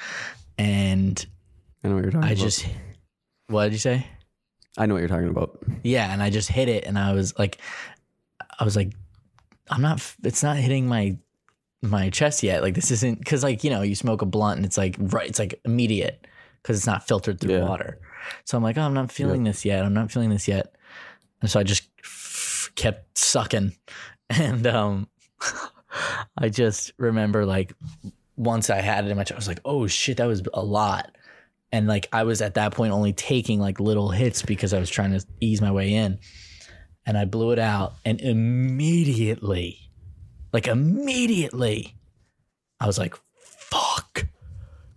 and 0.56 1.24
I 1.82 1.88
know 1.88 1.96
what 1.96 2.04
you're 2.04 2.12
talking 2.12 2.18
about. 2.18 2.30
I 2.30 2.32
about. 2.32 2.42
just, 2.42 2.66
what 3.48 3.64
did 3.64 3.72
you 3.72 3.78
say? 3.78 4.06
I 4.76 4.86
know 4.86 4.94
what 4.94 5.00
you're 5.00 5.08
talking 5.08 5.28
about. 5.28 5.58
Yeah, 5.82 6.12
and 6.12 6.22
I 6.22 6.30
just 6.30 6.48
hit 6.48 6.68
it, 6.68 6.84
and 6.84 6.98
I 6.98 7.12
was 7.12 7.36
like, 7.38 7.58
I 8.58 8.64
was 8.64 8.76
like, 8.76 8.92
I'm 9.70 9.82
not. 9.82 10.14
It's 10.22 10.42
not 10.42 10.56
hitting 10.56 10.86
my 10.86 11.18
my 11.82 12.10
chest 12.10 12.42
yet. 12.42 12.62
Like 12.62 12.74
this 12.74 12.90
isn't 12.90 13.18
because 13.18 13.42
like 13.42 13.62
you 13.64 13.70
know 13.70 13.82
you 13.82 13.94
smoke 13.94 14.22
a 14.22 14.26
blunt 14.26 14.56
and 14.58 14.66
it's 14.66 14.78
like 14.78 14.96
right, 14.98 15.28
it's 15.28 15.38
like 15.38 15.60
immediate 15.64 16.26
because 16.62 16.76
it's 16.76 16.86
not 16.86 17.06
filtered 17.06 17.40
through 17.40 17.54
Yeah. 17.56 17.64
water. 17.68 17.98
So 18.44 18.56
I'm 18.56 18.62
like, 18.64 18.76
oh, 18.76 18.82
I'm 18.82 18.94
not 18.94 19.12
feeling 19.12 19.44
this 19.44 19.64
yet. 19.64 19.84
I'm 19.84 19.94
not 19.94 20.10
feeling 20.10 20.30
this 20.30 20.48
yet, 20.48 20.74
and 21.40 21.50
so 21.50 21.60
I 21.60 21.62
just 21.62 21.88
kept 22.74 23.16
sucking, 23.16 23.76
and 24.30 24.66
um, 24.66 25.08
I 26.36 26.48
just 26.48 26.92
remember 26.98 27.46
like 27.46 27.72
once 28.36 28.70
I 28.70 28.80
had 28.80 29.04
it 29.04 29.10
in 29.10 29.16
my 29.16 29.24
chest, 29.24 29.32
I 29.32 29.36
was 29.36 29.48
like, 29.48 29.60
oh 29.64 29.86
shit, 29.86 30.18
that 30.18 30.26
was 30.26 30.42
a 30.54 30.62
lot. 30.62 31.14
And 31.72 31.86
like 31.86 32.08
I 32.12 32.22
was 32.24 32.40
at 32.40 32.54
that 32.54 32.72
point 32.72 32.92
only 32.92 33.12
taking 33.12 33.60
like 33.60 33.78
little 33.80 34.10
hits 34.10 34.42
because 34.42 34.72
I 34.72 34.78
was 34.78 34.88
trying 34.90 35.10
to 35.18 35.24
ease 35.40 35.60
my 35.60 35.70
way 35.72 35.92
in. 35.94 36.18
and 37.06 37.16
I 37.18 37.24
blew 37.24 37.52
it 37.52 37.58
out, 37.58 37.94
and 38.04 38.20
immediately, 38.20 39.87
like 40.52 40.66
immediately, 40.68 41.96
I 42.80 42.86
was 42.86 42.98
like, 42.98 43.14
"Fuck." 43.38 44.26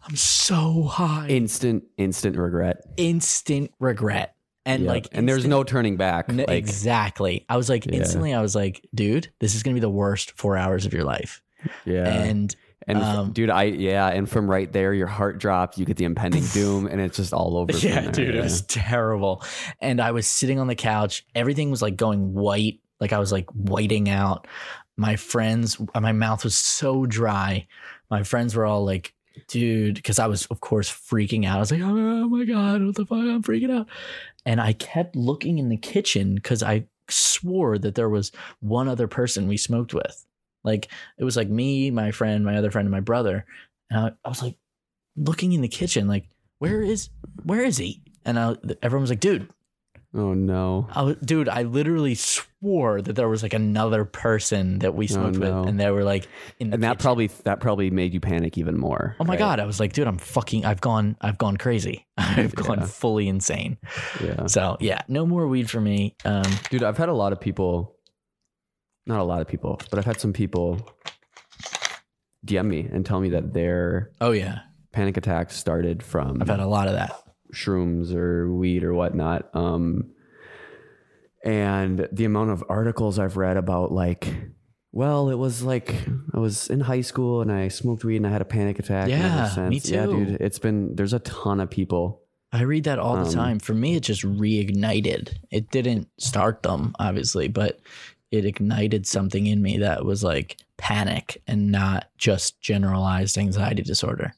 I'm 0.04 0.16
so 0.16 0.84
high. 0.84 1.28
Instant, 1.28 1.84
instant 1.98 2.36
regret. 2.36 2.84
instant 2.98 3.72
regret. 3.80 4.36
And 4.66 4.86
like 4.86 5.08
and 5.12 5.28
there's 5.28 5.46
no 5.46 5.64
turning 5.64 5.96
back. 5.98 6.26
N- 6.30 6.38
like, 6.38 6.50
exactly. 6.50 7.46
I 7.50 7.58
was 7.58 7.70
like 7.70 7.86
Yeah. 7.86 7.94
instantly 8.00 8.34
I 8.34 8.42
was 8.42 8.56
like, 8.56 8.88
dude, 8.94 9.32
this 9.40 9.56
is 9.56 9.64
gonna 9.64 9.74
be 9.76 9.80
the 9.80 9.90
worst 9.90 10.34
four 10.38 10.56
hours 10.58 10.86
of 10.86 10.94
your 10.94 11.04
life. 11.04 11.42
yeah. 11.86 12.08
And 12.08 12.56
And 12.88 12.98
Um, 12.98 13.32
dude, 13.32 13.50
I 13.52 13.64
yeah, 13.66 14.08
and 14.08 14.28
from 14.30 14.50
right 14.50 14.72
there, 14.72 14.92
your 14.94 15.06
heart 15.08 15.38
dropped. 15.40 15.78
You 15.78 15.86
get 15.86 15.98
the 15.98 16.06
impending 16.06 16.44
doom, 16.54 16.88
and 16.88 17.00
it's 17.00 17.18
just 17.18 17.32
all 17.34 17.56
over. 17.58 17.72
yeah, 17.78 18.02
there, 18.02 18.12
dude, 18.12 18.36
it 18.36 18.42
was 18.42 18.64
terrible. 18.64 19.44
And 19.80 20.02
I 20.02 20.12
was 20.12 20.26
sitting 20.26 20.60
on 20.60 20.66
the 20.68 20.76
couch. 20.76 21.24
Everything 21.36 21.70
was 21.70 21.82
like 21.84 21.96
going 21.96 22.34
white. 22.34 22.80
Like 23.00 23.14
I 23.14 23.20
was 23.20 23.32
like 23.32 23.50
whiting 23.52 24.10
out. 24.10 24.48
My 24.98 25.16
friends, 25.16 25.82
uh, 25.94 26.00
my 26.00 26.12
mouth 26.12 26.44
was 26.44 26.58
so 26.58 27.06
dry. 27.06 27.68
My 28.10 28.24
friends 28.24 28.56
were 28.56 28.66
all 28.66 28.86
like, 28.86 29.14
dude, 29.48 29.96
because 29.96 30.20
I 30.20 30.28
was, 30.28 30.46
of 30.48 30.60
course, 30.60 30.90
freaking 30.92 31.46
out. 31.46 31.58
I 31.58 31.60
was 31.60 31.72
like, 31.72 31.82
oh 31.82 32.28
my 32.28 32.44
God, 32.46 32.84
what 32.84 32.96
the 32.96 33.06
fuck? 33.06 33.20
I'm 33.20 33.44
freaking 33.44 33.72
out. 33.72 33.88
And 34.46 34.60
I 34.60 34.74
kept 34.74 35.16
looking 35.16 35.58
in 35.58 35.70
the 35.70 35.78
kitchen 35.78 36.36
because 36.36 36.62
I 36.62 36.86
swore 37.10 37.78
that 37.78 37.96
there 37.96 38.10
was 38.10 38.32
one 38.60 38.88
other 38.88 39.08
person 39.08 39.48
we 39.48 39.58
smoked 39.58 39.94
with. 39.94 40.26
Like 40.64 40.90
it 41.18 41.24
was 41.24 41.38
like 41.38 41.50
me, 41.50 41.92
my 41.92 42.12
friend, 42.12 42.46
my 42.46 42.58
other 42.58 42.72
friend, 42.72 42.86
and 42.86 42.92
my 42.92 43.00
brother. 43.00 43.46
And 43.90 44.00
I, 44.00 44.12
I 44.26 44.30
was 44.30 44.42
like 44.42 44.58
looking 45.16 45.54
in 45.54 45.62
the 45.62 45.68
kitchen, 45.68 46.08
like, 46.08 46.28
where 46.60 46.82
is 46.82 47.10
where 47.44 47.64
is 47.64 47.78
he? 47.78 48.02
And 48.24 48.38
I, 48.38 48.56
everyone 48.84 49.02
was 49.02 49.10
like, 49.10 49.20
dude, 49.20 49.50
Oh 50.14 50.34
no. 50.34 50.88
I 50.94 51.16
dude, 51.24 51.48
I 51.48 51.64
literally 51.64 52.16
swore 52.16 53.02
that 53.02 53.14
there 53.14 53.30
was 53.30 53.44
like 53.44 53.54
another 53.54 54.04
person 54.04 54.80
that 54.80 54.94
we 54.94 55.08
smoked 55.08 55.38
no. 55.38 55.60
with, 55.62 55.70
and 55.70 55.80
they 55.80 55.90
were 55.90 56.04
like 56.04 56.28
in 56.60 56.70
the 56.70 56.74
And 56.74 56.84
that 56.84 56.98
kitchen. 56.98 57.02
probably 57.02 57.28
that 57.46 57.62
probably 57.62 57.90
made 57.92 58.14
you 58.14 58.20
panic 58.20 58.58
even 58.58 58.78
more. 58.78 59.16
Oh 59.22 59.24
my 59.24 59.34
right? 59.34 59.40
god! 59.40 59.60
I 59.62 59.66
was 59.66 59.80
like, 59.80 59.94
dude, 59.94 60.08
I'm 60.08 60.18
fucking. 60.18 60.66
I've 60.66 60.82
gone. 60.82 61.16
I've 61.22 61.38
gone 61.38 61.56
crazy. 61.56 62.08
I've 62.18 62.54
gone 62.56 62.80
Yeah. 62.80 62.86
fully 62.88 63.30
insane. 63.30 63.78
Yeah, 64.22 64.48
So 64.48 64.76
yeah, 64.82 65.02
no 65.08 65.26
more 65.26 65.48
weed 65.48 65.70
for 65.70 65.80
me. 65.80 66.16
Um, 66.26 66.44
dude, 66.70 66.84
I've 66.84 66.98
had 66.98 67.08
a 67.10 67.14
lot 67.14 67.32
of 67.32 67.40
people. 67.40 67.96
Not 69.06 69.20
a 69.22 69.24
lot 69.24 69.40
of 69.42 69.48
people, 69.48 69.80
but 69.90 69.98
I've 69.98 70.06
had 70.06 70.20
some 70.20 70.34
people 70.34 70.90
DM 72.46 72.66
me 72.68 72.82
and 72.92 73.06
tell 73.06 73.20
me 73.22 73.30
that 73.30 73.54
their 73.54 74.12
oh 74.20 74.32
yeah, 74.32 74.60
panic 74.92 75.16
attacks 75.16 75.56
started 75.56 76.04
from 76.04 76.42
I've 76.42 76.50
had 76.50 76.60
a 76.60 76.68
lot 76.68 76.88
of 76.88 76.96
that. 76.96 77.14
Shrooms 77.54 78.14
or 78.14 78.54
weed 78.54 78.84
or 78.84 78.94
whatnot. 78.94 79.50
Um, 79.56 80.12
and 81.44 82.08
the 82.12 82.26
amount 82.26 82.52
of 82.52 82.64
articles 82.70 83.18
I've 83.18 83.38
read 83.38 83.58
about 83.58 83.92
like, 83.92 84.34
well, 84.92 85.30
it 85.30 85.36
was 85.36 85.64
like 85.64 85.96
I 86.34 86.40
was 86.40 86.70
in 86.70 86.82
high 86.82 87.02
school 87.02 87.42
and 87.42 87.52
I 87.52 87.68
smoked 87.70 88.04
weed 88.04 88.18
and 88.18 88.28
I 88.28 88.30
had 88.32 88.42
a 88.42 88.46
panic 88.46 88.78
attack. 88.80 89.10
Yeah, 89.10 89.50
me 89.70 89.80
since- 89.80 89.90
Yeah, 89.92 90.06
too. 90.06 90.26
dude, 90.26 90.42
it's 90.42 90.60
been 90.60 90.96
there's 90.96 91.14
a 91.14 91.20
ton 91.20 91.60
of 91.60 91.70
people. 91.70 92.22
I 92.54 92.64
read 92.64 92.84
that 92.84 93.00
all 93.00 93.16
the 93.16 93.22
Um, 93.30 93.34
time. 93.34 93.60
For 93.60 93.74
me, 93.74 93.96
it 93.96 94.02
just 94.04 94.24
reignited. 94.24 95.30
It 95.52 95.72
didn't 95.72 96.10
start 96.20 96.64
them, 96.64 96.94
obviously, 97.00 97.48
but 97.48 97.80
it 98.30 98.44
ignited 98.46 99.08
something 99.08 99.48
in 99.48 99.62
me 99.62 99.78
that 99.78 100.04
was 100.06 100.22
like 100.24 100.58
panic 100.78 101.42
and 101.48 101.72
not 101.72 102.10
just 102.18 102.60
generalized 102.62 103.38
anxiety 103.38 103.84
disorder. 103.84 104.34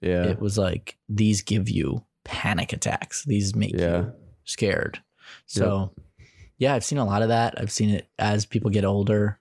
Yeah, 0.00 0.24
It 0.26 0.40
was 0.40 0.56
like 0.56 0.96
these 1.08 1.42
give 1.42 1.68
you 1.68 2.04
panic 2.24 2.72
attacks. 2.72 3.24
These 3.24 3.54
make 3.54 3.74
yeah, 3.74 3.98
you 3.98 4.12
scared. 4.44 5.00
So, 5.46 5.92
yeah, 6.56 6.74
I've 6.74 6.84
seen 6.84 6.98
a 6.98 7.04
lot 7.04 7.22
of 7.22 7.28
that. 7.28 7.54
I've 7.60 7.72
seen 7.72 7.90
it 7.90 8.08
as 8.18 8.46
people 8.46 8.70
get 8.70 8.84
older, 8.84 9.38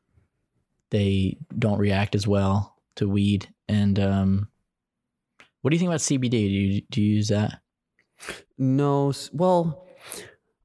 they 0.89 1.37
don't 1.57 1.79
react 1.79 2.15
as 2.15 2.27
well 2.27 2.75
to 2.95 3.07
weed. 3.07 3.47
And 3.67 3.99
um, 3.99 4.47
what 5.61 5.71
do 5.71 5.75
you 5.75 5.79
think 5.79 5.89
about 5.89 5.99
CBD? 5.99 6.29
Do 6.29 6.37
you 6.37 6.81
do 6.89 7.01
you 7.01 7.15
use 7.15 7.27
that? 7.29 7.61
no, 8.57 9.13
well, 9.33 9.85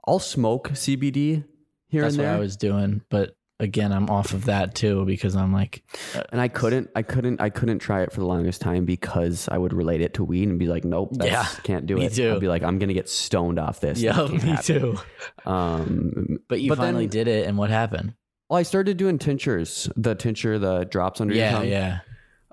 I'll 0.06 0.18
smoke 0.18 0.70
CBD 0.70 1.44
here 1.88 2.02
That's 2.02 2.16
and 2.16 2.24
what. 2.24 2.34
I 2.34 2.38
was 2.38 2.56
doing, 2.56 3.02
but 3.10 3.36
again, 3.62 3.92
I'm 3.92 4.10
off 4.10 4.34
of 4.34 4.44
that 4.46 4.74
too 4.74 5.06
because 5.06 5.34
I'm 5.36 5.52
like, 5.52 5.82
and 6.30 6.40
I 6.40 6.48
couldn't, 6.48 6.90
I 6.94 7.00
couldn't, 7.02 7.40
I 7.40 7.48
couldn't 7.48 7.78
try 7.78 8.02
it 8.02 8.12
for 8.12 8.20
the 8.20 8.26
longest 8.26 8.60
time 8.60 8.84
because 8.84 9.48
I 9.48 9.56
would 9.56 9.72
relate 9.72 10.02
it 10.02 10.12
to 10.14 10.24
weed 10.24 10.48
and 10.48 10.58
be 10.58 10.66
like, 10.66 10.84
nope, 10.84 11.10
that's, 11.12 11.30
Yeah, 11.30 11.46
can't 11.62 11.86
do 11.86 11.96
me 11.96 12.06
it. 12.06 12.12
too. 12.14 12.34
I'd 12.34 12.40
be 12.40 12.48
like, 12.48 12.62
I'm 12.62 12.78
gonna 12.78 12.92
get 12.92 13.08
stoned 13.08 13.58
off 13.58 13.80
this. 13.80 14.00
Yeah, 14.00 14.26
me 14.26 14.38
happen. 14.38 14.62
too. 14.64 14.98
Um, 15.46 16.38
But 16.48 16.60
you 16.60 16.68
But 16.68 16.76
then- 16.78 16.86
finally 16.88 17.06
did 17.06 17.28
it, 17.28 17.46
and 17.46 17.56
what 17.56 17.70
happened? 17.70 18.14
well, 18.50 18.58
I 18.58 18.64
started 18.64 18.96
doing 18.98 19.18
tinctures, 19.18 19.88
the 19.96 20.14
tincture, 20.14 20.58
the 20.58 20.84
drops 20.84 21.20
under 21.20 21.34
your 21.34 21.48
tongue. 21.50 21.68
yeah, 21.68 22.00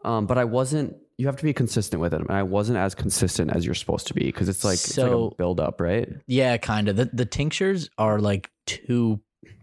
Um, 0.06 0.26
but 0.28 0.38
I 0.38 0.46
wasn't. 0.46 0.96
You 1.18 1.26
have 1.26 1.36
to 1.36 1.44
be 1.44 1.52
consistent 1.52 2.02
with 2.02 2.14
it, 2.14 2.22
and 2.22 2.32
I 2.32 2.44
wasn't 2.44 2.78
as 2.78 2.96
consistent 2.96 3.52
as 3.54 3.66
you're 3.66 3.76
supposed 3.76 4.08
to 4.08 4.14
be 4.14 4.22
because 4.24 4.48
it's 4.48 4.64
like 4.64 4.76
it's 4.76 4.94
So- 4.96 5.24
like 5.26 5.32
a 5.34 5.36
build 5.36 5.60
up, 5.60 5.82
right? 5.82 6.08
yeah, 6.28 6.56
kind 6.58 6.88
of. 6.88 6.96
The 6.96 7.10
the 7.12 7.26
tinctures 7.26 7.90
are 7.98 8.20
like 8.22 8.50
too 8.66 9.20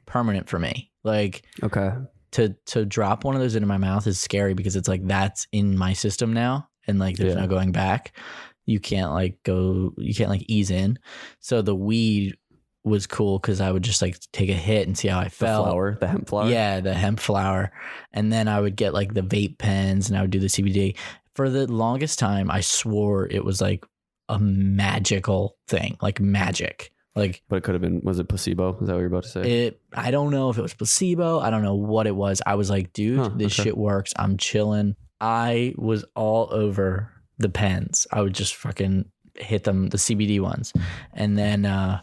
permanent 0.07 0.49
for 0.49 0.59
me. 0.59 0.91
Like 1.05 1.43
Okay. 1.63 1.91
to 2.33 2.55
to 2.67 2.85
drop 2.85 3.25
one 3.25 3.35
of 3.35 3.41
those 3.41 3.55
into 3.57 3.69
my 3.69 3.79
mouth 3.79 4.07
is 4.07 4.19
scary 4.19 4.55
because 4.55 4.77
it's 4.77 4.89
like 4.89 5.07
that's 5.07 5.47
in 5.53 5.77
my 5.77 5.93
system 5.93 6.33
now, 6.33 6.69
and 6.87 6.99
like 6.99 7.17
there's 7.17 7.35
Yeah. 7.35 7.41
no 7.43 7.47
going 7.47 7.73
back. 7.73 8.17
You 8.65 8.81
can't 8.81 9.13
like 9.13 9.39
go. 9.45 9.93
You 9.97 10.15
can't 10.15 10.31
like 10.31 10.45
ease 10.49 10.71
in. 10.71 10.99
So 11.41 11.63
the 11.63 11.75
weed 11.77 12.37
was 12.83 13.07
cool 13.07 13.39
because 13.41 13.61
I 13.61 13.71
would 13.73 13.83
just 13.83 14.01
like 14.03 14.17
take 14.33 14.49
a 14.49 14.53
hit 14.55 14.87
and 14.87 14.97
see 14.97 15.09
how 15.09 15.19
I 15.21 15.25
The 15.25 15.31
felt. 15.31 15.67
flower, 15.67 15.97
the 16.01 16.07
hemp 16.07 16.29
flower. 16.29 16.49
Yeah, 16.49 16.81
the 16.81 16.95
hemp 16.95 17.19
flower. 17.21 17.73
And 18.13 18.33
then 18.33 18.47
I 18.49 18.61
would 18.61 18.77
get 18.77 18.95
like 18.95 19.13
the 19.15 19.23
vape 19.23 19.59
pens 19.59 20.09
and 20.09 20.17
I 20.17 20.21
would 20.23 20.31
do 20.31 20.39
the 20.41 20.47
CBD. 20.49 20.97
For 21.35 21.51
the 21.51 21.67
longest 21.71 22.19
time, 22.21 22.49
I 22.51 22.61
swore 22.61 23.27
it 23.29 23.45
was 23.45 23.61
like 23.61 23.85
a 24.29 24.39
magical 24.39 25.57
thing, 25.69 25.97
like 26.01 26.21
magic. 26.21 26.93
Like 27.17 27.43
But 27.49 27.57
it 27.57 27.65
could 27.65 27.75
have 27.75 27.83
been. 27.83 28.01
Was 28.03 28.19
it 28.19 28.29
placebo? 28.29 28.79
Is 28.81 28.87
that 28.89 28.93
what 28.95 28.99
you're 28.99 29.07
about 29.09 29.23
to 29.25 29.29
say? 29.29 29.67
it, 29.67 29.81
I 29.93 30.11
don't 30.11 30.31
know 30.31 30.51
if 30.51 30.59
it 30.59 30.63
was 30.63 30.75
placebo. 30.75 31.41
I 31.41 31.51
don't 31.51 31.63
know 31.63 31.75
what 31.75 32.07
it 32.07 32.15
was. 32.15 32.43
I 32.47 32.55
was 32.57 32.69
like, 32.71 32.93
dude, 32.93 33.19
Huh, 33.19 33.31
this 33.35 33.59
okay. 33.59 33.65
shit 33.71 33.77
works. 33.77 34.13
I'm 34.17 34.37
chilling. 34.37 34.97
I 35.21 35.75
was 35.77 36.05
all 36.15 36.49
over 36.53 37.11
the 37.39 37.49
pens. 37.49 38.07
I 38.13 38.21
would 38.21 38.35
just 38.35 38.55
fucking 38.57 39.07
hit 39.35 39.65
them, 39.65 39.89
the 39.89 39.97
CBD 39.99 40.41
ones. 40.41 40.73
And 41.15 41.37
then 41.39 41.65
uh, 41.65 42.01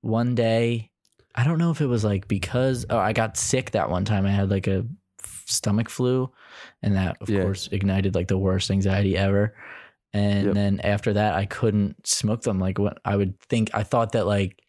one 0.00 0.34
day, 0.34 0.90
I 1.34 1.44
don't 1.44 1.58
know 1.58 1.70
if 1.70 1.80
it 1.80 1.86
was 1.86 2.04
like 2.04 2.26
because 2.28 2.86
oh, 2.90 2.98
I 2.98 3.12
got 3.12 3.36
sick 3.36 3.72
that 3.72 3.90
one 3.90 4.04
time. 4.04 4.26
I 4.26 4.30
had 4.30 4.50
like 4.50 4.66
a 4.66 4.84
f- 5.22 5.44
stomach 5.46 5.88
flu, 5.88 6.30
and 6.82 6.96
that 6.96 7.18
of 7.20 7.28
Yeah. 7.30 7.42
course 7.42 7.68
ignited 7.70 8.14
like 8.14 8.28
the 8.28 8.38
worst 8.38 8.70
anxiety 8.70 9.16
ever. 9.16 9.54
And 10.14 10.46
Yep. 10.46 10.54
then 10.54 10.80
after 10.80 11.12
that, 11.12 11.34
I 11.34 11.44
couldn't 11.46 12.06
smoke 12.06 12.42
them. 12.42 12.58
Like 12.58 12.78
what 12.78 12.98
I 13.04 13.14
would 13.16 13.38
think, 13.40 13.70
I 13.74 13.82
thought 13.82 14.12
that 14.12 14.26
like 14.26 14.62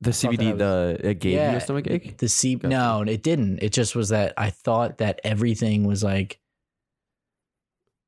the 0.00 0.10
CBD, 0.10 0.50
was- 0.52 0.58
the 0.58 1.00
it 1.10 1.20
gave 1.20 1.32
you 1.34 1.56
a 1.56 1.60
stomach 1.60 1.86
ache. 1.88 2.18
the 2.18 2.28
C. 2.28 2.54
Gotcha. 2.54 2.68
No, 2.68 3.02
it 3.02 3.22
didn't. 3.22 3.60
It 3.62 3.72
just 3.72 3.96
was 3.96 4.10
that 4.10 4.34
I 4.36 4.50
thought 4.50 4.98
that 4.98 5.20
everything 5.24 5.84
was 5.86 6.04
like 6.04 6.38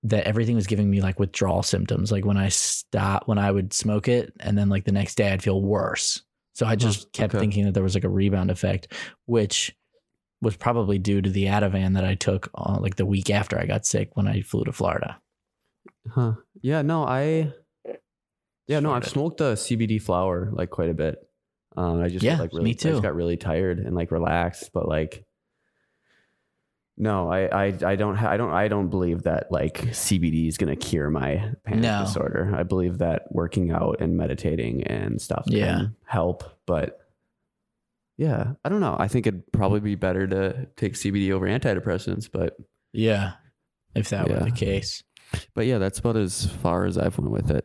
that 0.03 0.27
everything 0.27 0.57
was 0.57 0.67
giving 0.67 0.91
me 0.91 1.01
like 1.03 1.19
withdrawal 1.19 1.63
symptoms. 1.63 2.11
Like 2.11 2.25
when 2.25 2.37
I 2.39 2.49
stop, 2.49 3.29
when 3.29 3.39
I 3.39 3.51
would 3.51 3.73
smoke 3.73 4.09
it, 4.09 4.33
and 4.41 4.57
then 4.57 4.69
like 4.69 4.85
the 4.85 4.93
next 4.93 5.17
day 5.17 5.33
I'd 5.33 5.43
feel 5.43 5.61
worse. 5.61 6.23
So 6.55 6.67
I 6.67 6.75
just 6.77 7.13
kept 7.13 7.35
okay. 7.35 7.41
thinking 7.41 7.65
that 7.65 7.75
there 7.75 7.83
was 7.83 7.95
like 7.95 8.05
a 8.05 8.09
rebound 8.09 8.51
effect, 8.51 8.93
which 9.27 9.75
was 10.43 10.57
probably 10.57 10.99
due 10.99 11.21
to 11.21 11.29
the 11.31 11.47
Ativan 11.47 11.95
that 11.95 12.05
I 12.05 12.15
took 12.15 12.51
uh, 12.55 12.79
like 12.81 12.97
the 12.97 13.07
week 13.07 13.31
after 13.31 13.59
I 13.59 13.67
got 13.67 13.85
sick 13.87 14.17
when 14.17 14.27
I 14.27 14.41
flew 14.43 14.65
to 14.65 14.73
Florida. 14.73 15.21
Huh. 16.09 16.35
Yeah. 16.63 16.83
No. 16.83 17.05
I. 17.05 17.53
Yeah. 18.67 18.81
No. 18.81 18.93
I've 18.93 19.07
smoked 19.09 19.39
the 19.39 19.55
CBD 19.55 20.01
flower 20.01 20.51
like 20.53 20.71
quite 20.71 20.91
a 20.91 20.95
bit. 20.95 21.19
Um, 21.77 22.03
I 22.03 22.09
just 22.09 22.25
Yeah, 22.25 22.33
got, 22.37 22.41
like 22.43 22.53
really, 22.53 22.65
me 22.65 22.71
I 22.71 22.75
too. 22.75 22.91
just 22.91 23.03
got 23.03 23.15
really 23.15 23.37
tired 23.37 23.79
and 23.79 23.95
like 23.95 24.11
relaxed, 24.11 24.71
but 24.73 24.89
like. 24.89 25.25
No, 27.03 27.31
I, 27.33 27.47
I, 27.47 27.65
I 27.83 27.97
don't, 27.97 28.15
ha- 28.15 28.29
I 28.29 28.37
don't, 28.37 28.51
I 28.53 28.69
don't 28.69 28.91
believe 28.91 29.23
that 29.23 29.51
like 29.51 29.79
CBD 29.79 30.49
is 30.49 30.59
gonna 30.59 30.77
cure 30.77 31.09
my 31.09 31.55
panic 31.65 31.81
No. 31.83 32.03
disorder. 32.05 32.53
I 32.55 32.63
believe 32.63 32.99
that 32.99 33.23
working 33.31 33.71
out 33.71 34.03
and 34.03 34.19
meditating 34.19 34.83
and 34.87 35.19
stuff 35.19 35.45
Yeah. 35.47 35.67
can 35.79 35.97
help, 36.05 36.45
but 36.67 36.99
yeah, 38.19 38.53
I 38.67 38.69
don't 38.69 38.81
know. 38.83 38.97
I 38.99 39.09
think 39.09 39.27
it'd 39.27 39.51
probably 39.51 39.81
be 39.81 39.95
better 39.95 40.27
to 40.27 40.67
take 40.77 40.93
CBD 40.93 41.31
over 41.31 41.47
antidepressants, 41.47 42.29
but 42.31 42.55
Yeah, 42.93 43.33
if 43.95 44.11
that 44.11 44.29
were 44.29 44.41
the 44.41 44.51
case. 44.51 45.03
But 45.55 45.67
yeah, 45.67 45.79
that's 45.79 45.99
about 45.99 46.17
as 46.17 46.47
far 46.47 46.85
as 46.85 46.99
I've 46.99 47.19
went 47.19 47.31
with 47.31 47.51
it. 47.51 47.65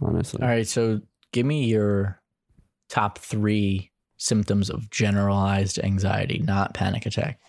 Honestly, 0.00 0.42
All 0.42 0.48
right, 0.48 0.66
so 0.66 1.00
give 1.32 1.46
me 1.46 1.64
your 1.64 2.20
top 2.88 3.18
three 3.18 3.90
symptoms 4.18 4.70
of 4.70 4.90
generalized 4.90 5.78
anxiety, 5.78 6.38
not 6.38 6.74
panic 6.74 7.06
attack. 7.06 7.40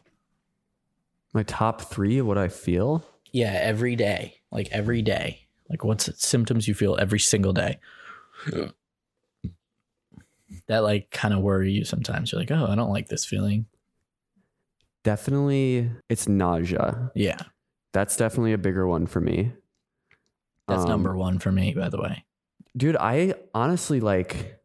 my 1.34 1.43
top 1.43 1.82
three 1.82 2.18
of 2.20 2.26
what 2.26 2.38
I 2.38 2.47
feel. 2.47 3.03
Yeah, 3.32 3.53
every 3.53 3.95
day, 3.95 4.36
like 4.51 4.70
every 4.72 5.01
day. 5.01 5.47
Like 5.70 5.84
what's 5.84 6.09
symptoms 6.26 6.68
you 6.68 6.74
feel 6.74 6.95
every 6.97 7.20
single 7.20 7.51
day? 7.53 7.80
that 10.68 10.80
like 10.80 11.11
kind 11.11 11.34
of 11.34 11.41
worry 11.41 11.72
you 11.72 11.84
sometimes. 11.84 12.32
You're 12.32 12.39
like, 12.41 12.51
oh, 12.51 12.68
I 12.70 12.76
don't 12.76 12.91
like 12.91 13.07
this 13.07 13.26
feeling. 13.26 13.65
Definitely, 15.03 15.89
it's 16.09 16.28
nausea. 16.28 17.11
Yeah, 17.15 17.39
That's 17.98 18.16
definitely 18.16 18.54
a 18.54 18.60
bigger 18.60 18.86
one 18.86 19.08
for 19.08 19.20
me. 19.20 19.54
that's 20.68 20.84
Um, 20.84 20.89
number 20.89 21.18
one 21.18 21.39
for 21.39 21.52
me, 21.52 21.74
by 21.74 21.89
the 21.89 22.00
way. 22.00 22.26
dude 22.78 22.95
i 23.00 23.34
honestly 23.56 24.00
like 24.00 24.60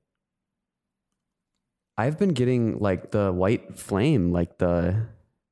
i've 1.97 2.19
been 2.19 2.35
getting 2.35 2.79
like 2.79 3.11
the 3.11 3.33
white 3.33 3.79
flame 3.79 4.33
like 4.33 4.59
the 4.59 5.07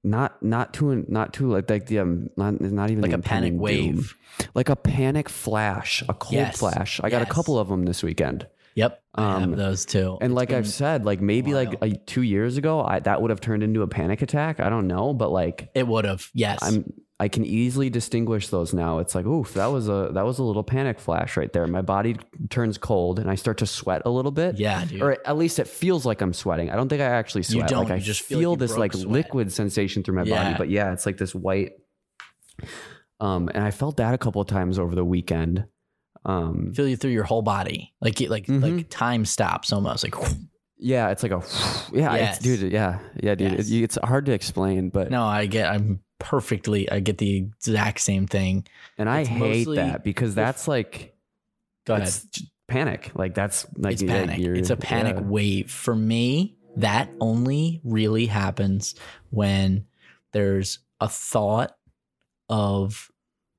not 0.04 0.42
not 0.42 0.74
too 0.74 1.04
not 1.08 1.32
too 1.32 1.50
like 1.50 1.70
like 1.70 1.86
the 1.86 1.98
um 2.00 2.28
not 2.36 2.60
not 2.60 2.90
even 2.90 3.00
Like 3.02 3.12
a 3.14 3.18
panic 3.18 3.52
impending 3.54 3.84
doom. 3.86 3.96
wave. 3.96 4.14
like 4.54 4.68
a 4.68 4.76
panic 4.76 5.28
flash 5.30 6.02
a 6.06 6.12
cold 6.12 6.32
Yes. 6.34 6.58
flash 6.58 7.00
i 7.02 7.08
got 7.08 7.22
a 7.22 7.26
couple 7.26 7.58
of 7.58 7.68
them 7.68 7.84
this 7.86 8.02
weekend 8.02 8.46
Yep, 8.76 9.02
I 9.14 9.22
Um, 9.22 9.40
have 9.50 9.56
those 9.56 9.84
too. 9.86 10.18
and 10.20 10.32
It's 10.32 10.36
like 10.36 10.52
i've 10.52 10.68
said 10.68 11.04
like 11.06 11.20
maybe 11.22 11.54
like 11.54 11.76
uh, 11.82 11.88
two 12.06 12.22
years 12.22 12.56
ago 12.58 12.82
i 12.82 13.00
that 13.00 13.20
would 13.22 13.30
have 13.30 13.40
turned 13.40 13.62
into 13.62 13.80
a 13.82 13.88
panic 13.88 14.20
attack 14.22 14.60
i 14.60 14.68
don't 14.68 14.86
know 14.86 15.14
but 15.14 15.30
like 15.32 15.70
it 15.74 15.86
would 15.88 16.04
have. 16.04 16.28
Yes, 16.34 16.58
i'm 16.62 16.84
i 17.20 17.28
can 17.28 17.44
easily 17.44 17.88
distinguish 17.90 18.48
those 18.48 18.74
now 18.74 18.98
it's 18.98 19.14
like 19.14 19.26
oof 19.26 19.54
that 19.54 19.66
was 19.66 19.88
a 19.88 20.10
that 20.14 20.24
was 20.24 20.38
a 20.40 20.42
little 20.42 20.64
panic 20.64 20.98
flash 20.98 21.36
right 21.36 21.52
there 21.52 21.64
my 21.68 21.82
body 21.82 22.16
turns 22.48 22.76
cold 22.78 23.18
and 23.20 23.30
i 23.30 23.36
start 23.36 23.58
to 23.58 23.66
sweat 23.66 24.02
a 24.04 24.10
little 24.10 24.32
bit 24.32 24.58
yeah, 24.58 24.84
dude. 24.84 25.00
or 25.02 25.12
at 25.24 25.36
least 25.38 25.58
it 25.60 25.68
feels 25.68 26.04
like 26.04 26.20
I'm 26.22 26.32
sweating. 26.32 26.70
I 26.70 26.76
don't 26.76 26.88
think 26.88 27.00
I 27.02 27.04
actually 27.06 27.42
sweat. 27.44 27.70
You 27.70 27.76
don't, 27.76 27.84
Like 27.88 27.92
I 27.92 27.98
just 28.00 28.22
feel 28.22 28.38
feel, 28.40 28.50
like 28.50 28.58
this 28.58 28.76
like 28.76 28.92
sweat. 28.94 29.06
liquid 29.08 29.52
sensation 29.52 30.02
through 30.02 30.16
my 30.16 30.24
Yeah. 30.24 30.42
body. 30.42 30.54
But 30.58 30.68
yeah, 30.70 30.92
it's 30.92 31.06
like 31.06 31.18
this 31.18 31.34
white. 31.34 31.72
Um, 33.20 33.48
and 33.54 33.62
I 33.62 33.70
felt 33.70 33.96
that 33.98 34.14
a 34.14 34.18
couple 34.18 34.40
of 34.40 34.48
times 34.48 34.78
over 34.78 34.94
the 34.94 35.04
weekend. 35.04 35.66
Um, 36.24 36.72
feel 36.74 36.86
you 36.88 36.96
through 36.96 37.12
your 37.12 37.24
whole 37.24 37.42
body, 37.42 37.94
like 38.00 38.20
like 38.28 38.46
Mhm. 38.46 38.76
like 38.76 38.90
time 38.90 39.24
stops 39.24 39.72
almost. 39.72 40.04
Like 40.04 40.14
yeah, 40.78 41.08
it's 41.10 41.22
like 41.22 41.32
a 41.32 41.42
yeah, 41.92 42.14
Yes. 42.16 42.36
it's, 42.36 42.44
dude, 42.44 42.72
yeah, 42.72 42.98
yeah, 43.22 43.34
dude. 43.34 43.52
Yes. 43.52 43.70
It- 43.70 43.82
it's 43.82 43.98
hard 44.02 44.26
to 44.26 44.32
explain, 44.32 44.90
but 44.90 45.10
no, 45.10 45.22
I 45.24 45.46
get. 45.46 45.70
I'm 45.70 46.00
perfectly. 46.20 46.88
I 46.90 47.00
get 47.00 47.18
the 47.18 47.36
exact 47.38 47.98
same 48.00 48.26
thing. 48.28 48.66
and 48.96 49.08
I 49.08 49.20
it's 49.20 49.28
hate 49.28 49.64
that 49.74 50.04
because 50.04 50.34
that's 50.36 50.68
like 50.68 51.14
Go 51.86 51.94
ahead. 51.94 52.12
panic. 52.68 53.10
Like 53.14 53.34
that's 53.34 53.66
like 53.76 53.94
it's 53.94 54.02
panic. 54.04 54.38
you're- 54.38 54.56
It's 54.58 54.70
a 54.70 54.76
panic 54.76 55.16
yeah. 55.16 55.22
wave. 55.22 55.70
For 55.70 55.96
me, 55.96 56.54
that 56.76 57.10
only 57.20 57.80
really 57.82 58.26
happens 58.26 58.94
when 59.30 59.86
there's 60.32 60.78
a 61.00 61.08
thought 61.08 61.76
of 62.48 63.10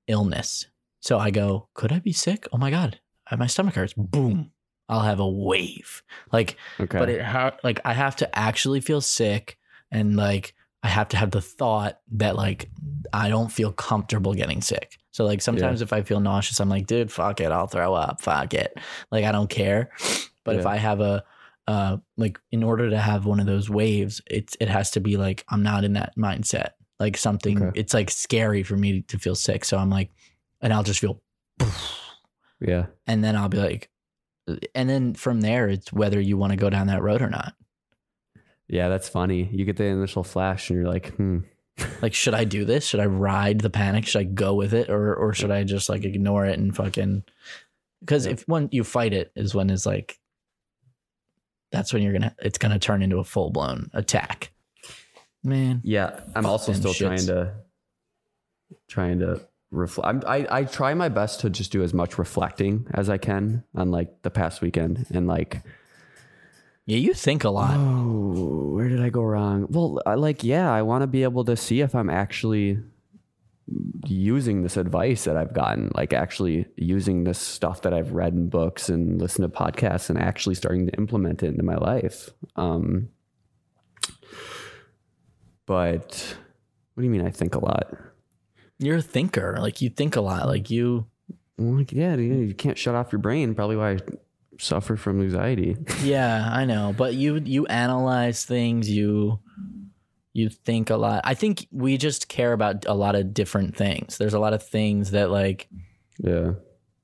illness. 0.08 0.68
So 1.00 1.18
I 1.18 1.32
go, 1.32 1.68
could 1.74 1.92
I 1.92 2.00
be 2.00 2.14
sick? 2.14 2.48
Oh 2.54 2.58
my 2.58 2.70
God, 2.72 3.00
uh, 3.30 3.38
my 3.38 3.48
stomach 3.48 3.76
hurts. 3.76 3.94
Boom. 3.94 4.52
I'll 4.88 5.02
have 5.02 5.20
a 5.20 5.28
wave. 5.30 6.04
Like, 6.32 6.58
Okay, 6.80 7.00
but 7.00 7.10
it 7.10 7.22
ha- 7.22 7.56
like 7.64 7.80
I 7.86 7.94
have 7.94 8.16
to 8.18 8.38
actually 8.38 8.82
feel 8.82 9.02
sick 9.02 9.58
and 9.90 10.16
like 10.16 10.54
I 10.84 10.88
have 10.88 11.10
to 11.10 11.18
have 11.18 11.32
the 11.32 11.42
thought 11.42 12.00
that 12.14 12.36
like 12.36 12.70
I 13.14 13.30
don't 13.30 13.52
feel 13.52 13.72
comfortable 13.72 14.34
getting 14.34 14.62
sick. 14.62 14.98
So 15.12 15.26
like 15.26 15.42
sometimes 15.42 15.82
if 15.82 15.94
I 15.94 16.02
feel 16.02 16.20
nauseous, 16.20 16.60
I'm 16.60 16.70
like, 16.70 16.88
dude, 16.88 17.12
fuck 17.12 17.40
it, 17.40 17.52
I'll 17.52 17.68
throw 17.68 17.94
up. 17.94 18.22
Fuck 18.22 18.54
it. 18.54 18.78
Like 19.12 19.26
I 19.26 19.32
don't 19.32 19.50
care. 19.50 19.92
But 20.44 20.56
if 20.56 20.66
I 20.66 20.78
have 20.78 21.02
a 21.02 21.24
uh 21.68 21.98
like 22.18 22.40
in 22.52 22.64
order 22.64 22.90
to 22.90 22.98
have 22.98 23.28
one 23.28 23.40
of 23.40 23.46
those 23.46 23.70
waves, 23.70 24.20
it's 24.26 24.58
it 24.60 24.70
has 24.70 24.90
to 24.92 25.00
be 25.00 25.18
like 25.18 25.46
I'm 25.50 25.62
not 25.62 25.84
in 25.84 25.94
that 25.94 26.18
mindset. 26.18 26.70
Like 27.00 27.16
something 27.16 27.62
Okay. 27.62 27.80
it's 27.80 27.94
like 27.94 28.10
scary 28.10 28.64
for 28.64 28.76
me 28.76 29.02
to 29.04 29.20
feel 29.20 29.36
sick. 29.36 29.66
So 29.66 29.78
I'm 29.78 29.92
like 29.92 30.10
and 30.60 30.74
I'll 30.74 30.82
just 30.82 31.00
feel 31.00 31.22
yeah, 32.60 32.88
and 33.06 33.24
then 33.24 33.36
I'll 33.36 33.50
be 33.50 33.60
like 33.60 33.90
and 34.74 34.90
then 34.90 35.14
from 35.14 35.42
there 35.42 35.70
it's 35.70 35.94
whether 35.94 36.20
you 36.20 36.38
want 36.38 36.54
to 36.54 36.58
go 36.58 36.72
down 36.72 36.88
that 36.88 37.04
road 37.04 37.22
or 37.22 37.30
not. 37.30 37.54
Yeah. 38.72 38.90
That's 38.90 39.08
funny. 39.10 39.48
You 39.52 39.66
get 39.66 39.78
the 39.78 39.84
initial 39.86 40.24
flash, 40.24 40.70
and 40.70 40.80
you're 40.80 40.92
like, 40.92 41.14
hmm. 41.16 41.40
Like, 42.02 42.14
should 42.14 42.34
I 42.34 42.44
do 42.44 42.66
this? 42.66 42.86
Should 42.86 43.00
I 43.00 43.06
ride 43.06 43.62
the 43.62 43.70
panic? 43.70 44.06
Should 44.06 44.20
I 44.20 44.24
go 44.26 44.54
with 44.56 44.74
it, 44.74 44.90
or 44.90 45.16
or 45.16 45.34
should 45.34 45.52
I 45.52 45.64
just 45.64 45.90
like 45.90 46.04
ignore 46.04 46.46
it 46.46 46.58
and 46.60 46.76
fucking? 46.76 47.24
Because 48.00 48.26
Yeah. 48.26 48.34
if 48.34 48.48
when 48.48 48.70
you 48.72 48.84
fight 48.84 49.14
it 49.14 49.32
is 49.36 49.54
when 49.56 49.70
it's 49.70 49.86
like, 49.86 50.20
that's 51.72 51.94
when 51.94 52.02
you're 52.04 52.14
gonna 52.14 52.36
it's 52.42 52.58
gonna 52.58 52.80
turn 52.80 53.02
into 53.02 53.18
a 53.20 53.24
full 53.24 53.50
blown 53.52 53.90
attack. 53.94 54.52
Man, 55.44 55.82
Yeah, 55.84 56.20
I'm 56.36 56.46
also 56.46 56.74
still 56.74 56.94
trying 56.94 57.26
to 57.28 57.54
trying 58.88 59.20
to 59.20 59.42
reflect. 59.72 60.26
I 60.26 60.46
I 60.50 60.64
try 60.66 60.94
my 60.94 61.10
best 61.10 61.40
to 61.42 61.50
just 61.50 61.72
do 61.72 61.82
as 61.82 61.94
much 61.94 62.20
reflecting 62.20 62.86
as 62.94 63.10
I 63.10 63.18
can 63.18 63.64
on 63.74 63.90
like 63.92 64.22
the 64.22 64.30
past 64.30 64.62
weekend 64.62 65.08
and 65.12 65.26
like 65.26 65.64
yeah, 66.86 66.98
you 66.98 67.14
think 67.14 67.44
a 67.44 67.50
lot. 67.50 67.76
oh 67.78 68.72
where 68.82 68.90
did 68.90 69.02
I 69.02 69.10
go 69.10 69.22
wrong? 69.22 69.68
Well, 69.70 70.02
I 70.06 70.16
like 70.16 70.44
yeah, 70.44 70.72
I 70.72 70.82
want 70.82 71.04
to 71.04 71.08
be 71.08 71.24
able 71.24 71.46
to 71.46 71.56
see 71.56 71.82
if 71.82 71.94
I'm 71.94 72.10
actually 72.10 72.80
using 74.08 74.64
this 74.64 74.76
advice 74.76 75.26
that 75.26 75.38
I've 75.38 75.54
gotten, 75.54 75.92
like 75.94 76.14
actually 76.14 76.66
using 76.76 77.24
this 77.24 77.38
stuff 77.38 77.84
that 77.84 77.94
I've 77.94 78.14
read 78.14 78.34
in 78.34 78.50
books 78.50 78.90
and 78.90 79.22
listened 79.22 79.52
to 79.52 79.58
podcasts 79.58 80.10
and 80.10 80.18
actually 80.18 80.56
starting 80.56 80.88
to 80.88 80.94
implement 80.98 81.44
it 81.44 81.48
into 81.48 81.64
my 81.64 81.76
life. 81.76 82.32
Um, 82.56 83.10
but 85.66 86.36
what 86.94 87.02
do 87.02 87.04
you 87.04 87.12
mean? 87.12 87.26
I 87.26 87.30
think 87.30 87.56
a 87.56 87.60
lot. 87.60 87.96
You're 88.80 88.98
a 88.98 89.02
thinker. 89.02 89.58
Like 89.60 89.82
you 89.82 89.90
think 89.90 90.16
a 90.16 90.22
lot. 90.22 90.48
Like 90.48 90.70
you. 90.70 91.06
Like, 91.58 91.92
yeah, 91.92 92.16
you 92.16 92.56
can't 92.56 92.78
shut 92.78 92.96
off 92.96 93.12
your 93.12 93.20
brain. 93.20 93.54
Probably 93.54 93.76
why 93.76 93.92
I 93.92 93.98
suffer 94.62 94.96
from 94.96 95.22
anxiety. 95.22 95.76
Yeah, 96.04 96.48
I 96.52 96.66
know. 96.66 96.94
But 96.96 97.16
you 97.16 97.38
you 97.38 97.66
analyze 97.66 98.46
things. 98.46 98.90
You 98.90 99.40
you 100.34 100.50
think 100.50 100.90
a 100.90 100.96
lot. 100.96 101.22
I 101.24 101.34
think 101.34 101.68
we 101.72 101.98
just 101.98 102.28
care 102.28 102.54
about 102.54 102.86
a 102.86 102.94
lot 102.94 103.16
of 103.16 103.34
different 103.34 103.76
things. 103.76 104.18
There's 104.18 104.34
a 104.34 104.40
lot 104.40 104.54
of 104.54 104.64
things 104.64 105.12
that 105.12 105.30
like 105.30 105.68
yeah, 106.18 106.54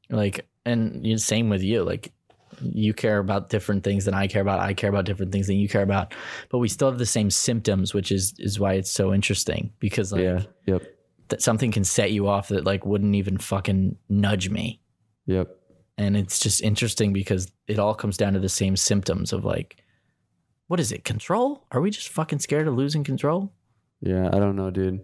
like 0.10 0.48
and 0.66 1.06
you 1.06 1.18
same 1.18 1.50
with 1.50 1.64
you 1.64 1.84
like 1.84 2.12
you 2.62 2.94
care 2.94 3.20
about 3.20 3.50
different 3.50 3.84
things 3.84 4.06
than 4.06 4.14
i 4.14 4.26
care 4.26 4.42
about 4.42 4.60
i 4.60 4.74
care 4.74 4.90
about 4.90 5.06
different 5.06 5.32
things 5.32 5.48
than 5.48 5.58
you 5.58 5.70
care 5.70 5.84
about 5.84 6.14
but 6.50 6.58
we 6.58 6.68
still 6.68 6.90
have 6.90 6.98
the 6.98 7.06
same 7.06 7.30
symptoms 7.30 7.94
which 7.94 8.12
is 8.12 8.34
is 8.40 8.60
why 8.60 8.74
it's 8.74 8.90
so 8.90 9.14
interesting 9.14 9.72
because 9.80 10.12
like 10.12 10.24
yeah, 10.24 10.42
yep, 10.66 10.82
that 11.28 11.42
something 11.42 11.72
can 11.72 11.84
set 11.84 12.12
you 12.12 12.28
off 12.28 12.48
that 12.48 12.66
like 12.66 12.86
wouldn't 12.86 13.16
even 13.16 13.38
fucking 13.38 13.96
nudge 14.10 14.50
me 14.50 14.82
yep. 15.26 15.57
And 15.98 16.16
it's 16.16 16.40
just 16.40 16.62
interesting 16.62 17.14
because 17.14 17.52
it 17.68 17.80
all 17.80 17.96
comes 17.96 18.18
down 18.18 18.34
to 18.34 18.40
the 18.40 18.50
same 18.50 18.76
symptoms 18.76 19.34
of 19.34 19.44
like 19.46 19.78
what 20.68 20.80
is 20.80 20.92
it 20.92 21.04
control 21.04 21.66
are 21.72 21.82
we 21.82 21.90
just 21.90 22.10
fucking 22.10 22.40
scared 22.40 22.68
of 22.68 22.76
losing 22.76 23.04
control 23.04 23.52
Yeah, 24.02 24.28
I 24.28 24.40
don't 24.40 24.56
know, 24.56 24.70
dude. 24.72 25.02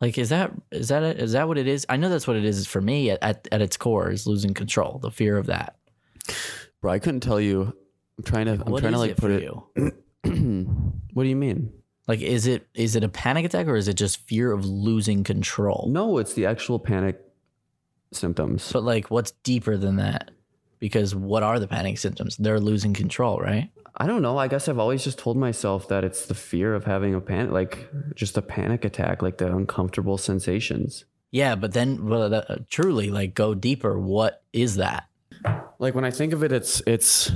like 0.00 0.16
is 0.18 0.28
that 0.30 0.52
is 0.70 0.88
that 0.88 1.02
it? 1.02 1.18
Is 1.20 1.32
that 1.32 1.48
what 1.48 1.58
it 1.58 1.66
is 1.68 1.84
i 1.88 1.96
know 1.96 2.08
that's 2.08 2.26
what 2.26 2.36
it 2.36 2.44
is 2.44 2.66
for 2.66 2.80
me 2.80 3.10
at, 3.10 3.18
at, 3.22 3.48
at 3.52 3.60
its 3.62 3.76
core 3.76 4.10
is 4.10 4.26
losing 4.26 4.54
control 4.54 4.98
the 4.98 5.10
fear 5.10 5.36
of 5.36 5.46
that 5.46 5.76
Bro, 6.80 6.92
I 6.92 6.98
couldn't 6.98 7.20
tell 7.20 7.40
you. 7.40 7.74
I'm 8.16 8.24
trying 8.24 8.46
to. 8.46 8.52
I'm 8.52 8.72
What 8.72 8.80
trying 8.80 8.92
to 8.94 8.98
like 8.98 9.10
it 9.10 9.16
put 9.18 9.30
it. 9.32 9.42
you 9.42 9.66
what 11.12 11.22
do 11.24 11.28
you 11.28 11.36
mean? 11.36 11.72
Like, 12.08 12.20
is 12.20 12.46
it 12.46 12.66
is 12.74 12.96
it 12.96 13.04
a 13.04 13.08
panic 13.08 13.44
attack 13.44 13.66
or 13.66 13.76
is 13.76 13.86
it 13.88 13.94
just 13.94 14.26
fear 14.26 14.50
of 14.52 14.64
losing 14.64 15.22
control? 15.24 15.88
No, 15.90 16.16
it's 16.18 16.32
the 16.34 16.46
actual 16.46 16.78
panic 16.78 17.20
symptoms. 18.12 18.70
But 18.72 18.84
like, 18.84 19.10
what's 19.10 19.32
deeper 19.42 19.76
than 19.76 19.96
that? 19.96 20.30
Because 20.78 21.14
what 21.14 21.42
are 21.42 21.58
the 21.58 21.68
panic 21.68 21.98
symptoms? 21.98 22.36
They're 22.36 22.60
losing 22.60 22.94
control, 22.94 23.38
right? 23.38 23.70
I 23.96 24.06
don't 24.06 24.22
know. 24.22 24.38
I 24.38 24.48
guess 24.48 24.68
I've 24.68 24.78
always 24.78 25.04
just 25.04 25.18
told 25.18 25.36
myself 25.36 25.88
that 25.88 26.04
it's 26.04 26.26
the 26.26 26.34
fear 26.34 26.74
of 26.74 26.84
having 26.84 27.14
a 27.14 27.20
panic, 27.20 27.50
like 27.50 27.90
just 28.14 28.36
a 28.38 28.42
panic 28.42 28.84
attack, 28.84 29.20
like 29.20 29.38
the 29.38 29.54
uncomfortable 29.54 30.16
sensations. 30.16 31.04
Yeah, 31.32 31.54
but 31.54 31.72
then, 31.72 32.08
well, 32.08 32.30
that, 32.30 32.50
uh, 32.50 32.56
truly, 32.68 33.10
like, 33.10 33.34
go 33.34 33.54
deeper. 33.54 33.98
What 33.98 34.42
is 34.52 34.76
that? 34.76 35.08
Like 35.78 35.94
when 35.94 36.04
I 36.04 36.10
think 36.10 36.32
of 36.32 36.42
it, 36.42 36.52
it's 36.52 36.82
it's 36.86 37.30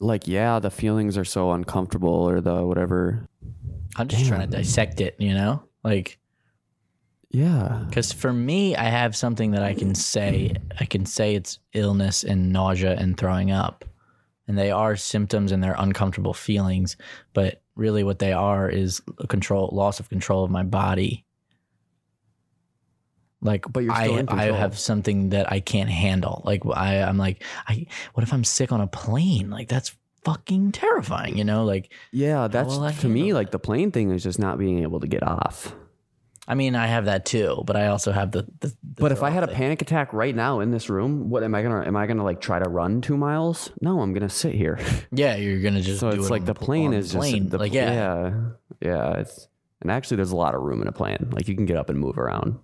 like 0.00 0.26
yeah, 0.26 0.58
the 0.58 0.70
feelings 0.70 1.16
are 1.16 1.24
so 1.24 1.52
uncomfortable 1.52 2.10
or 2.10 2.40
the 2.40 2.64
whatever. 2.64 3.28
I'm 3.96 4.08
just 4.08 4.26
trying 4.26 4.48
to 4.48 4.56
dissect 4.56 5.00
it, 5.00 5.16
you 5.18 5.34
know, 5.34 5.64
like, 5.82 6.18
Yeah. 7.30 7.84
because 7.88 8.12
for 8.12 8.32
me, 8.32 8.74
I 8.74 8.84
have 8.84 9.14
something 9.14 9.52
that 9.52 9.62
I 9.62 9.74
can 9.74 9.94
say. 9.94 10.54
I 10.80 10.84
can 10.84 11.06
say 11.06 11.34
it's 11.34 11.58
illness 11.72 12.24
and 12.24 12.52
nausea 12.52 12.96
and 12.96 13.16
throwing 13.16 13.52
up, 13.52 13.84
and 14.48 14.58
they 14.58 14.70
are 14.70 14.96
symptoms 14.96 15.52
and 15.52 15.62
they're 15.62 15.76
uncomfortable 15.78 16.34
feelings. 16.34 16.96
But 17.32 17.62
really, 17.76 18.02
what 18.02 18.18
they 18.18 18.32
are 18.32 18.68
is 18.68 19.00
a 19.18 19.26
control, 19.26 19.70
loss 19.72 20.00
of 20.00 20.08
control 20.08 20.42
of 20.44 20.50
my 20.50 20.64
body. 20.64 21.24
Like, 23.42 23.64
But 23.72 23.84
you're 23.84 23.94
still 23.94 24.16
I, 24.16 24.18
in 24.18 24.28
I 24.28 24.44
have 24.46 24.78
something 24.78 25.30
that 25.30 25.50
I 25.50 25.60
can't 25.60 25.88
handle. 25.88 26.42
Like, 26.44 26.62
I, 26.66 27.00
I'm 27.02 27.16
like, 27.16 27.42
I. 27.66 27.86
What 28.14 28.22
if 28.22 28.32
I'm 28.32 28.44
sick 28.44 28.72
on 28.72 28.80
a 28.80 28.86
plane? 28.86 29.50
Like, 29.50 29.68
that's 29.68 29.96
fucking 30.24 30.72
terrifying. 30.72 31.38
You 31.38 31.44
know, 31.44 31.64
like, 31.64 31.92
Yeah, 32.12 32.48
that's 32.48 32.76
to 32.98 33.08
me 33.08 33.20
handle 33.20 33.36
like 33.36 33.50
the 33.50 33.58
plane 33.58 33.92
thing 33.92 34.10
is 34.10 34.22
just 34.22 34.38
not 34.38 34.58
being 34.58 34.82
able 34.82 35.00
to 35.00 35.06
get 35.06 35.22
off. 35.22 35.74
I 36.48 36.54
mean, 36.54 36.74
I 36.74 36.86
have 36.86 37.04
that 37.04 37.24
too, 37.24 37.62
but 37.66 37.76
I 37.76 37.88
also 37.88 38.12
have 38.12 38.32
the. 38.32 38.42
the, 38.60 38.68
the 38.68 38.74
But 38.96 39.12
if 39.12 39.22
I 39.22 39.30
had 39.30 39.44
a 39.44 39.48
panic 39.48 39.82
attack 39.82 40.12
right 40.12 40.34
now 40.34 40.60
in 40.60 40.70
this 40.70 40.88
room, 40.90 41.30
what 41.30 41.42
am 41.44 41.54
I 41.54 41.62
gonna? 41.62 41.86
Am 41.86 41.96
I 41.96 42.06
gonna 42.06 42.24
like 42.24 42.40
try 42.40 42.58
to 42.58 42.68
run 42.68 43.00
two 43.00 43.16
miles? 43.16 43.70
No, 43.80 44.00
I'm 44.00 44.12
gonna 44.12 44.28
sit 44.28 44.54
here. 44.54 44.78
yeah, 45.12 45.36
you're 45.36 45.60
gonna 45.60 45.80
just. 45.80 46.00
so 46.00 46.08
it's 46.08 46.26
it 46.26 46.30
like 46.30 46.44
the 46.46 46.54
plane 46.54 46.92
is 46.92 47.12
just 47.12 47.18
plane. 47.18 47.48
the, 47.48 47.58
like 47.58 47.72
yeah. 47.72 47.92
yeah, 47.92 48.32
yeah. 48.80 49.12
It's 49.18 49.48
and 49.80 49.90
actually 49.90 50.16
there's 50.16 50.32
a 50.32 50.36
lot 50.36 50.54
of 50.54 50.62
room 50.62 50.82
in 50.82 50.88
a 50.88 50.92
plane. 50.92 51.28
Like 51.30 51.46
you 51.46 51.54
can 51.54 51.66
get 51.66 51.76
up 51.76 51.88
and 51.90 51.98
move 51.98 52.18
around. 52.18 52.58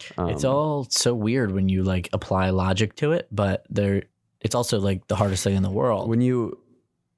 it's 0.00 0.44
Um, 0.44 0.50
all 0.52 0.86
so 0.90 1.14
weird 1.14 1.52
when 1.52 1.68
you 1.68 1.82
like 1.82 2.08
apply 2.12 2.50
logic 2.50 2.94
to 2.96 3.12
it, 3.12 3.28
but 3.30 3.64
there, 3.70 4.02
it's 4.40 4.54
also 4.54 4.80
like 4.80 5.06
the 5.08 5.16
hardest 5.16 5.44
thing 5.44 5.56
in 5.56 5.62
the 5.62 5.70
world. 5.70 6.08
when 6.08 6.20
you 6.20 6.58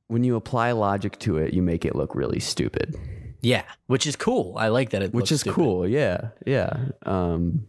when 0.08 0.24
you 0.24 0.36
apply 0.36 0.72
logic 0.72 1.18
to 1.20 1.38
it, 1.38 1.54
you 1.54 1.62
make 1.62 1.84
it 1.86 1.96
look 1.96 2.14
really 2.14 2.38
stupid, 2.38 2.94
yeah, 3.42 3.64
which 3.86 4.06
is 4.06 4.16
cool. 4.16 4.54
I 4.56 4.68
like 4.68 4.90
that 4.90 5.02
it. 5.02 5.12
which 5.12 5.30
is 5.30 5.40
stupid. 5.40 5.54
cool. 5.56 5.86
Yeah, 5.86 6.28
yeah. 6.46 6.72
Um, 7.04 7.66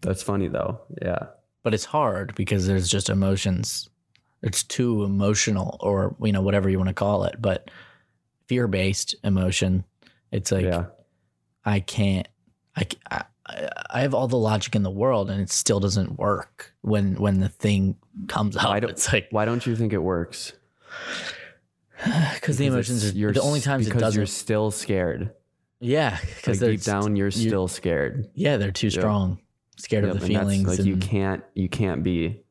that's 0.00 0.22
funny 0.22 0.48
though. 0.48 0.80
Yeah. 1.00 1.26
but 1.62 1.72
it's 1.74 1.84
hard 1.84 2.34
because 2.34 2.66
there's 2.66 2.88
just 2.88 3.08
emotions. 3.08 3.88
It's 4.42 4.62
too 4.64 5.04
emotional, 5.04 5.76
or 5.80 6.16
you 6.20 6.32
know 6.32 6.42
whatever 6.42 6.68
you 6.68 6.78
want 6.78 6.88
to 6.88 6.94
call 6.94 7.24
it. 7.24 7.36
But 7.40 7.70
fear 8.48 8.66
based 8.66 9.14
emotion, 9.22 9.84
it's 10.32 10.50
like 10.50 10.64
yeah. 10.64 10.86
I 11.64 11.80
can't. 11.80 12.26
I 12.76 12.86
I 13.90 14.00
have 14.00 14.14
all 14.14 14.28
the 14.28 14.36
logic 14.38 14.74
in 14.74 14.82
the 14.82 14.90
world, 14.90 15.30
and 15.30 15.40
it 15.40 15.50
still 15.50 15.78
doesn't 15.78 16.18
work 16.18 16.72
when 16.80 17.14
when 17.16 17.38
the 17.40 17.48
thing 17.48 17.96
comes 18.28 18.56
Why 18.56 18.80
don't- 18.80 18.90
It's 18.90 19.12
like 19.12 19.28
Why 19.30 19.44
don't 19.44 19.64
you 19.66 19.76
think 19.76 19.92
it 19.92 19.98
works? 20.02 20.52
because 22.34 22.56
the 22.58 22.66
emotions 22.66 23.04
are 23.16 23.32
the 23.32 23.40
only 23.42 23.60
times 23.60 23.86
it 23.86 23.92
because 23.94 24.16
you're 24.16 24.26
still 24.26 24.70
scared. 24.70 25.32
Yeah, 25.80 26.18
because 26.36 26.60
they're 26.60 26.70
deep 26.72 26.82
down, 26.82 27.16
you're 27.16 27.26
you- 27.28 27.48
still 27.48 27.68
scared. 27.68 28.30
yeah 28.34 28.56
they're 28.56 28.70
too 28.70 28.90
strong, 28.90 29.40
scared 29.78 30.04
Yep, 30.04 30.14
of 30.14 30.20
the 30.20 30.26
and 30.26 30.34
feelings. 30.34 30.68
like 30.68 30.86
you 30.86 30.96
can't, 30.96 31.42
you 31.54 31.68
can't 31.68 32.02
be. 32.04 32.42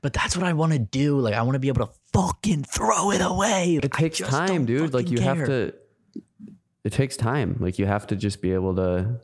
but 0.00 0.12
that's 0.12 0.36
what 0.36 0.46
I 0.46 0.52
want 0.54 0.72
to 0.72 0.78
do. 0.78 1.18
Like 1.20 1.34
I 1.34 1.42
want 1.42 1.54
to 1.54 1.58
be 1.60 1.68
able 1.68 1.86
to 1.86 1.92
fucking 2.12 2.64
throw 2.64 3.10
it 3.12 3.20
away. 3.20 3.78
It 3.82 3.92
takes 3.92 4.18
time, 4.18 4.64
dude. 4.66 4.94
Like 4.94 5.10
you 5.10 5.20
have 5.20 5.44
to. 5.46 5.74
It 6.84 6.92
takes 6.92 7.16
time. 7.16 7.56
Like 7.60 7.78
you 7.78 7.86
have 7.86 8.06
to 8.08 8.16
just 8.16 8.42
be 8.42 8.52
able 8.52 8.74
to. 8.76 9.20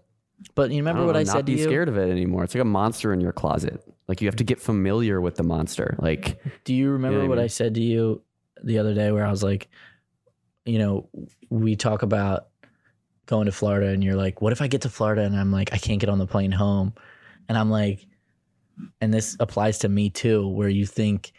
But 0.54 0.70
you 0.70 0.76
I 0.76 0.78
remember 0.78 1.00
don't 1.00 1.06
what 1.08 1.12
know, 1.14 1.18
I 1.20 1.22
not 1.24 1.32
said 1.32 1.46
to 1.46 1.52
be 1.52 1.58
you? 1.58 1.64
scared 1.64 1.88
of 1.88 1.96
it 1.98 2.08
anymore. 2.10 2.44
It's 2.44 2.54
like 2.54 2.62
a 2.62 2.66
monster 2.66 3.12
in 3.12 3.20
your 3.20 3.32
closet. 3.32 3.82
Like 4.06 4.20
you 4.20 4.28
have 4.28 4.36
to 4.36 4.44
get 4.44 4.60
familiar 4.60 5.20
with 5.20 5.34
the 5.34 5.42
monster. 5.42 5.96
Like 5.98 6.40
Do 6.64 6.72
you 6.74 6.90
remember 6.90 7.18
what 7.20 7.24
I 7.24 7.28
what 7.28 7.38
I 7.38 7.42
mean? 7.42 7.48
said 7.48 7.74
to 7.74 7.82
you 7.82 8.22
the 8.62 8.78
other 8.78 8.94
day 8.94 9.10
where 9.10 9.26
I 9.26 9.30
was 9.30 9.42
like, 9.42 9.68
you 10.64 10.78
know, 10.78 11.08
we 11.50 11.76
talk 11.76 12.02
about 12.02 12.48
going 13.26 13.46
to 13.46 13.52
Florida 13.52 13.88
and 13.88 14.02
you're 14.02 14.16
like, 14.16 14.40
what 14.40 14.52
if 14.52 14.62
I 14.62 14.66
get 14.66 14.82
to 14.82 14.88
Florida 14.88 15.22
and 15.22 15.36
I'm 15.36 15.52
like, 15.52 15.72
I 15.72 15.78
can't 15.78 16.00
get 16.00 16.08
on 16.08 16.18
the 16.18 16.26
plane 16.26 16.52
home? 16.52 16.94
And 17.48 17.56
I'm 17.56 17.70
like, 17.70 18.06
and 19.00 19.12
this 19.12 19.36
applies 19.40 19.78
to 19.80 19.88
me 19.88 20.10
too, 20.10 20.48
where 20.48 20.68
you 20.68 20.86
think, 20.86 21.32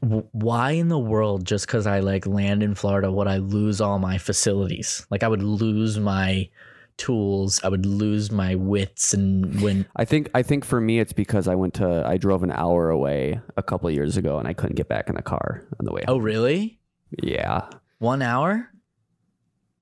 why 0.00 0.72
in 0.72 0.88
the 0.88 0.98
world, 0.98 1.44
just 1.44 1.66
because 1.66 1.86
I 1.86 2.00
like 2.00 2.26
land 2.26 2.62
in 2.62 2.74
Florida, 2.74 3.12
would 3.12 3.28
I 3.28 3.36
lose 3.36 3.80
all 3.80 3.98
my 3.98 4.18
facilities? 4.18 5.06
Like 5.10 5.22
I 5.22 5.28
would 5.28 5.42
lose 5.42 5.98
my 5.98 6.48
tools, 6.96 7.60
I 7.64 7.68
would 7.68 7.86
lose 7.86 8.30
my 8.30 8.54
wits. 8.54 9.12
And 9.14 9.60
when, 9.60 9.86
I 9.96 10.04
think, 10.04 10.30
I 10.34 10.42
think 10.42 10.64
for 10.64 10.80
me, 10.80 10.98
it's 11.00 11.12
because 11.12 11.48
I 11.48 11.54
went 11.54 11.74
to, 11.74 12.04
I 12.06 12.16
drove 12.16 12.42
an 12.42 12.52
hour 12.52 12.90
away 12.90 13.40
a 13.56 13.62
couple 13.62 13.88
of 13.88 13.94
years 13.94 14.16
ago, 14.16 14.38
and 14.38 14.46
I 14.48 14.52
couldn't 14.52 14.76
get 14.76 14.88
back 14.88 15.08
in 15.08 15.14
the 15.14 15.22
car 15.22 15.66
on 15.78 15.84
the 15.86 15.92
way. 15.92 16.02
oh, 16.08 16.14
home. 16.14 16.22
really? 16.22 16.78
yeah. 17.22 17.68
One 17.98 18.22
hour? 18.22 18.68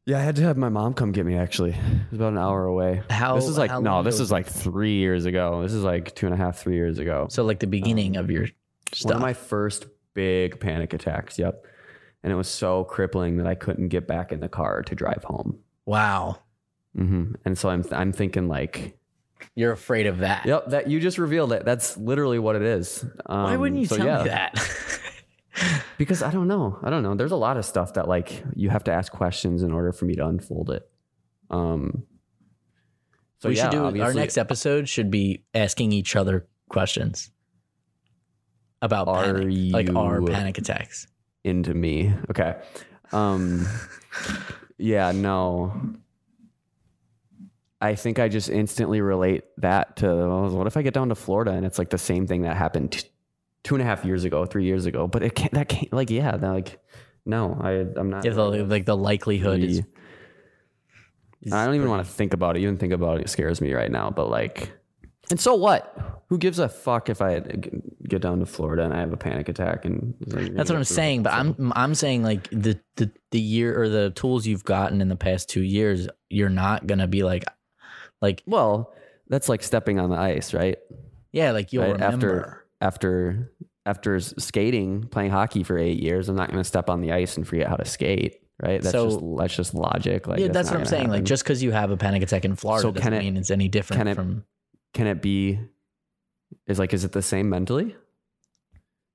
Yeah, 0.04 0.18
I 0.18 0.22
had 0.22 0.34
to 0.36 0.42
have 0.42 0.56
my 0.56 0.68
mom 0.68 0.94
come 0.94 1.12
get 1.12 1.24
me. 1.24 1.36
Actually, 1.36 1.70
it 1.70 2.10
was 2.10 2.18
about 2.18 2.32
an 2.32 2.38
hour 2.38 2.64
away. 2.64 3.02
How- 3.08 3.36
This 3.36 3.46
is 3.46 3.56
like 3.56 3.70
no, 3.80 4.02
this 4.02 4.18
is 4.18 4.32
like 4.32 4.46
three 4.48 4.96
years 4.96 5.26
ago. 5.26 5.62
This 5.62 5.72
is 5.72 5.84
like 5.84 6.12
two 6.16 6.26
and 6.26 6.34
a 6.34 6.36
half, 6.36 6.58
three 6.58 6.74
years 6.74 6.98
ago. 6.98 7.28
So 7.30 7.44
like 7.44 7.60
the 7.60 7.68
beginning 7.68 8.16
um, 8.16 8.24
of 8.24 8.30
your 8.30 8.42
One 8.42 8.50
stuff. 8.92 9.14
of 9.14 9.20
my 9.20 9.32
first 9.32 9.86
big 10.14 10.58
panic 10.58 10.92
attacks. 10.92 11.38
Yep, 11.38 11.64
and 12.24 12.32
it 12.32 12.36
was 12.36 12.48
so 12.48 12.82
crippling 12.84 13.36
that 13.36 13.46
I 13.46 13.54
couldn't 13.54 13.88
get 13.88 14.08
back 14.08 14.32
in 14.32 14.40
the 14.40 14.48
car 14.48 14.82
to 14.82 14.94
drive 14.96 15.22
home. 15.24 15.60
wow. 15.86 16.38
Hmm 16.96 17.32
And 17.44 17.56
so 17.56 17.68
I'm 17.68 17.84
I'm 17.92 18.12
thinking 18.12 18.48
like, 18.48 18.96
You're 19.54 19.72
afraid 19.72 20.06
of 20.06 20.18
that. 20.18 20.46
yep, 20.46 20.68
that 20.70 20.88
you 20.88 21.00
just 21.00 21.18
revealed 21.18 21.52
it. 21.52 21.64
That's 21.64 21.96
literally 21.96 22.38
what 22.38 22.56
it 22.56 22.62
is. 22.62 23.04
Um, 23.26 23.42
Why 23.44 23.56
wouldn't 23.56 23.80
you 23.80 23.86
so 23.86 23.96
tell 23.96 24.06
yeah, 24.06 24.22
me 24.22 24.28
that? 24.30 24.54
Because 25.98 26.22
I 26.22 26.30
don't 26.30 26.48
know. 26.48 26.78
I 26.82 26.90
don't 26.90 27.02
know. 27.02 27.14
There's 27.14 27.30
a 27.32 27.36
lot 27.36 27.56
of 27.56 27.64
stuff 27.64 27.94
that 27.94 28.08
like 28.08 28.42
you 28.56 28.70
have 28.70 28.84
to 28.84 28.92
ask 28.92 29.12
questions 29.12 29.62
in 29.62 29.72
order 29.72 29.92
for 29.92 30.06
me 30.06 30.14
to 30.14 30.26
unfold 30.26 30.70
it. 30.70 30.90
Um. 31.50 32.04
So 33.38 33.48
we 33.48 33.56
yeah, 33.56 33.70
should 33.70 33.94
do 33.94 34.02
our 34.02 34.14
next 34.14 34.38
episode 34.38 34.88
should 34.88 35.10
be 35.10 35.44
asking 35.54 35.92
each 35.92 36.16
other 36.16 36.46
questions 36.68 37.30
about 38.80 39.08
Are 39.08 39.34
panic, 39.34 39.72
like 39.72 39.94
our 39.94 40.22
panic 40.22 40.58
attacks. 40.58 41.06
into 41.44 41.74
me. 41.74 42.14
Okay. 42.30 42.54
Um 43.12 43.66
yeah, 44.78 45.12
no. 45.12 45.72
I 47.82 47.96
think 47.96 48.20
I 48.20 48.28
just 48.28 48.48
instantly 48.48 49.00
relate 49.00 49.42
that 49.58 49.96
to 49.96 50.06
well, 50.06 50.48
what 50.50 50.66
if 50.68 50.76
I 50.76 50.82
get 50.82 50.94
down 50.94 51.08
to 51.08 51.16
Florida 51.16 51.50
and 51.50 51.66
it's 51.66 51.78
like 51.78 51.90
the 51.90 51.98
same 51.98 52.28
thing 52.28 52.42
that 52.42 52.56
happened 52.56 52.92
t- 52.92 53.08
two 53.64 53.74
and 53.74 53.82
a 53.82 53.84
half 53.84 54.04
years 54.04 54.24
ago, 54.24 54.46
three 54.46 54.64
years 54.64 54.86
ago. 54.86 55.08
But 55.08 55.24
it 55.24 55.34
can't 55.34 55.52
that 55.52 55.68
can't 55.68 55.92
like 55.92 56.08
yeah, 56.08 56.36
that, 56.36 56.48
like 56.48 56.78
no, 57.26 57.58
I 57.60 57.84
I'm 57.98 58.08
not 58.08 58.24
Yeah, 58.24 58.32
the, 58.32 58.44
like 58.44 58.86
the 58.86 58.96
likelihood 58.96 59.64
is, 59.64 59.78
really- 59.78 59.88
I 61.50 61.66
don't 61.66 61.74
even 61.74 61.88
want 61.88 62.06
to 62.06 62.12
think 62.12 62.34
about 62.34 62.56
it. 62.56 62.60
Even 62.60 62.76
think 62.76 62.92
about 62.92 63.20
it 63.20 63.28
scares 63.28 63.60
me 63.60 63.72
right 63.72 63.90
now. 63.90 64.10
But 64.10 64.30
like, 64.30 64.70
and 65.28 65.40
so 65.40 65.54
what? 65.56 66.24
Who 66.28 66.38
gives 66.38 66.60
a 66.60 66.68
fuck 66.68 67.08
if 67.08 67.20
I 67.20 67.40
get 67.40 68.22
down 68.22 68.38
to 68.38 68.46
Florida 68.46 68.84
and 68.84 68.94
I 68.94 69.00
have 69.00 69.12
a 69.12 69.16
panic 69.16 69.48
attack? 69.48 69.84
And 69.84 70.14
That's 70.20 70.70
what 70.70 70.76
I'm 70.76 70.84
saying. 70.84 71.24
But 71.24 71.32
I'm 71.32 71.72
I'm 71.74 71.96
saying 71.96 72.22
like 72.22 72.48
the, 72.50 72.78
the 72.94 73.10
the 73.32 73.40
year 73.40 73.80
or 73.80 73.88
the 73.88 74.10
tools 74.10 74.46
you've 74.46 74.64
gotten 74.64 75.00
in 75.00 75.08
the 75.08 75.16
past 75.16 75.48
two 75.48 75.62
years, 75.62 76.06
you're 76.30 76.48
not 76.48 76.86
gonna 76.86 77.08
be 77.08 77.24
like 77.24 77.44
like 78.22 78.42
Well, 78.46 78.94
that's 79.28 79.48
like 79.50 79.62
stepping 79.62 79.98
on 80.00 80.08
the 80.10 80.16
ice, 80.16 80.54
right? 80.54 80.78
yeah, 81.32 81.50
like 81.50 81.72
you'll 81.72 81.82
Right? 81.84 81.92
remember. 81.92 82.64
After 82.80 83.52
after 83.84 84.18
after 84.18 84.20
skating, 84.20 85.02
playing 85.08 85.30
hockey 85.32 85.62
for 85.64 85.76
eight 85.76 86.00
years, 86.00 86.28
I'm 86.28 86.36
not 86.36 86.48
going 86.48 86.60
to 86.60 86.64
step 86.64 86.88
on 86.88 87.00
the 87.00 87.12
ice 87.12 87.36
and 87.36 87.46
forget 87.46 87.66
how 87.68 87.74
to 87.76 87.84
skate, 87.84 88.40
right? 88.62 88.80
That's 88.80 88.92
So- 88.92 89.06
just 89.10 89.20
that's 89.38 89.56
just 89.56 89.74
logic. 89.74 90.26
Like 90.28 90.38
yeah, 90.40 90.48
that's 90.48 90.70
what 90.70 90.78
I'm 90.80 90.86
saying. 90.86 91.08
Like 91.10 91.24
just 91.24 91.42
because 91.44 91.62
you 91.62 91.72
have 91.72 91.90
a 91.90 91.96
panic 91.96 92.22
attack 92.22 92.44
in 92.44 92.54
Florida 92.56 92.82
So 92.82 92.92
doesn't 92.92 93.12
it- 93.12 93.18
mean 93.18 93.36
it's 93.36 93.50
any 93.50 93.68
different 93.68 93.98
can 93.98 94.08
it- 94.08 94.14
from 94.14 94.44
can 94.94 95.06
it 95.08 95.20
be? 95.20 95.58
Is 96.66 96.78
like 96.78 96.92
is 96.94 97.04
it 97.04 97.12
the 97.12 97.22
same 97.22 97.48
mentally? 97.48 97.86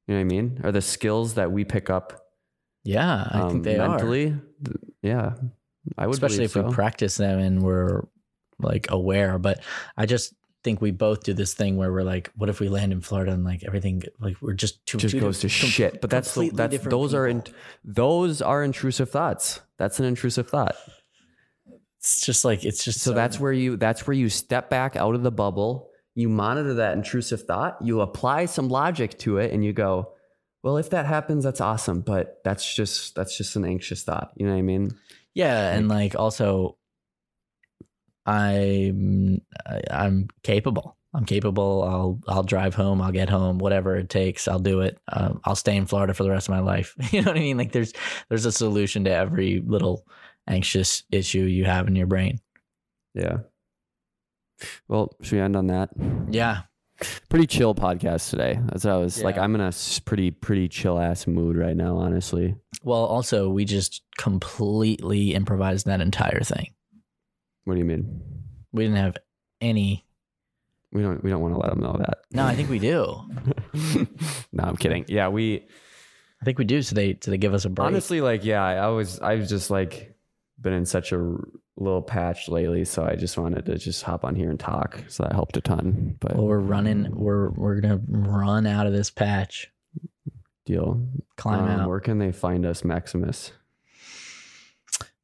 You 0.07 0.13
know 0.13 0.15
what 0.15 0.21
I 0.21 0.23
mean? 0.25 0.61
Are 0.63 0.71
the 0.71 0.81
skills 0.81 1.33
that 1.35 1.51
we 1.51 1.63
pick 1.65 1.89
up 1.89 2.23
yeah. 2.83 3.27
I 3.31 3.39
um, 3.41 3.51
think 3.51 3.63
they 3.65 3.77
are. 3.77 3.89
mentally? 3.89 4.27
th- 4.63 4.77
Yeah, 5.01 5.33
I 5.97 6.07
would 6.07 6.13
especially 6.13 6.45
if 6.45 6.55
we 6.55 6.63
practice 6.71 7.17
them 7.17 7.39
and 7.39 7.61
we're 7.61 8.03
like 8.59 8.87
aware. 8.89 9.37
But 9.39 9.61
I 9.95 10.05
just 10.05 10.33
think 10.63 10.81
we 10.81 10.91
both 10.91 11.23
do 11.23 11.33
this 11.33 11.53
thing 11.53 11.77
where 11.77 11.91
we're 11.91 12.03
like, 12.03 12.31
what 12.35 12.49
if 12.49 12.59
we 12.59 12.69
land 12.69 12.91
in 12.91 13.01
Florida 13.01 13.31
and 13.31 13.43
like 13.43 13.63
everything, 13.65 14.03
like 14.19 14.35
we're 14.41 14.53
just 14.53 14.85
too 14.85 14.97
just 14.97 15.17
goes 15.19 15.39
to 15.39 15.47
com- 15.47 15.69
shit. 15.69 16.01
But 16.01 16.09
that's 16.09 16.35
the, 16.35 16.49
that's 16.49 16.79
those 16.79 17.13
are 17.13 17.27
in, 17.27 17.43
those 17.83 18.41
are 18.41 18.63
intrusive 18.63 19.09
thoughts. 19.09 19.61
That's 19.77 19.99
an 19.99 20.05
intrusive 20.05 20.49
thought. 20.49 20.75
It's 21.99 22.25
just 22.25 22.45
like 22.45 22.63
it's 22.63 22.83
just 22.83 23.01
So 23.01 23.13
that's 23.13 23.39
where 23.39 23.51
you 23.51 23.75
that's 23.77 24.07
where 24.07 24.13
you 24.13 24.29
step 24.29 24.69
back 24.69 24.95
out 24.95 25.15
of 25.15 25.23
the 25.23 25.31
bubble. 25.31 25.89
You 26.15 26.29
monitor 26.29 26.75
that 26.75 26.93
intrusive 26.93 27.43
thought. 27.43 27.77
You 27.81 28.01
apply 28.01 28.45
some 28.45 28.69
logic 28.69 29.19
to 29.19 29.37
it, 29.37 29.51
and 29.51 29.63
you 29.63 29.73
go, 29.73 30.13
"Well, 30.63 30.77
if 30.77 30.89
that 30.91 31.05
happens, 31.05 31.43
that's 31.43 31.61
awesome." 31.61 32.01
But 32.01 32.39
that's 32.43 32.73
just 32.73 33.13
that's 33.13 33.37
just 33.37 33.55
an 33.55 33.65
anxious 33.65 34.03
thought. 34.03 34.31
You 34.35 34.45
know 34.47 34.53
what 34.53 34.59
I 34.59 34.63
mean? 34.63 34.97
yeah, 35.33 35.75
and 35.75 35.87
like 35.87 36.15
also, 36.17 36.77
I'm 38.27 39.41
I- 39.65 39.81
I'm 39.89 40.27
capable. 40.43 40.95
I'm 41.13 41.25
capable. 41.25 41.83
I'll 41.83 42.19
I'll 42.27 42.43
drive 42.43 42.75
home. 42.75 43.01
I'll 43.01 43.11
get 43.11 43.29
home. 43.29 43.57
Whatever 43.57 43.95
it 43.95 44.09
takes, 44.09 44.47
I'll 44.47 44.59
do 44.59 44.81
it. 44.81 44.99
Um, 45.11 45.39
I'll 45.45 45.55
stay 45.55 45.75
in 45.75 45.85
Florida 45.87 46.13
for 46.13 46.23
the 46.23 46.29
rest 46.29 46.47
of 46.49 46.53
my 46.53 46.59
life. 46.59 46.95
You 47.13 47.21
know 47.21 47.31
what 47.31 47.37
I 47.37 47.41
mean? 47.41 47.57
Like 47.57 47.71
there's 47.71 47.93
there's 48.29 48.45
a 48.45 48.51
solution 48.51 49.05
to 49.05 49.11
every 49.11 49.61
little 49.65 50.05
anxious 50.47 51.03
issue 51.11 51.41
you 51.41 51.65
have 51.65 51.87
in 51.87 51.95
your 51.95 52.07
brain. 52.07 52.39
Yeah. 53.15 53.37
Well, 54.87 55.15
should 55.21 55.35
we 55.35 55.41
end 55.41 55.55
on 55.55 55.67
that? 55.67 55.89
Yeah, 56.29 56.63
Pretty 57.29 57.45
chill 57.45 57.75
podcast 57.75 58.31
today. 58.31 58.59
That's 58.65 58.83
what 58.83 58.93
I 58.93 58.97
was 58.97 59.21
like. 59.23 59.37
I'm 59.37 59.53
in 59.53 59.61
a 59.61 59.71
pretty 60.05 60.31
pretty 60.31 60.67
chill 60.67 60.97
ass 60.97 61.27
mood 61.27 61.55
right 61.55 61.75
now. 61.77 61.97
Honestly. 61.97 62.55
Well, 62.83 63.05
also, 63.05 63.49
we 63.49 63.65
just 63.65 64.01
completely 64.17 65.33
improvised 65.35 65.85
that 65.85 66.01
entire 66.01 66.39
thing. 66.41 66.71
What 67.67 67.73
do 67.73 67.79
you 67.79 67.85
mean? 67.85 68.21
We 68.71 68.85
didn't 68.85 68.97
have 68.97 69.17
any. 69.59 70.05
We 70.93 71.01
don't 71.01 71.21
we 71.21 71.29
don't 71.29 71.41
want 71.41 71.53
to 71.53 71.59
let 71.59 71.69
them 71.69 71.81
know 71.81 71.97
that. 71.99 72.19
No, 72.31 72.45
I 72.45 72.55
think 72.55 72.69
we 72.69 72.79
do. 72.79 73.21
no, 74.53 74.63
I'm 74.63 74.77
kidding. 74.77 75.03
Yeah, 75.09 75.27
we 75.27 75.65
I 76.41 76.45
think 76.45 76.57
we 76.59 76.63
do. 76.63 76.81
So 76.81 76.95
they 76.95 77.17
so 77.21 77.29
they 77.29 77.37
give 77.37 77.53
us 77.53 77.65
a 77.65 77.69
break. 77.69 77.85
honestly 77.85 78.21
like 78.21 78.45
yeah. 78.45 78.63
I 78.63 78.87
was 78.87 79.19
I 79.19 79.35
was 79.35 79.49
just 79.49 79.69
like 79.69 80.15
been 80.61 80.71
in 80.71 80.85
such 80.85 81.11
a 81.11 81.17
little 81.75 82.01
patch 82.01 82.47
lately, 82.47 82.85
so 82.85 83.03
I 83.03 83.15
just 83.17 83.37
wanted 83.37 83.65
to 83.65 83.77
just 83.77 84.01
hop 84.03 84.23
on 84.23 84.33
here 84.33 84.49
and 84.49 84.57
talk. 84.59 85.03
So 85.09 85.23
that 85.23 85.33
helped 85.33 85.57
a 85.57 85.61
ton. 85.61 86.15
But 86.21 86.37
Well, 86.37 86.45
we're 86.47 86.59
running. 86.59 87.11
We're 87.13 87.49
we're 87.49 87.81
gonna 87.81 87.99
run 88.07 88.65
out 88.65 88.87
of 88.87 88.93
this 88.93 89.09
patch. 89.11 89.69
deal. 90.65 91.05
Climb 91.35 91.65
Um, 91.65 91.69
out 91.81 91.89
Where 91.89 91.99
can 91.99 92.17
they 92.19 92.31
find 92.31 92.65
us, 92.65 92.85
Maximus? 92.85 93.51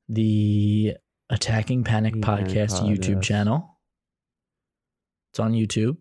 the 0.10 0.98
Attacking 1.30 1.84
Panic 1.84 2.16
Podcast 2.16 2.80
Pod, 2.80 2.90
YouTube 2.90 3.16
yes. 3.16 3.26
channel. 3.26 3.78
It's 5.32 5.40
on 5.40 5.54
YouTube. 5.54 5.98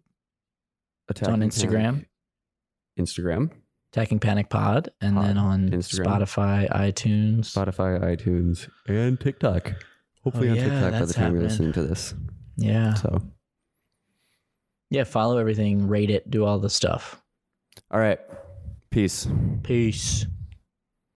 It's 1.09 1.23
on 1.23 1.41
Instagram. 1.41 1.83
Panic. 1.95 2.09
Instagram, 3.01 3.51
Attacking 3.93 4.19
Panic 4.19 4.49
Pod, 4.51 4.91
and 5.01 5.17
Pod, 5.17 5.25
then 5.27 5.39
on 5.39 5.69
Instagram. 5.71 6.05
Spotify, 6.07 6.71
iTunes. 6.71 7.41
Spotify, 7.53 8.03
iTunes, 8.03 8.69
and 8.87 9.19
TikTok. 9.19 9.73
Hopefully 10.25 10.49
Oh, 10.49 10.53
on 10.53 10.57
yeah, 10.59 10.65
TikTok 10.69 10.93
by 11.01 11.05
the 11.07 11.13
time 11.15 11.33
you're 11.35 11.43
listening 11.43 11.73
to 11.73 11.83
this. 11.85 12.15
yeah, 12.57 12.95
So, 12.95 13.23
yeah. 14.91 15.05
Follow 15.05 15.39
everything, 15.39 15.89
rate 15.89 16.11
it, 16.11 16.31
do 16.31 16.45
all 16.45 16.59
the 16.59 16.71
stuff. 16.71 17.21
all 17.91 17.99
right. 18.01 18.19
Peace. 18.91 19.27
Peace. 19.63 20.27